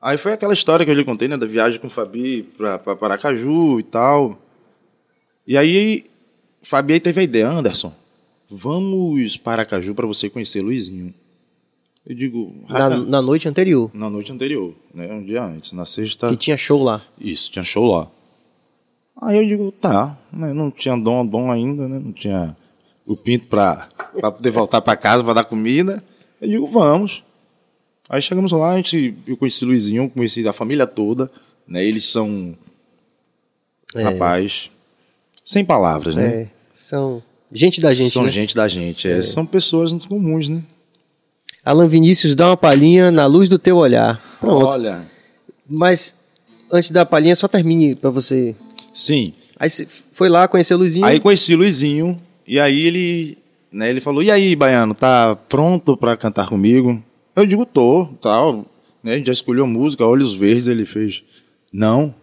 [0.00, 1.36] Aí foi aquela história que eu lhe contei, né?
[1.36, 4.38] Da viagem com o Fabi pra, pra Paracaju e tal.
[5.48, 6.04] E aí,
[6.62, 7.90] Fabi aí teve a ideia, Anderson,
[8.50, 11.14] vamos para Aracaju para você conhecer Luizinho.
[12.06, 15.10] Eu digo, Na, na noite anterior, na noite anterior, né?
[15.10, 16.28] Um dia antes, na sexta.
[16.28, 17.00] que tinha show lá.
[17.18, 18.10] Isso, tinha show lá.
[19.22, 20.52] Aí eu digo, tá, né?
[20.52, 21.98] Não tinha dom, dom ainda, né?
[21.98, 22.54] Não tinha
[23.06, 23.88] o pinto pra
[24.20, 26.04] poder voltar pra casa pra dar comida.
[26.42, 27.24] Eu digo, vamos.
[28.06, 31.30] Aí chegamos lá, a gente, eu conheci o Luizinho, conheci a família toda,
[31.66, 31.82] né?
[31.82, 32.54] Eles são,
[33.94, 34.02] É.
[34.02, 34.70] rapaz,
[35.48, 36.42] sem palavras, né?
[36.42, 38.28] É, são gente da gente, são né?
[38.28, 40.62] gente da gente, é, são pessoas comuns, né?
[41.64, 44.22] Alan Vinícius, dá uma palhinha na luz do teu olhar.
[44.40, 44.66] Pronto.
[44.66, 45.06] Olha,
[45.66, 46.14] Mas
[46.70, 48.54] antes da palhinha, só termine pra você.
[48.92, 51.06] sim, Aí você foi lá, conheceu o Luizinho.
[51.06, 53.38] Aí conheci o Luizinho, e aí ele,
[53.72, 57.02] né, ele falou, e aí, Baiano, tá pronto pra cantar comigo?
[57.34, 58.66] Eu digo, tô, tal,
[59.02, 61.22] né, a gente já escolheu a música, Olhos Verdes, ele fez,
[61.72, 62.14] não,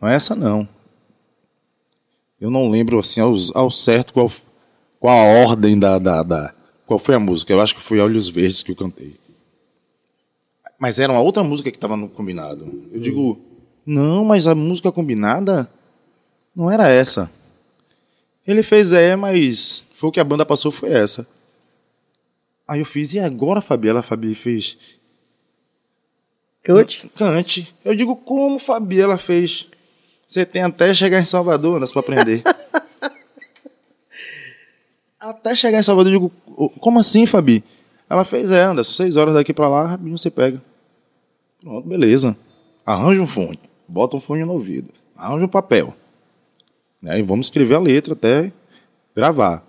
[0.00, 0.66] não é essa não.
[2.46, 4.30] Eu não lembro, assim, ao, ao certo qual,
[5.00, 6.54] qual a ordem da, da, da,
[6.86, 9.16] qual foi a música, eu acho que foi Olhos Verdes que eu cantei.
[10.78, 12.88] Mas era uma outra música que estava no combinado.
[12.92, 13.40] Eu digo,
[13.84, 15.68] não, mas a música combinada
[16.54, 17.28] não era essa.
[18.46, 21.26] Ele fez é, mas foi o que a banda passou, foi essa.
[22.68, 23.98] Aí eu fiz, e agora, Fabiela?
[23.98, 24.78] A Fabi fez,
[26.62, 27.10] Cante.
[27.16, 27.74] cante.
[27.84, 29.66] Eu digo, como Fabiela fez?
[30.26, 32.42] Você tem até chegar em Salvador, Anderson, pra aprender.
[35.20, 37.62] até chegar em Salvador, eu digo, "Ô, como assim, Fabi?
[38.08, 40.62] Ela fez, é, Anderson, seis horas daqui pra lá, rapidinho você pega.
[41.60, 42.36] Pronto, beleza.
[42.84, 43.58] Arranja um fone,
[43.88, 45.94] bota um fone no ouvido, arranja um papel.
[47.02, 48.52] Né, e vamos escrever a letra até
[49.14, 49.64] gravar.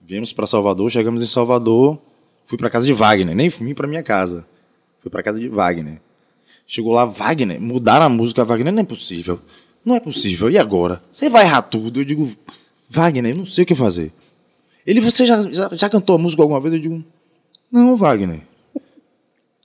[0.00, 1.98] Viemos para Salvador, chegamos em Salvador,
[2.46, 4.46] fui para casa de Wagner, nem fui para minha casa.
[5.00, 6.00] Fui para casa de Wagner.
[6.66, 9.40] Chegou lá, Wagner, mudaram a música, Wagner, não é possível.
[9.84, 10.50] Não é possível.
[10.50, 11.02] E agora?
[11.10, 12.00] Você vai errar tudo.
[12.00, 12.28] Eu digo,
[12.88, 14.12] Wagner, eu não sei o que fazer.
[14.86, 16.74] Ele, você já, já, já cantou a música alguma vez?
[16.74, 17.04] Eu digo,
[17.70, 18.40] não, Wagner.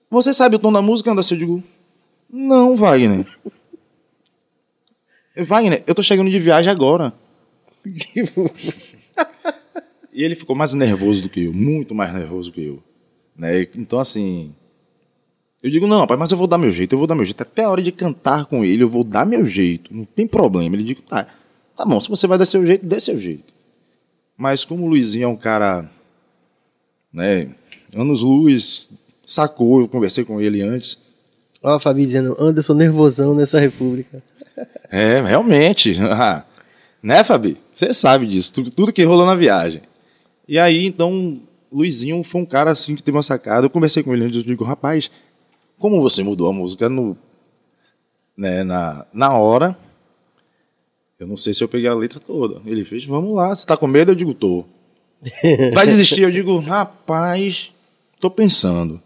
[0.09, 1.35] Você sabe o tom da música, Anderson?
[1.35, 1.63] Eu digo,
[2.31, 3.25] não, Wagner.
[5.35, 7.13] Wagner, eu tô chegando de viagem agora.
[10.13, 12.83] E ele ficou mais nervoso do que eu, muito mais nervoso que eu.
[13.35, 13.67] Né?
[13.75, 14.53] Então, assim.
[15.63, 17.41] Eu digo, não, rapaz, mas eu vou dar meu jeito, eu vou dar meu jeito.
[17.41, 19.95] Até a hora de cantar com ele, eu vou dar meu jeito.
[19.95, 20.75] Não tem problema.
[20.75, 21.25] Ele diz, tá,
[21.73, 23.53] tá bom, se você vai dar seu jeito, dê seu jeito.
[24.37, 25.89] Mas como o Luizinho é um cara.
[27.13, 27.47] Né?
[27.95, 28.89] Anos luz,
[29.25, 30.99] sacou, eu conversei com ele antes.
[31.61, 34.21] Ó, a Fabi dizendo, Anderson nervosão nessa república.
[34.91, 35.95] É, realmente.
[37.01, 37.57] Né, Fabi?
[37.73, 39.81] Você sabe disso, tudo, tudo que rolou na viagem.
[40.47, 43.65] E aí, então, Luizinho foi um cara assim que teve uma sacada.
[43.65, 45.11] Eu conversei com ele antes, eu digo, rapaz,
[45.83, 47.17] como você mudou a música no,
[48.37, 49.77] né, na, na hora,
[51.19, 52.61] eu não sei se eu peguei a letra toda.
[52.65, 54.11] Ele fez, vamos lá, você tá com medo?
[54.11, 54.63] Eu digo, tô.
[55.73, 56.21] Vai desistir?
[56.21, 57.73] Eu digo, rapaz,
[58.17, 59.03] tô pensando.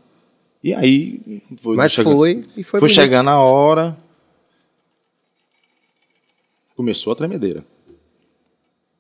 [0.64, 3.98] E aí, foi, Mas foi e foi foi chegando a hora.
[6.76, 7.66] Começou a tremedeira.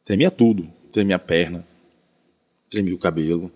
[0.03, 0.67] Tremia tudo.
[0.91, 1.63] Tremia a perna.
[2.71, 3.51] Tremia o cabelo.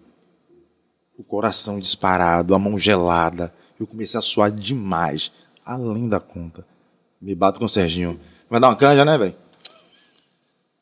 [1.17, 3.51] O coração disparado, a mão gelada.
[3.81, 5.31] Eu comecei a suar demais.
[5.65, 6.65] Além da conta.
[7.21, 8.19] Me bato com o Serginho.
[8.49, 9.35] Vai dar uma canja, né, velho?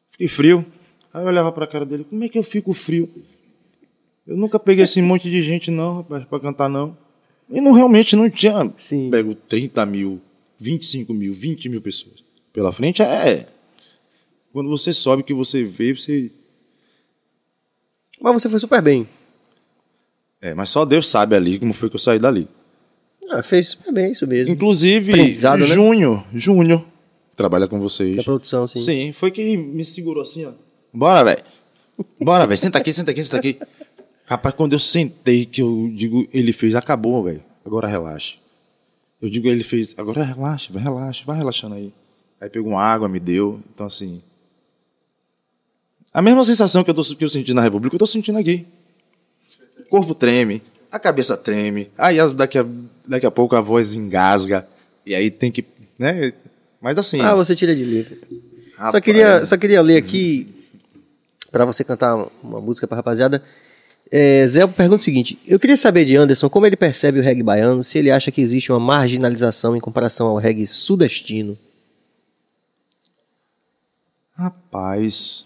[0.10, 0.66] Fiquei frio.
[1.14, 2.04] Aí eu olhava pra cara dele.
[2.04, 3.10] Como é que eu fico frio?
[4.28, 6.96] Eu nunca peguei esse monte de gente, não, rapaz, pra cantar, não.
[7.50, 9.10] E não realmente não tinha Sim.
[9.10, 10.22] pego 30 mil,
[10.60, 12.24] 25 mil, 20 mil pessoas
[12.54, 13.02] pela frente.
[13.02, 13.48] É.
[14.52, 16.32] Quando você sobe, que você vê, você.
[18.22, 19.08] Mas você foi super bem.
[20.42, 22.48] É, mas só Deus sabe ali como foi que eu saí dali.
[23.30, 24.54] Ah, fez super bem, isso mesmo.
[24.54, 25.32] Inclusive, né?
[25.60, 26.86] Júnior, Júnior,
[27.30, 28.16] que trabalha com vocês.
[28.16, 28.80] Da produção, sim.
[28.80, 30.52] Sim, foi que me segurou assim, ó.
[30.92, 31.44] Bora, velho.
[32.20, 32.58] Bora, velho.
[32.58, 33.60] Senta aqui, senta aqui, senta aqui.
[34.26, 37.44] Rapaz, quando eu sentei, que eu digo, ele fez, acabou, velho.
[37.66, 38.36] Agora relaxa.
[39.22, 41.94] Eu digo, ele fez, agora relaxa, vai relaxa, vai relaxando aí.
[42.40, 43.60] Aí pegou uma água, me deu.
[43.74, 44.22] Então, assim.
[46.14, 48.66] A mesma sensação que eu, tô, que eu senti na República, eu tô sentindo aqui.
[49.86, 50.62] O corpo treme,
[50.92, 51.92] a cabeça treme.
[51.98, 52.66] Aí daqui a,
[53.08, 54.68] daqui a pouco a voz engasga.
[55.06, 55.66] E aí tem que.
[55.98, 56.34] Né?
[56.82, 57.22] Mas assim.
[57.22, 58.18] Ah, você tira de letra.
[58.78, 60.48] Só rapaz, queria, só queria ler aqui,
[61.52, 63.44] pra você cantar uma música pra rapaziada.
[64.12, 67.44] É, Zé pergunta o seguinte: Eu queria saber de Anderson como ele percebe o reggae
[67.44, 71.58] baiano, se ele acha que existe uma marginalização em comparação ao reggae sudestino.
[74.34, 75.46] Rapaz.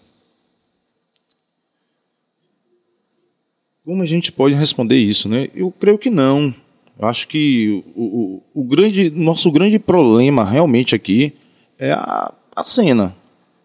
[3.84, 5.48] Como a gente pode responder isso, né?
[5.54, 6.54] Eu creio que não.
[6.98, 11.32] Eu acho que o, o, o grande, nosso grande problema realmente aqui
[11.78, 13.14] é a, a cena.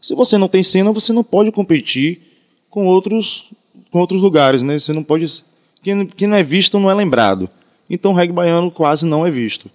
[0.01, 2.21] Se você não tem cena, você não pode competir
[2.69, 3.49] com outros,
[3.91, 4.77] com outros lugares, né?
[4.77, 5.43] Você não pode.
[5.81, 7.49] Quem, quem não é visto não é lembrado.
[7.89, 9.69] Então o reggae baiano quase não é visto.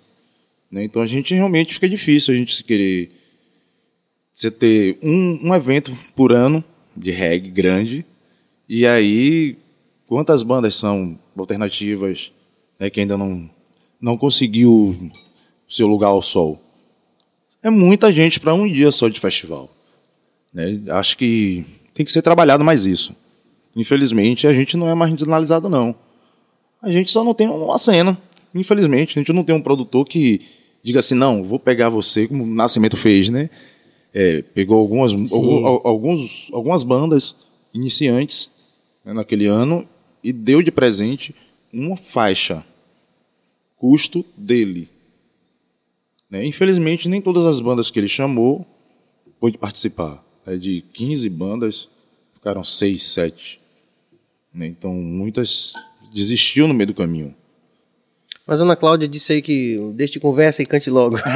[0.71, 0.85] né?
[0.85, 3.11] Então a gente realmente fica difícil a gente se querer
[4.33, 6.63] você ter um, um evento por ano
[6.97, 8.05] de reggae grande,
[8.69, 9.57] e aí
[10.15, 12.31] quantas bandas são alternativas
[12.79, 13.51] né, que ainda não,
[14.01, 14.97] não conseguiu
[15.69, 16.61] seu lugar ao sol?
[17.61, 19.69] É muita gente para um dia só de festival.
[20.53, 20.81] Né?
[20.91, 23.13] Acho que tem que ser trabalhado mais isso.
[23.75, 25.97] Infelizmente, a gente não é marginalizado, não.
[26.81, 28.17] A gente só não tem uma cena.
[28.55, 30.43] Infelizmente, a gente não tem um produtor que
[30.81, 33.51] diga assim, não, vou pegar você, como o Nascimento fez, né?
[34.13, 37.35] É, pegou algumas, algum- al- alguns, algumas bandas
[37.73, 38.49] iniciantes
[39.05, 39.89] né, naquele ano
[40.25, 41.35] e deu de presente
[41.71, 42.65] uma faixa,
[43.77, 44.89] custo dele.
[46.31, 46.47] Né?
[46.47, 48.67] Infelizmente, nem todas as bandas que ele chamou
[49.39, 50.25] pôde participar.
[50.47, 51.89] É de 15 bandas,
[52.33, 53.61] ficaram 6, 7.
[54.53, 54.67] Né?
[54.67, 55.75] Então, muitas
[56.13, 57.35] desistiram no meio do caminho.
[58.47, 61.17] Mas Ana Cláudia disse aí que deixe de conversa e cante logo.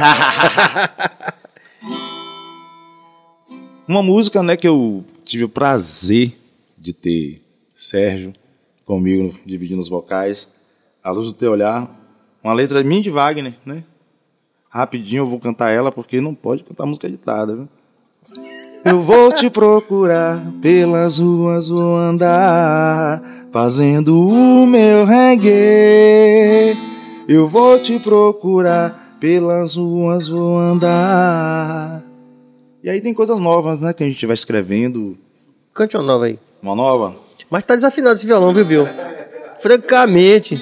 [3.87, 6.37] Uma música, né, que eu tive o prazer
[6.77, 7.41] de ter
[7.73, 8.33] Sérgio
[8.89, 10.49] comigo dividindo os vocais,
[11.03, 11.87] A Luz do Teu Olhar,
[12.43, 13.83] uma letra minha de Wagner, né?
[14.67, 17.69] Rapidinho eu vou cantar ela porque não pode cantar música editada, viu?
[18.83, 23.21] Eu vou te procurar, pelas ruas vou andar,
[23.51, 26.75] fazendo o meu reggae.
[27.27, 32.03] Eu vou te procurar, pelas ruas vou andar.
[32.83, 35.15] E aí tem coisas novas, né, que a gente vai escrevendo.
[35.75, 36.39] Cante uma nova aí.
[36.63, 37.28] Uma nova?
[37.49, 38.87] Mas tá desafinado esse violão, viu, Bill?
[39.59, 40.59] Francamente.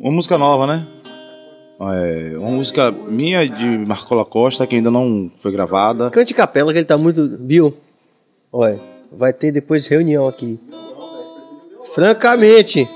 [0.00, 0.86] Uma música nova, né?
[1.80, 6.10] É, uma música minha de Marcola Costa, que ainda não foi gravada.
[6.10, 7.28] Cante capela, que ele tá muito.
[7.28, 7.74] Bill,
[8.52, 8.80] olha,
[9.12, 10.58] vai ter depois reunião aqui.
[11.94, 12.88] Francamente.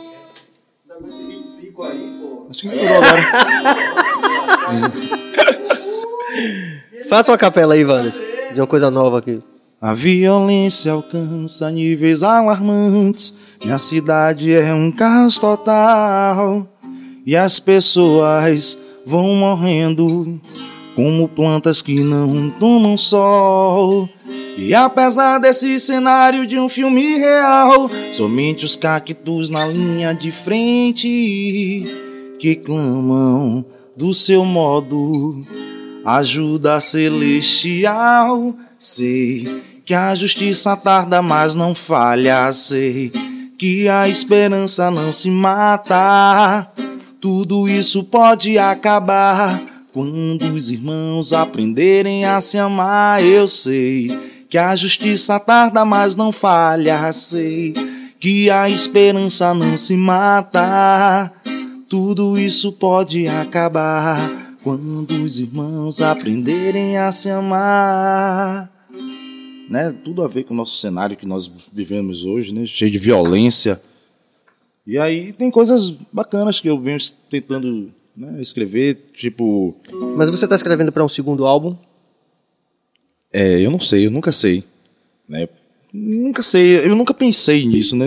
[2.50, 3.22] Acho que agora.
[7.08, 8.37] Faça uma capela aí, Wanderson.
[8.52, 9.40] De uma coisa nova aqui.
[9.80, 13.32] A violência alcança níveis alarmantes.
[13.62, 16.66] Minha cidade é um caos total.
[17.24, 20.40] E as pessoas vão morrendo
[20.96, 24.08] como plantas que não tomam sol.
[24.56, 31.86] E apesar desse cenário de um filme real, somente os cactos na linha de frente.
[32.40, 33.64] que clamam
[33.96, 35.44] do seu modo.
[36.08, 43.12] Ajuda celestial, sei que a justiça tarda, mas não falha, sei
[43.58, 46.66] que a esperança não se mata.
[47.20, 49.60] Tudo isso pode acabar
[49.92, 53.22] quando os irmãos aprenderem a se amar.
[53.22, 54.08] Eu sei
[54.48, 57.74] que a justiça tarda, mas não falha, sei
[58.18, 61.30] que a esperança não se mata.
[61.86, 68.72] Tudo isso pode acabar quando os irmãos aprenderem a se amar.
[69.68, 69.94] Né?
[70.04, 72.66] Tudo a ver com o nosso cenário que nós vivemos hoje, né?
[72.66, 73.80] cheio de violência.
[74.86, 76.98] E aí tem coisas bacanas que eu venho
[77.28, 79.76] tentando né, escrever, tipo.
[80.16, 81.76] Mas você está escrevendo para um segundo álbum?
[83.30, 84.64] É, eu não sei, eu nunca sei.
[85.28, 85.46] Né?
[85.92, 88.06] Nunca sei, eu nunca pensei nisso, né?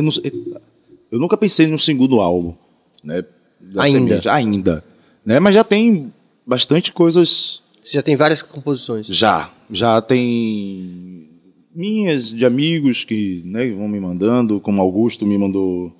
[1.12, 2.56] Eu nunca pensei num segundo álbum,
[3.04, 3.24] né?
[3.60, 4.00] Da ainda.
[4.00, 4.84] Semente, ainda.
[5.24, 5.40] Né?
[5.40, 6.12] Mas já tem
[6.52, 7.62] bastante coisas.
[7.82, 9.08] Você já tem várias composições?
[9.08, 9.50] Já.
[9.70, 11.30] Já tem
[11.74, 15.94] minhas de amigos que né, vão me mandando, como Augusto me mandou.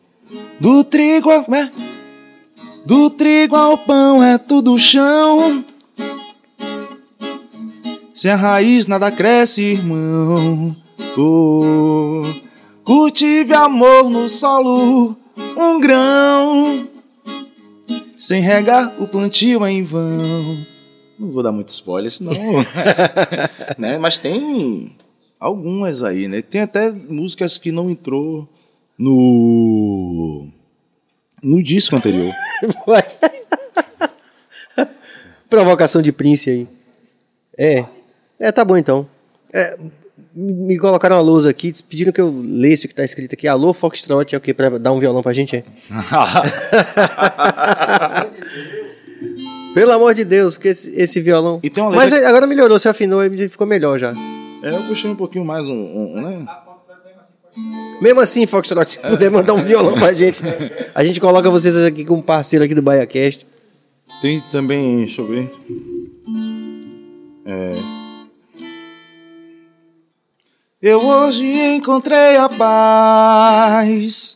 [0.60, 1.72] Do trigo, né?
[2.86, 5.64] Do trigo ao pão é tudo chão.
[8.14, 10.76] Se a raiz nada cresce, irmão.
[11.18, 12.24] Oh,
[12.84, 15.16] cultive amor no solo,
[15.58, 16.88] um grão.
[18.22, 20.16] Sem regar o plantio é em vão.
[21.18, 22.32] Não vou dar muito spoiler, senão.
[23.80, 23.98] né?
[23.98, 24.96] Mas tem
[25.40, 26.40] algumas aí, né?
[26.44, 28.48] Tem até músicas que não entrou
[28.96, 30.48] no
[31.42, 32.32] no disco anterior.
[35.50, 36.68] Provocação de Prince aí.
[37.58, 37.86] É.
[38.40, 39.10] É, tá bom então.
[39.52, 39.80] É,
[40.34, 43.48] me colocaram uma lousa aqui, pediram que eu lesse o que tá escrito aqui.
[43.48, 44.54] Alô, Foxtrot, é o que?
[44.54, 45.58] Pra dar um violão pra gente?
[45.58, 45.64] É?
[49.74, 51.62] Pelo amor de Deus, porque esse, esse violão.
[51.96, 54.14] Mas agora melhorou, você afinou e ficou melhor já.
[54.64, 56.46] É, eu puxei um pouquinho mais um, um né?
[58.02, 60.42] Mesmo assim, Foxtrot, se puder mandar um violão pra gente,
[60.96, 63.46] a gente coloca vocês aqui como parceiro aqui do BaiaCast.
[64.22, 65.52] Tem também, deixa eu ver.
[67.46, 68.01] É.
[70.82, 71.46] Eu hoje
[71.76, 74.36] encontrei a paz,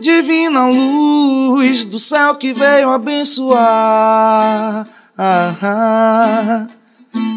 [0.00, 4.88] divina luz do céu que veio abençoar.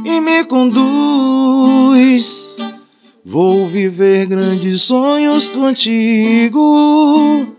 [0.06, 2.50] E me conduz.
[3.26, 7.54] Vou viver grandes sonhos contigo.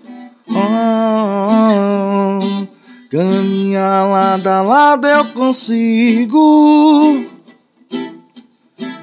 [0.49, 2.39] Oh,
[3.11, 7.34] caminhar lado a lado eu consigo.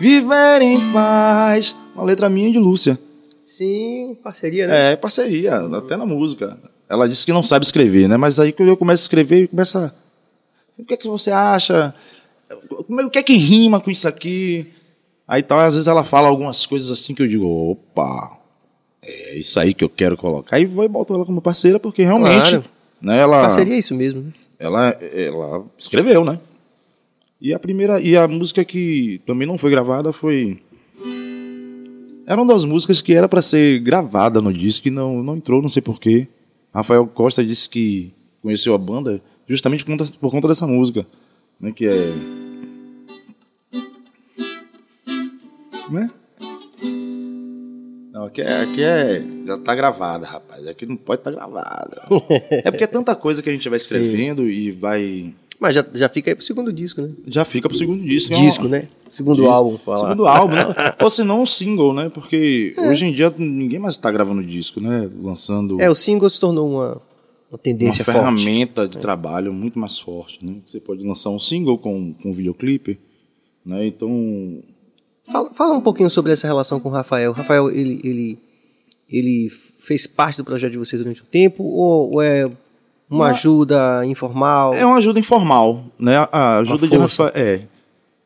[0.01, 1.75] Viver em paz.
[1.93, 2.97] Uma letra minha de Lúcia.
[3.45, 4.93] Sim, parceria, né?
[4.93, 6.57] É, parceria, até na música.
[6.89, 8.17] Ela disse que não sabe escrever, né?
[8.17, 9.93] Mas aí que eu começo a escrever, começa.
[10.75, 11.93] O que é que você acha?
[12.79, 14.73] o que é que rima com isso aqui?
[15.27, 18.39] Aí tal, às vezes ela fala algumas coisas assim que eu digo, opa,
[19.03, 20.55] é isso aí que eu quero colocar.
[20.55, 22.49] Aí vou e boto ela como parceira, porque realmente.
[22.49, 22.65] Claro.
[22.99, 24.23] Né, ela, Parceria é isso mesmo.
[24.23, 24.33] Né?
[24.57, 26.39] Ela, ela escreveu, né?
[27.41, 27.99] E a primeira.
[27.99, 30.59] E a música que também não foi gravada foi.
[32.25, 35.61] Era uma das músicas que era para ser gravada no disco e não, não entrou,
[35.61, 36.27] não sei porquê.
[36.73, 41.05] Rafael Costa disse que conheceu a banda justamente por conta, por conta dessa música.
[41.59, 42.13] Né, que é
[45.91, 46.09] né?
[48.13, 49.23] Não, aqui é, aqui é.
[49.45, 50.65] Já tá gravada, rapaz.
[50.65, 52.03] Aqui não pode estar tá gravada.
[52.49, 54.49] é porque é tanta coisa que a gente vai escrevendo Sim.
[54.49, 55.33] e vai.
[55.61, 57.09] Mas já, já fica aí pro segundo disco, né?
[57.27, 58.33] Já fica pro segundo disco.
[58.33, 58.87] Disco, né?
[59.11, 59.51] Segundo disco.
[59.51, 59.77] álbum.
[59.77, 59.97] Falar.
[59.99, 60.65] Segundo álbum, né?
[60.99, 62.09] Ou se não, um single, né?
[62.09, 62.89] Porque é.
[62.89, 65.07] hoje em dia ninguém mais tá gravando disco, né?
[65.21, 65.79] Lançando.
[65.79, 66.99] É, o single se tornou uma,
[67.51, 69.01] uma tendência uma ferramenta de é.
[69.01, 70.55] trabalho muito mais forte, né?
[70.65, 72.99] Você pode lançar um single com, com um videoclipe,
[73.63, 73.85] né?
[73.85, 74.63] Então
[75.31, 77.29] Fala, fala, um pouquinho sobre essa relação com o Rafael.
[77.29, 78.39] O Rafael, ele, ele,
[79.07, 82.51] ele fez parte do projeto de vocês durante o tempo ou, ou é
[83.11, 84.73] uma, ajuda informal?
[84.73, 86.27] É uma ajuda informal, né?
[86.31, 87.31] A ajuda de Rafael.
[87.35, 87.61] É.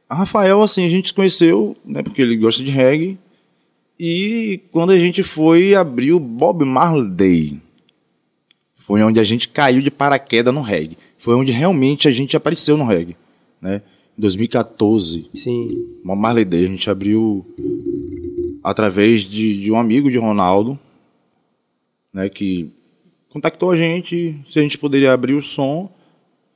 [0.07, 2.03] A Rafael, assim, a gente se conheceu, né?
[2.03, 3.17] Porque ele gosta de reggae.
[3.99, 7.59] E quando a gente foi abrir o Bob Marley Day,
[8.77, 10.97] foi onde a gente caiu de paraquedas no reggae.
[11.17, 13.15] Foi onde realmente a gente apareceu no reggae,
[13.59, 13.81] né?
[14.17, 15.29] 2014.
[15.33, 15.67] Sim.
[16.03, 16.65] Uma Marley Day.
[16.65, 17.45] A gente abriu
[18.63, 20.79] através de, de um amigo de Ronaldo,
[22.11, 22.71] né, que
[23.35, 25.91] contactou a gente se a gente poderia abrir o som.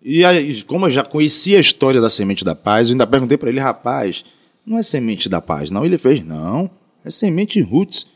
[0.01, 3.37] E aí, como eu já conhecia a história da Semente da Paz, eu ainda perguntei
[3.37, 4.23] para ele, rapaz,
[4.65, 5.83] não é Semente da Paz, não?
[5.85, 6.69] Ele fez, não,
[7.03, 8.09] é Semente Roots,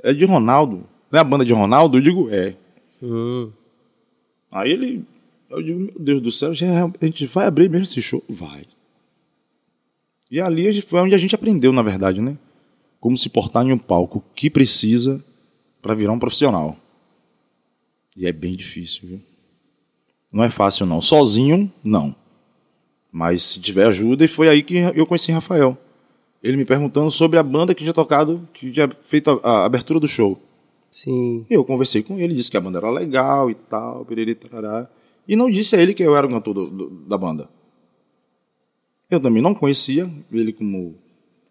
[0.00, 0.86] é de Ronaldo.
[1.10, 1.98] Não é a banda de Ronaldo?
[1.98, 2.54] Eu digo, é.
[3.02, 3.50] Uhum.
[4.52, 5.02] Aí ele,
[5.50, 8.22] eu digo, meu Deus do céu, já- a gente vai abrir mesmo esse show?
[8.28, 8.62] Vai.
[10.30, 12.38] E ali foi onde a gente aprendeu, na verdade, né?
[13.00, 15.20] Como se portar em um palco, o que precisa
[15.82, 16.76] para virar um profissional.
[18.16, 19.20] E é bem difícil, viu?
[20.32, 21.00] Não é fácil, não.
[21.02, 22.14] Sozinho, não.
[23.10, 25.76] Mas se tiver ajuda, e foi aí que eu conheci Rafael.
[26.42, 29.98] Ele me perguntando sobre a banda que tinha tocado, que tinha feito a, a abertura
[30.00, 30.38] do show.
[30.90, 31.46] Sim.
[31.48, 34.88] E eu conversei com ele, disse que a banda era legal e tal, piriri, tarará.
[35.26, 37.48] E não disse a ele que eu era o cantor do- do- da banda.
[39.10, 40.96] Eu também não conhecia ele como.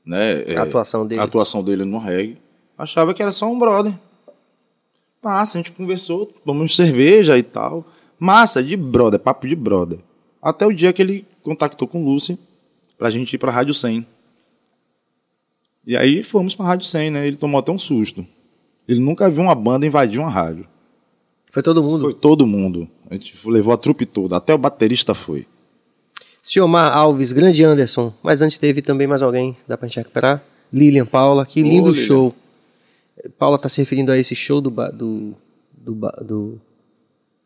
[0.06, 1.22] Né, é, A atuação dele.
[1.22, 2.38] A atuação dele no reggae.
[2.78, 3.98] Achava que era só um brother.
[5.24, 7.86] Massa, a gente conversou, tomamos cerveja e tal.
[8.20, 10.00] Massa, de brother, papo de brother.
[10.42, 12.38] Até o dia que ele contactou com o Lúcia
[12.98, 14.06] pra gente ir pra Rádio 100.
[15.86, 17.28] E aí fomos pra Rádio 100, né?
[17.28, 18.26] Ele tomou até um susto.
[18.88, 20.68] Ele nunca viu uma banda invadir uma rádio.
[21.52, 22.02] Foi todo mundo.
[22.02, 22.88] Foi todo mundo.
[23.10, 25.46] A gente levou a trupe toda, até o baterista foi.
[26.42, 28.14] Ciomar Alves, grande Anderson.
[28.22, 30.44] Mas antes teve também mais alguém, dá pra gente recuperar?
[30.72, 32.06] Lilian Paula, que Ô, lindo Lilian.
[32.06, 32.36] show.
[33.38, 34.70] Paula tá se referindo a esse show do.
[34.72, 35.34] ba- do,
[35.72, 36.60] do, ba- do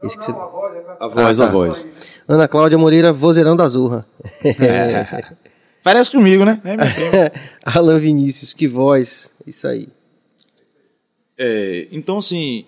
[0.04, 0.86] esse que você- a voz é.
[1.00, 1.52] A voz, Ah, a tá.
[1.54, 1.88] voz.
[2.28, 4.06] Ana Cláudia Moreira, vozeirão da Zurra.
[5.84, 6.60] Parece comigo, né?
[6.66, 7.32] É.
[7.66, 9.34] Alan Vinícius, que voz.
[9.46, 9.88] Isso aí.
[11.38, 12.66] É, então, assim.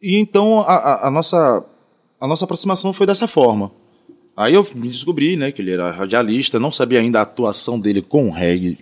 [0.00, 1.64] E então a, a- a nossa,
[2.20, 3.70] a nossa aproximação foi dessa forma.
[4.36, 8.00] Aí eu me descobri, né, que ele era radialista, não sabia ainda a atuação dele
[8.00, 8.78] com o reggae,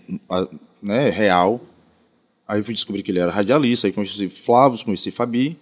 [0.83, 1.61] né, real.
[2.47, 5.57] Aí fui descobrir que ele era radialista, aí conheci Flávio, conheci Fabi.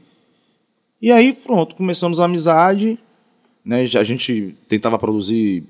[1.00, 2.98] E aí, pronto, começamos a amizade,
[3.64, 5.64] né, a gente tentava produzir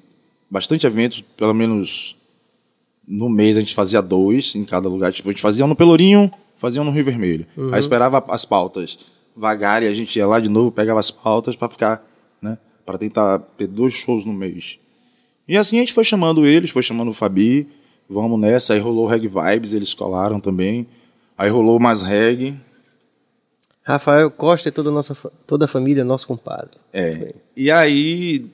[0.51, 2.17] bastante eventos, pelo menos
[3.07, 5.13] no mês a gente fazia dois em cada lugar.
[5.13, 7.47] Tipo, a gente fazia um no Pelourinho, fazia um no Rio Vermelho.
[7.73, 8.99] Aí esperava as pautas
[9.37, 12.07] vagar e a gente ia lá de novo, pegava as pautas para ficar,
[12.41, 12.59] né?
[12.87, 14.79] Para tentar ter dois shows no mês.
[15.47, 17.67] E assim a gente foi chamando eles, foi chamando o Fabi,
[18.09, 18.75] vamos nessa.
[18.75, 20.87] Aí rolou Reg Vibes, eles colaram também.
[21.37, 22.55] Aí rolou mais reggae.
[23.83, 25.15] Rafael Costa e toda a, nossa,
[25.47, 26.71] toda a família, nosso compadre.
[26.93, 27.35] É.
[27.57, 28.47] E aí,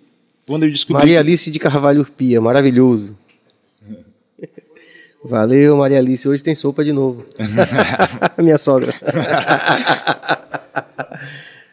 [0.47, 0.98] quando eu descobri.
[1.02, 3.16] Maria Alice de Carvalho Urpia, maravilhoso.
[5.23, 6.27] Valeu, Maria Alice.
[6.28, 7.24] Hoje tem sopa de novo.
[8.43, 8.93] Minha sogra.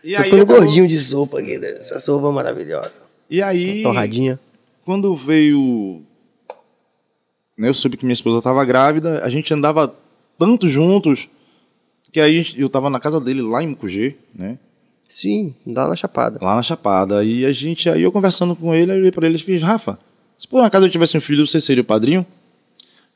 [0.03, 1.69] E Eu aí, acabou- gordinho de sopa aqui, né?
[1.79, 2.93] essa sopa maravilhosa.
[3.29, 3.83] E aí.
[3.83, 4.39] Torradinha.
[4.85, 6.01] quando veio.
[7.57, 9.93] Né, eu soube que minha esposa estava grávida, a gente andava
[10.37, 11.27] tanto juntos
[12.11, 14.57] que aí eu estava na casa dele lá em Mucugê, né?
[15.07, 16.37] Sim, dá na chapada.
[16.41, 17.23] Lá na Chapada.
[17.23, 19.97] E a gente, aí eu conversando com ele, eu olhei pra ele e fiz, Rafa,
[20.37, 22.25] se por acaso eu tivesse um filho, você seria o padrinho?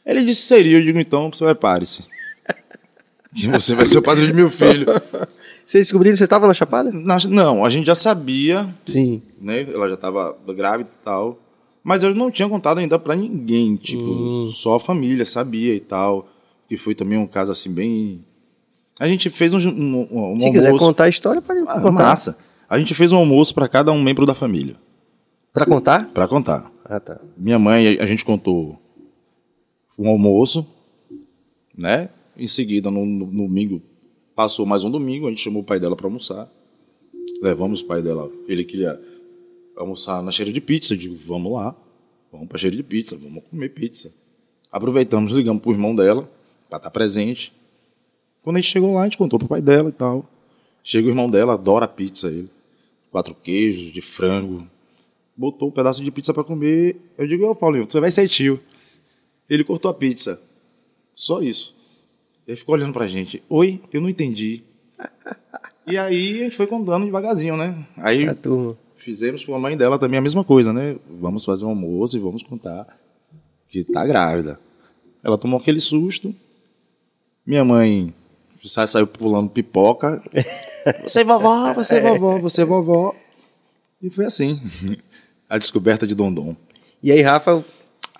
[0.05, 2.03] Ele disse seria, eu digo então, prepare-se.
[3.35, 4.85] Que você vai ser o padrinho de meu filho.
[5.65, 6.91] Vocês descobriram que você estava na chapada?
[6.91, 9.21] Na- Não, a gente já sabia Sim.
[9.39, 9.61] né?
[9.73, 11.39] Ela já estava grávida e tal.
[11.83, 16.27] Mas eu não tinha contado ainda pra ninguém, tipo, só a família sabia e tal.
[16.71, 18.23] Que foi também um caso assim bem.
[18.97, 20.85] A gente fez um, um, um Se quiser almoço.
[20.85, 21.91] contar a história, pode Ah, contar.
[21.91, 22.37] massa.
[22.69, 24.77] A gente fez um almoço pra cada um membro da família,
[25.51, 26.07] Pra contar?
[26.13, 26.71] Pra contar.
[26.85, 27.19] Ah, tá.
[27.35, 28.81] Minha mãe, a gente contou
[29.99, 30.65] um almoço,
[31.77, 32.07] né?
[32.37, 33.81] Em seguida, no, no domingo,
[34.33, 36.49] passou mais um domingo, a gente chamou o pai dela para almoçar.
[37.41, 38.97] Levamos o pai dela, ele queria
[39.75, 41.75] almoçar na cheira de pizza, eu digo, vamos lá,
[42.31, 44.13] vamos pra cheira de pizza, vamos comer pizza.
[44.71, 46.31] Aproveitamos, ligamos pro irmão dela,
[46.71, 47.53] para estar presente.
[48.41, 50.25] Quando a gente chegou lá, a gente contou pro pai dela e tal.
[50.81, 52.49] Chega o irmão dela, adora pizza, ele.
[53.11, 54.65] Quatro queijos de frango,
[55.35, 56.95] botou um pedaço de pizza pra comer.
[57.17, 58.57] Eu digo, ô Paulinho, você vai ser tio.
[59.49, 60.41] Ele cortou a pizza.
[61.13, 61.75] Só isso.
[62.47, 63.43] Ele ficou olhando pra gente.
[63.49, 64.63] Oi, eu não entendi.
[65.87, 67.75] E aí a gente foi contando devagarzinho, né?
[67.97, 68.23] Aí
[68.97, 70.95] fizemos com a mãe dela também a mesma coisa, né?
[71.09, 72.87] Vamos fazer um almoço e vamos contar
[73.67, 74.59] que tá grávida.
[75.23, 76.33] Ela tomou aquele susto.
[77.45, 78.13] Minha mãe
[78.63, 80.21] sa- saiu pulando pipoca.
[81.03, 83.15] Você é vovó, você é vovó, você é vovó.
[84.01, 84.59] E foi assim.
[85.47, 86.55] A descoberta de Dondon.
[87.03, 87.63] E aí, Rafa,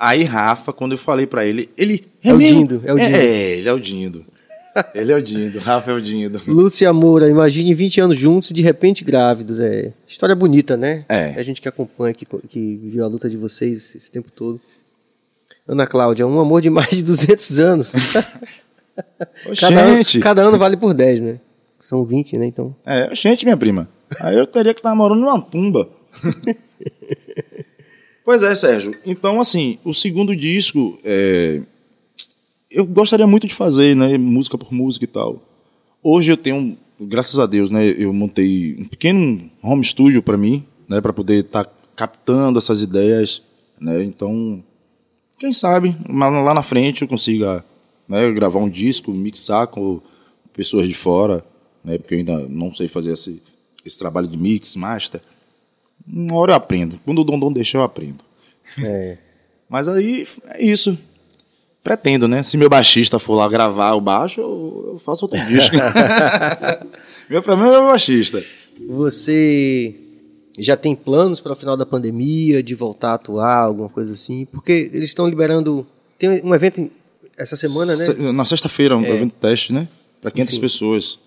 [0.03, 2.07] Aí, Rafa, quando eu falei pra ele, ele.
[2.23, 3.15] É o mesmo?" Dindo, é o Dindo.
[3.15, 4.25] É, ele é o Dindo.
[4.95, 6.41] Ele é o Dindo, Rafa é o Dindo.
[6.47, 9.59] Lúcia Moura, imagine 20 anos juntos e de repente grávidos.
[9.59, 11.05] É história bonita, né?
[11.07, 11.35] É.
[11.37, 14.59] A gente que acompanha, que, que viu a luta de vocês esse tempo todo.
[15.67, 17.93] Ana Cláudia, um amor de mais de 200 anos.
[19.59, 21.39] Cada, ano, Gente, cada ano vale por 10, né?
[21.79, 22.45] São 20, né?
[22.47, 22.75] Então.
[22.85, 23.89] É, gente, minha prima.
[24.19, 25.89] Aí eu teria que estar morando numa tumba.
[28.23, 28.95] pois é, Sérgio.
[29.05, 31.61] Então, assim, o segundo disco, é,
[32.69, 34.17] eu gostaria muito de fazer, né?
[34.17, 35.41] Música por música e tal.
[36.03, 40.63] Hoje eu tenho graças a Deus, né, eu montei um pequeno home studio para mim,
[40.87, 41.65] né, para poder estar
[41.95, 43.41] captando essas ideias,
[43.79, 44.03] né?
[44.03, 44.63] Então,
[45.39, 47.63] quem sabe lá na frente eu consiga
[48.07, 50.01] né, gravar um disco, mixar com
[50.53, 51.43] pessoas de fora,
[51.83, 53.41] né, porque eu ainda não sei fazer esse,
[53.85, 55.21] esse trabalho de mix, master.
[56.07, 56.99] Uma hora eu aprendo.
[57.05, 58.23] Quando o Dondon deixar, eu aprendo.
[58.83, 59.17] É.
[59.69, 60.97] Mas aí é isso.
[61.83, 62.43] Pretendo, né?
[62.43, 65.75] Se meu baixista for lá gravar o baixo, eu, faço outro disco.
[67.29, 68.43] meu problema é o baixista.
[68.87, 69.95] Você
[70.59, 74.45] já tem planos para o final da pandemia, de voltar a atuar, alguma coisa assim?
[74.45, 75.87] Porque eles estão liberando.
[76.19, 76.91] Tem um evento
[77.41, 78.05] essa semana, né?
[78.05, 79.87] Se- Na sexta-feira, um evento teste, né?
[80.21, 80.61] Para 500 Enfim.
[80.61, 81.19] pessoas.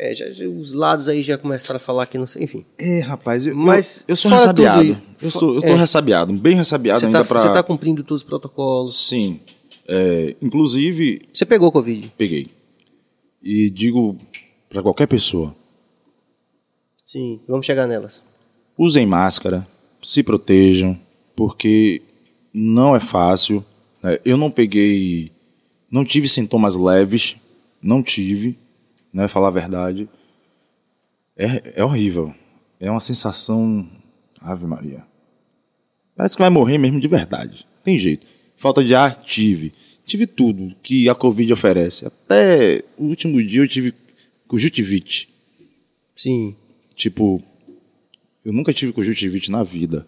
[0.00, 2.44] É, já- os lados aí já começaram a falar que não sei.
[2.44, 2.64] Enfim.
[2.78, 4.96] É, rapaz, eu, Mas eu, eu sou ressabiado.
[5.20, 5.74] Eu, estou, eu tô é.
[5.74, 7.62] ressabiado, bem ressabiado Você ainda está para.
[7.64, 9.08] cumprindo todos os protocolos.
[9.08, 9.40] Sim.
[9.88, 12.12] É, inclusive, Você pegou Covid?
[12.16, 12.48] peguei.
[13.42, 14.16] E digo
[14.68, 15.54] para qualquer pessoa:
[17.04, 18.22] Sim, vamos chegar nelas.
[18.76, 19.66] usem máscara,
[20.02, 20.98] se protejam,
[21.34, 22.02] porque
[22.52, 23.64] não é fácil.
[24.02, 24.18] Né?
[24.24, 25.32] Eu não peguei,
[25.90, 27.36] não tive sintomas leves,
[27.82, 28.58] não tive,
[29.12, 29.28] né?
[29.28, 30.08] Falar a verdade.
[31.36, 32.34] É, é horrível.
[32.80, 33.88] É uma sensação.
[34.40, 35.04] Ave Maria.
[36.14, 37.66] Parece que vai morrer mesmo de verdade.
[37.82, 38.26] Tem jeito.
[38.56, 39.72] Falta de ar, tive.
[40.04, 42.06] Tive tudo que a Covid oferece.
[42.06, 43.94] Até o último dia eu tive
[44.46, 45.28] conjuntivite.
[46.16, 46.56] Sim.
[46.94, 47.42] Tipo,
[48.44, 50.06] eu nunca tive conjuntivite na vida.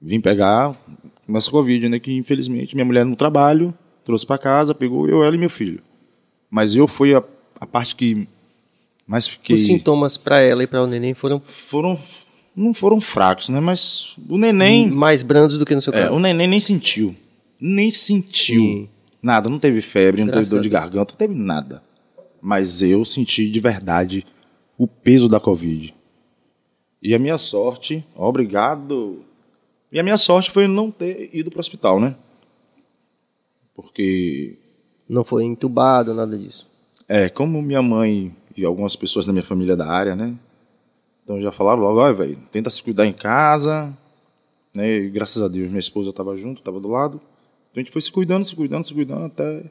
[0.00, 0.76] Vim pegar
[1.34, 1.98] essa Covid, né?
[1.98, 3.72] Que infelizmente minha mulher no trabalho
[4.04, 5.80] trouxe pra casa, pegou eu, ela e meu filho.
[6.50, 7.22] Mas eu fui a,
[7.60, 8.26] a parte que
[9.06, 9.54] mais fiquei.
[9.54, 11.98] Os sintomas para ela e para o neném foram Foram.
[12.54, 13.60] Não foram fracos, né?
[13.60, 14.90] Mas o neném.
[14.90, 16.14] mais brandos do que no seu É, caso.
[16.14, 17.16] o neném nem sentiu.
[17.58, 18.88] Nem sentiu.
[19.22, 21.82] Nada, não teve febre, não Graças teve dor de garganta, não teve nada.
[22.42, 24.26] Mas eu senti de verdade
[24.76, 25.94] o peso da Covid.
[27.02, 29.24] E a minha sorte, obrigado.
[29.92, 32.16] E a minha sorte foi não ter ido para o hospital, né?
[33.74, 34.56] Porque,
[35.08, 36.66] Não foi entubado, nada disso.
[37.08, 40.34] é, como minha mãe e algumas pessoas da minha família da área, né?
[41.24, 43.96] Então já falaram logo, olha, velho, tenta se cuidar em casa,
[44.74, 44.88] né?
[44.96, 47.20] E graças a Deus minha esposa estava junto, estava do lado.
[47.70, 49.64] Então a gente foi se cuidando, se cuidando, se cuidando até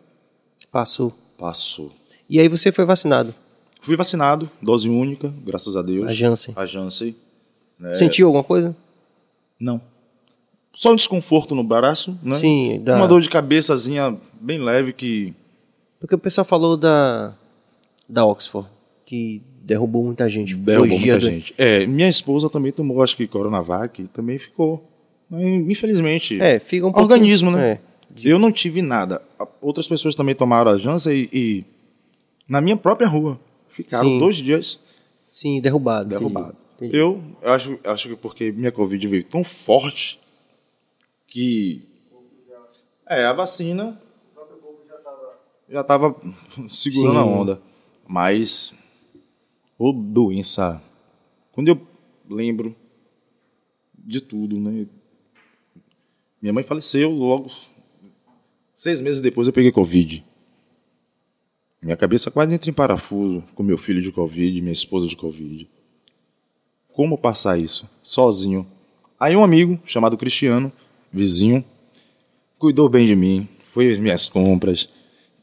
[0.72, 1.14] Passou.
[1.38, 1.92] passou.
[2.30, 3.34] E aí você foi vacinado.
[3.82, 6.10] Fui vacinado, dose única, graças a Deus.
[6.10, 6.54] A Janssen.
[6.56, 7.16] A Janssen.
[7.84, 7.94] É.
[7.96, 8.76] Sentiu alguma coisa?
[9.60, 9.82] Não.
[10.74, 12.36] Só um desconforto no braço, né?
[12.38, 12.96] Sim, dá.
[12.96, 15.34] Uma dor de cabeçazinha bem leve que
[16.00, 17.34] Porque o pessoal falou da
[18.08, 18.68] da Oxford,
[19.06, 20.56] que derrubou muita gente.
[20.56, 21.54] derrubou muita do- gente.
[21.58, 24.84] É, minha esposa também tomou, acho que Coronavac, também ficou.
[25.30, 26.42] Mas, infelizmente.
[26.42, 27.02] É, fica um pouco...
[27.02, 27.72] organismo, né?
[27.72, 27.80] É.
[28.24, 29.22] Eu não tive nada.
[29.62, 31.66] Outras pessoas também tomaram a Janssen e, e
[32.48, 33.40] na minha própria rua.
[33.70, 34.20] Ficaram Sim.
[34.20, 34.78] dois dias
[35.32, 36.08] Sim, derrubado.
[36.14, 36.20] entendi.
[36.20, 36.56] derrubados.
[36.76, 36.98] Entendi.
[36.98, 40.20] Eu acho, acho que porque minha Covid veio tão forte
[41.32, 41.88] que.
[43.08, 44.00] É, a vacina
[45.68, 46.16] já estava
[46.70, 47.30] segurando a Sim.
[47.30, 47.62] onda.
[48.08, 48.76] Mas.
[49.80, 50.82] Ô, doença.
[51.52, 51.88] Quando eu
[52.30, 52.76] lembro
[53.98, 54.86] de tudo, né?
[56.42, 57.50] Minha mãe faleceu logo.
[58.74, 60.24] Seis meses depois eu peguei Covid.
[61.82, 65.68] Minha cabeça quase entra em parafuso com meu filho de Covid, minha esposa de Covid.
[66.90, 67.90] Como passar isso?
[68.04, 68.68] Sozinho.
[69.20, 70.72] Aí um amigo, chamado Cristiano,
[71.12, 71.64] vizinho,
[72.58, 74.88] cuidou bem de mim, foi às minhas compras,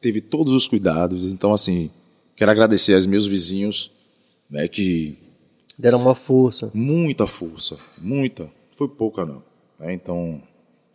[0.00, 1.24] teve todos os cuidados.
[1.24, 1.90] Então, assim,
[2.36, 3.90] quero agradecer aos meus vizinhos,
[4.50, 5.18] né, que
[5.78, 6.70] Deram uma força.
[6.74, 9.42] muita força, muita, foi pouca não.
[9.78, 9.92] né?
[9.94, 10.42] Então,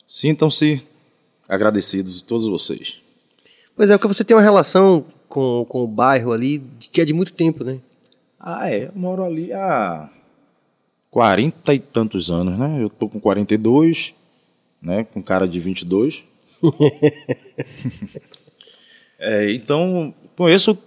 [0.08, 0.82] sintam-se
[1.48, 2.98] agradecidos todos vocês.
[3.76, 7.14] Pois é, porque você tem uma relação com, com o bairro ali que é de
[7.14, 7.80] muito tempo, né?
[8.40, 10.10] Ah, é, eu moro ali há
[11.10, 12.82] 40 e tantos anos, né?
[12.82, 14.14] Eu tô com 42,
[14.84, 16.24] né, com cara de 22.
[19.20, 20.78] é, então, conheço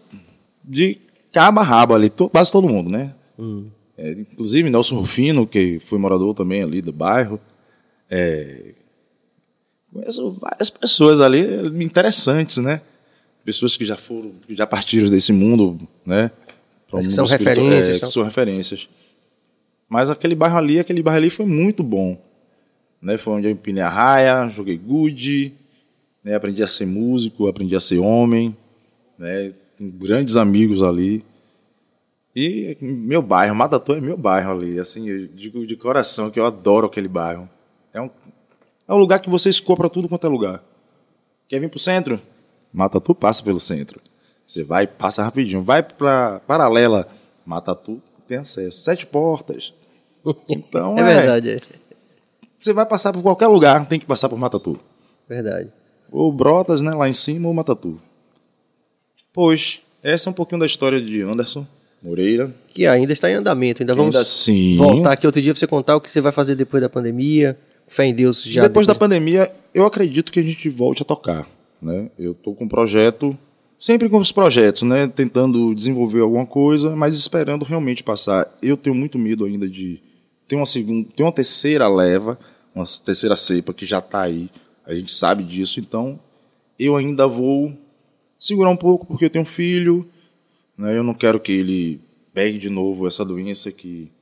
[0.65, 0.99] de
[1.33, 3.15] cabo a rabo ali, to- quase todo mundo, né?
[3.99, 7.41] É, inclusive Nelson Rufino, que foi morador também ali do bairro.
[8.11, 8.75] É,
[9.93, 11.41] conheço várias pessoas ali
[11.85, 12.81] interessantes, né?
[13.45, 16.31] Pessoas que já foram, que já partiram desse mundo, né?
[16.93, 18.11] Um mundo são referências, É, então.
[18.11, 18.89] são referências.
[19.89, 22.21] Mas aquele bairro ali, aquele bairro ali foi muito bom.
[23.01, 23.19] Né?
[23.19, 25.55] Foi onde eu empinei a raia, joguei good,
[26.25, 26.35] né?
[26.35, 28.57] aprendi a ser músico, aprendi a ser homem,
[29.19, 29.53] né?
[29.79, 31.25] com grandes amigos ali.
[32.35, 34.79] E meu bairro, Matatu é meu bairro ali.
[34.79, 37.49] Assim, eu digo de coração que eu adoro aquele bairro.
[37.95, 38.11] É um,
[38.87, 40.63] é um lugar que você escoa pra tudo quanto é lugar.
[41.49, 42.21] Quer vir pro centro?
[42.73, 44.01] Matatu passa pelo centro.
[44.47, 45.63] Você vai, passa rapidinho.
[45.63, 47.09] Vai pra paralela,
[47.45, 48.81] mata tudo, tem acesso.
[48.81, 49.73] Sete portas.
[50.49, 51.61] Então É verdade, é
[52.59, 54.79] Você vai passar por qualquer lugar, tem que passar por Matatu.
[55.29, 55.71] verdade.
[56.11, 58.01] Ou Brotas, né, lá em cima, ou Matatu.
[59.33, 61.67] Pois, essa é um pouquinho da história de Anderson
[62.03, 62.55] Moreira.
[62.69, 64.77] Que ainda está em andamento, ainda vamos Ainda sim.
[64.77, 67.59] voltar aqui outro dia para você contar o que você vai fazer depois da pandemia.
[67.89, 68.63] Fé em Deus já.
[68.63, 71.47] Depois da pandemia, eu acredito que a gente volte a tocar.
[71.81, 72.11] Né?
[72.19, 73.37] Eu estou com um projeto,
[73.79, 75.07] sempre com os projetos, né?
[75.07, 78.49] tentando desenvolver alguma coisa, mas esperando realmente passar.
[78.63, 80.01] Eu tenho muito medo ainda de.
[80.47, 82.39] Tem uma, segunda, tem uma terceira leva,
[82.75, 84.51] uma terceira cepa que já está aí,
[84.85, 86.21] a gente sabe disso, então
[86.79, 87.73] eu ainda vou
[88.39, 90.09] segurar um pouco, porque eu tenho um filho,
[90.77, 90.97] né?
[90.97, 92.01] eu não quero que ele
[92.33, 94.13] pegue de novo essa doença que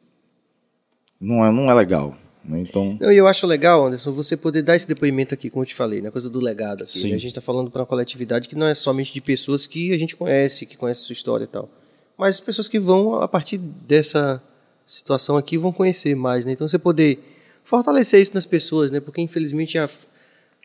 [1.20, 2.16] não é, não é legal.
[2.44, 2.60] Né?
[2.60, 2.96] Então.
[3.00, 5.74] Não, e eu acho legal, Anderson, você poder dar esse depoimento aqui, como eu te
[5.74, 6.84] falei, na coisa do legado.
[6.84, 7.14] Aqui, né?
[7.14, 9.98] A gente está falando para uma coletividade que não é somente de pessoas que a
[9.98, 11.68] gente conhece, que conhece sua história e tal,
[12.16, 14.42] mas pessoas que vão, a partir dessa
[14.86, 16.44] situação aqui, vão conhecer mais.
[16.44, 16.52] Né?
[16.52, 17.18] Então, você poder
[17.64, 19.00] fortalecer isso nas pessoas, né?
[19.00, 19.88] porque infelizmente a,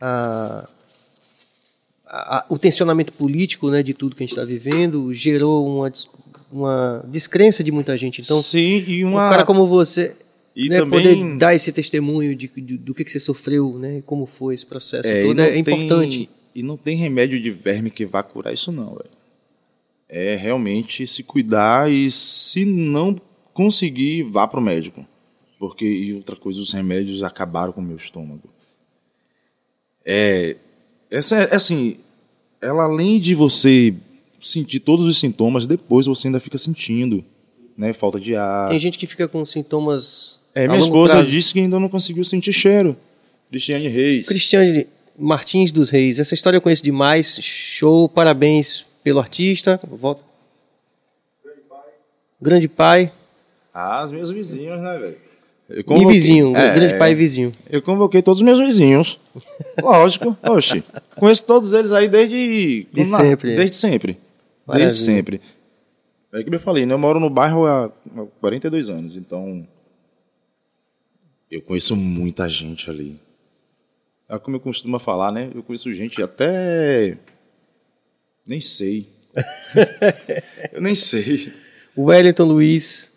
[0.01, 0.67] a,
[2.05, 5.91] a- o tensionamento político né, de tudo que a gente está vivendo gerou uma,
[6.51, 8.21] uma descrença de muita gente.
[8.21, 9.27] Então, Sim, e uma.
[9.27, 10.15] um cara como você
[10.55, 14.01] E né, também- poder dar esse testemunho de, de- do que, que você sofreu, né,
[14.05, 16.29] como foi esse processo É, todo é tem- importante.
[16.53, 18.99] E não tem remédio de verme que vá curar isso, não.
[20.09, 23.15] É realmente se cuidar e se não
[23.59, 25.05] conseguir, vá pro médico.
[25.59, 28.47] Porque, e outra coisa, os remédios acabaram com o meu estômago.
[30.05, 30.55] É.
[31.11, 31.97] Essa é assim.
[32.61, 33.93] Ela, além de você
[34.39, 37.21] sentir todos os sintomas, depois você ainda fica sentindo,
[37.77, 37.91] né?
[37.91, 38.69] Falta de ar.
[38.69, 40.39] Tem gente que fica com sintomas.
[40.55, 41.29] É, minha esposa prazo.
[41.29, 42.95] disse que ainda não conseguiu sentir cheiro.
[43.49, 44.25] Cristiane Reis.
[44.25, 44.87] Cristiane
[45.17, 47.37] Martins dos Reis, essa história eu conheço demais.
[47.41, 49.77] Show, parabéns pelo artista.
[49.83, 50.23] Volta.
[52.41, 53.11] Grande pai
[53.81, 55.17] Ah, os meus vizinhos, né, velho?
[55.69, 57.53] Eu e convoquei- vizinho, É, grande pai e vizinho.
[57.69, 59.19] Eu convoquei todos os meus vizinhos.
[59.81, 60.83] Lógico, oxe.
[61.15, 62.87] Conheço todos eles aí desde.
[62.91, 63.55] De sempre.
[63.55, 64.17] Desde sempre.
[64.65, 64.87] Maravilha.
[64.89, 65.41] Desde sempre.
[66.33, 66.93] É que eu falei, né?
[66.93, 69.65] Eu moro no bairro há há 42 anos, então.
[71.49, 73.19] Eu conheço muita gente ali.
[74.27, 75.49] É como eu costumo falar, né?
[75.55, 77.17] Eu conheço gente até.
[78.47, 79.07] Nem sei.
[80.71, 81.51] eu nem sei.
[81.95, 83.11] O Wellington Luiz,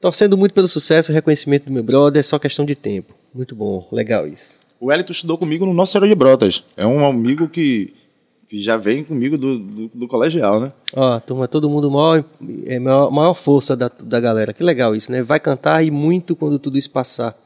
[0.00, 3.14] torcendo muito pelo sucesso e reconhecimento do meu brother, é só questão de tempo.
[3.34, 4.58] Muito bom, legal isso.
[4.80, 6.64] O Wellington estudou comigo no Nosso Senhora de Brotas.
[6.76, 7.92] É um amigo que,
[8.48, 10.72] que já vem comigo do, do, do colegial, né?
[10.96, 12.24] Ó, turma, todo mundo maior,
[12.64, 14.54] é maior, maior força da, da galera.
[14.54, 15.22] Que legal isso, né?
[15.22, 17.36] Vai cantar e muito quando tudo isso passar.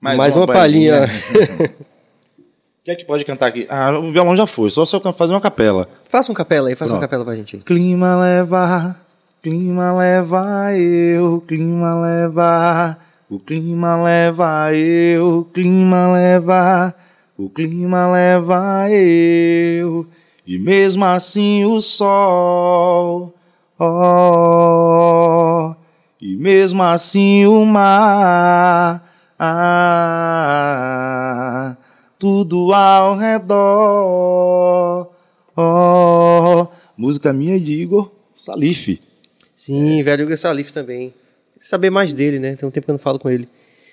[0.00, 1.04] Mais, uma, palhinha.
[1.04, 1.68] O
[2.84, 3.66] que é que pode cantar aqui?
[3.68, 5.88] Ah, o violão já foi, só se eu fazer uma capela.
[6.04, 7.56] faça um capela aí, faça uma capela pra gente.
[7.58, 8.96] Clima leva,
[9.46, 12.98] clima leva eu, clima leva,
[13.30, 16.92] o clima leva eu, clima leva,
[17.38, 20.04] o clima leva eu,
[20.44, 23.32] e mesmo assim o sol,
[23.78, 25.76] oh,
[26.20, 29.08] e mesmo assim o mar,
[29.38, 30.26] ah,
[32.18, 35.08] tudo ao redor,
[35.56, 36.66] oh,
[36.98, 39.00] música minha de Igor Salif.
[39.56, 41.14] Sim, velho Hugo Salif também.
[41.54, 42.54] Queria saber mais dele, né?
[42.54, 43.48] Tem um tempo que eu não falo com ele.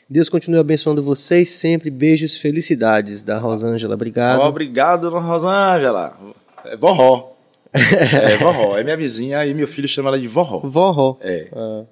[0.10, 1.90] Deus continue abençoando vocês sempre.
[1.90, 3.96] Beijos, felicidades da Rosângela.
[3.96, 4.42] Obrigado.
[4.42, 6.20] Obrigado, dona Rosângela.
[6.66, 7.32] É vorró.
[7.74, 8.78] é vorró.
[8.78, 10.60] É minha vizinha e meu filho chama ela de vorró.
[10.60, 11.18] Vorró.
[11.22, 11.48] É.
[11.54, 11.86] Ah.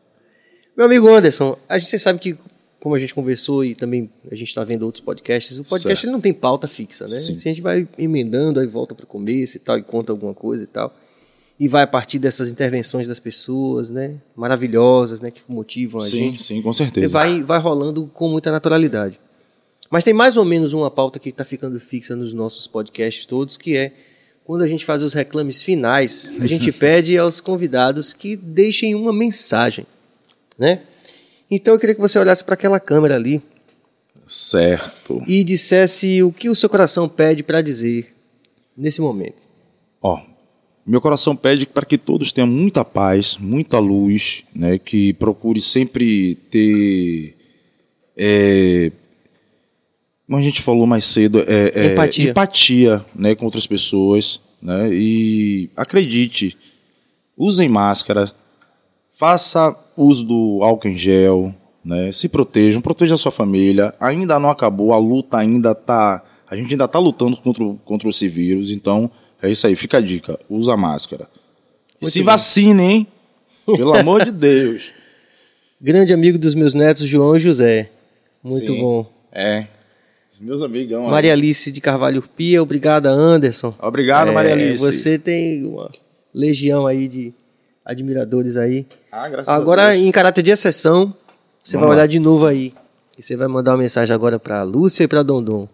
[0.75, 2.37] Meu amigo Anderson, a gente, sabe que,
[2.79, 6.03] como a gente conversou e também a gente está vendo outros podcasts, o podcast Certo.
[6.03, 7.11] ele não tem pauta fixa, né?
[7.11, 7.35] Sim.
[7.35, 10.33] Se a gente vai emendando, aí volta para o começo e tal, e conta alguma
[10.33, 10.93] coisa e tal.
[11.63, 14.15] E vai a partir dessas intervenções das pessoas, né?
[14.35, 15.29] Maravilhosas, né?
[15.29, 16.41] Que motivam a Sim, gente.
[16.43, 17.13] sim, com E certeza.
[17.13, 19.19] vai, vai rolando com muita naturalidade.
[19.87, 23.57] Mas tem mais ou menos uma pauta que está ficando fixa nos nossos podcasts todos,
[23.57, 23.91] que é
[24.43, 29.13] quando a gente faz os reclames finais, a gente pede aos convidados que deixem uma
[29.13, 29.85] mensagem,
[30.57, 30.81] né?
[31.49, 33.39] Então eu queria que você olhasse para aquela câmera ali
[34.25, 35.21] Certo.
[35.27, 38.15] e dissesse o que o seu coração pede para dizer
[38.75, 39.35] nesse momento.
[40.01, 40.30] Ó,
[40.91, 44.77] meu coração pede para que todos tenham muita paz, muita luz, né?
[44.77, 47.33] Que procure sempre ter,
[48.17, 48.91] é,
[50.25, 52.29] como a gente falou mais cedo, é, é, Empatia.
[52.29, 54.89] empatia, né, com outras pessoas, né?
[54.91, 56.57] E acredite,
[57.37, 58.29] usem máscara,
[59.13, 61.55] faça uso do álcool em gel,
[61.85, 62.11] né?
[62.11, 63.93] Se protejam, proteja a sua família.
[63.97, 68.27] Ainda não acabou, a luta ainda tá, a gente ainda tá lutando contra, contra esse
[68.27, 69.09] vírus, então
[69.41, 70.39] É isso aí, fica a dica.
[70.49, 71.27] Usa máscara.
[71.99, 72.25] E se bem.
[72.25, 73.07] vacine, hein?
[73.65, 74.91] Pelo amor de Deus.
[75.79, 77.89] Grande amigo dos meus netos, João José.
[78.43, 78.81] Muito Sim.
[78.81, 79.11] bom.
[79.31, 79.67] É.
[80.31, 81.07] Os meus amigão.
[81.07, 83.73] Maria Alice de Carvalho Pia, obrigada, Anderson.
[83.81, 84.83] Obrigado, É, Maria Alice.
[84.83, 85.89] Você tem uma
[86.33, 87.33] legião aí de
[87.83, 88.85] admiradores aí.
[89.11, 90.05] Ah, graças a Agora, Deus.
[90.05, 91.13] em caráter de exceção,
[91.63, 92.01] você Vamos vai lá.
[92.03, 92.73] olhar de novo aí.
[93.17, 95.67] E você vai mandar uma mensagem agora pra Lúcia e pra Dondon.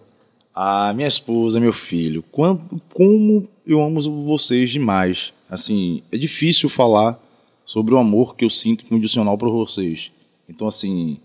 [0.60, 5.32] A minha esposa, meu filho, quando, como eu amo vocês demais.
[5.48, 7.22] Assim, é difícil falar
[7.64, 10.12] sobre o amor que eu sinto incondicional por vocês.
[10.50, 11.20] Então, assim,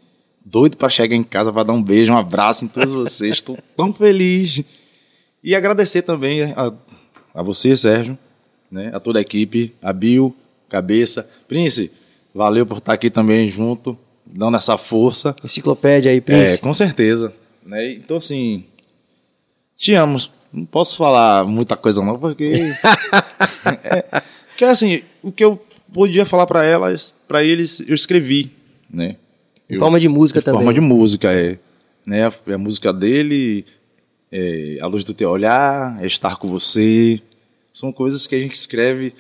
[0.45, 3.37] doido pra chegar em casa pra dar um beijo, um abraço em todos vocês.
[3.37, 4.63] Estou tão feliz.
[5.43, 6.71] E agradecer também a,
[7.35, 8.19] a você, Sérgio,
[8.71, 10.37] né, a toda a equipe, a Bill,
[10.69, 11.27] Cabeça.
[11.49, 11.91] Prince,
[12.35, 13.97] valeu por estar aqui também junto,
[14.27, 15.35] dando essa força.
[15.43, 16.59] Enciclopédia aí, É, Prince.
[16.61, 17.33] com certeza.
[17.65, 17.95] Né?
[17.95, 18.65] Então, assim,
[19.77, 20.19] te amo.
[20.53, 22.53] Não posso falar muita coisa não, porque...
[23.83, 25.61] é, porque, assim, o que eu
[25.93, 28.51] podia falar para elas, para eles, eu escrevi,
[28.91, 29.17] né?
[29.69, 30.59] Eu- forma de música em também.
[30.59, 31.59] forma de música, é.
[32.07, 32.27] Né?
[32.27, 33.65] A, a música dele,
[34.31, 37.23] é, A Luz do Teu Olhar, É Estar Com Você,
[37.73, 39.15] são coisas que a gente escreve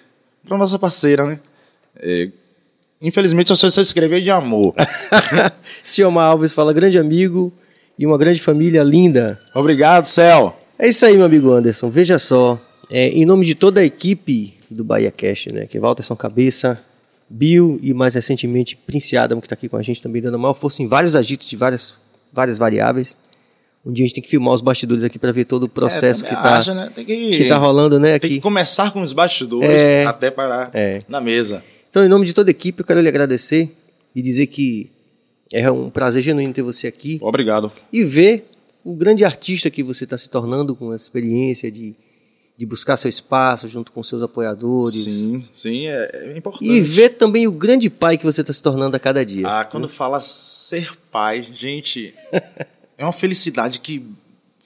[0.46, 1.40] para nossa parceira, né?
[1.96, 2.28] É,
[3.00, 4.74] infelizmente, eu só sei escrever de amor.
[5.82, 7.52] Cioma Alves fala, grande amigo
[7.98, 9.38] e uma grande família linda.
[9.54, 10.58] Obrigado, Céu.
[10.78, 11.90] É isso aí, meu amigo Anderson.
[11.90, 12.60] Veja só,
[12.90, 16.80] é, em nome de toda a equipe do Bahia Cash, né, que é Walterson Cabeça,
[17.28, 20.38] Bill e mais recentemente Prince Adam, que está aqui com a gente também, dando a
[20.38, 21.94] maior força em vários agitos de várias,
[22.32, 23.16] várias variáveis.
[23.84, 26.24] Um dia a gente tem que filmar os bastidores aqui para ver todo o processo
[26.24, 26.90] É, que, tá, acha, né?
[26.94, 28.40] Que, que tá rolando, né, Tem que aqui.
[28.42, 30.04] começar com os bastidores É.
[30.04, 31.00] até parar É.
[31.08, 31.64] na mesa.
[31.90, 33.74] Então, em nome de toda a equipe, eu quero lhe agradecer
[34.14, 34.88] e dizer que
[35.52, 37.18] é um prazer genuíno ter você aqui.
[37.20, 37.70] Obrigado.
[37.92, 38.46] e ver
[38.84, 41.94] o grande artista que você está se tornando com essa experiência de,
[42.56, 45.04] de buscar seu espaço junto com seus apoiadores.
[45.04, 46.64] Sim, sim, é, é importante.
[46.64, 49.46] E ver também o grande pai que você está se tornando a cada dia.
[49.46, 52.12] Ah, quando fala ser pai, gente,
[52.98, 54.04] é uma felicidade que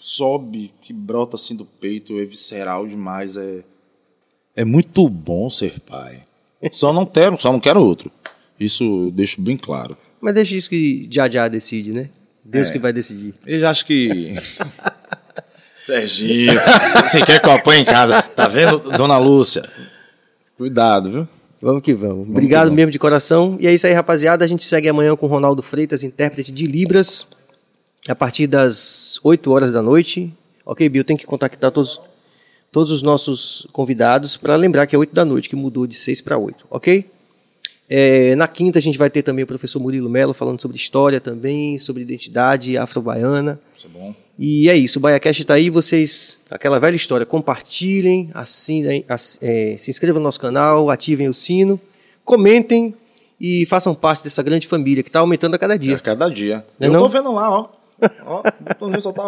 [0.01, 3.63] sobe, que brota assim do peito, é visceral demais, é
[4.57, 6.23] é muito bom ser pai.
[6.73, 8.11] Só não quero, só não quero outro.
[8.59, 9.99] Isso eu deixo bem claro.
[10.27, 12.09] Mas deixa isso que já já decide, né?
[12.45, 12.73] Deus É.
[12.73, 13.33] que vai decidir.
[13.47, 14.35] Ele acha que.
[15.87, 16.53] Serginho,
[17.09, 18.21] você quer que eu apanhe em casa?
[18.21, 19.63] Tá vendo, dona Lúcia?
[20.59, 21.29] Cuidado, viu?
[21.63, 22.29] Vamos que vamos.
[22.29, 22.77] Obrigado que vamos.
[22.77, 23.57] mesmo de coração.
[23.61, 24.45] E é isso aí, rapaziada.
[24.45, 27.25] A gente segue amanhã com o Ronaldo Freitas, intérprete de Libras,
[28.09, 30.35] a partir das 8 horas da noite.
[30.65, 32.01] Ok, Bill, tem que contactar todos,
[32.73, 36.21] todos os nossos convidados para lembrar que é 8 da noite, que mudou de 6
[36.21, 37.07] para 8, ok?
[37.89, 41.21] É, na quinta a gente vai ter também o professor Murilo Mello falando sobre história
[41.21, 43.61] também, sobre identidade afro-baiana.
[43.77, 44.15] Isso é bom.
[44.39, 49.77] E é isso, o BaiaCast está aí, vocês, aquela velha história, compartilhem, assinem, ass- é,
[49.79, 51.81] se inscrevam no nosso canal, ativem o sino,
[52.25, 52.95] comentem
[53.41, 55.99] e façam parte dessa grande família que está aumentando a cada dia.
[56.01, 56.67] cada dia.
[56.79, 57.01] Não é eu não?
[57.01, 57.69] tô vendo lá, ó.
[58.27, 58.43] Ó,
[58.81, 59.23] o só tá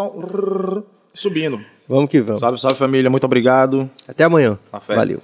[1.14, 1.58] subindo.
[1.88, 2.40] Vamos que vamos.
[2.40, 3.88] Salve, salve família, muito obrigado.
[4.06, 4.58] Até amanhã.
[4.94, 5.22] Valeu.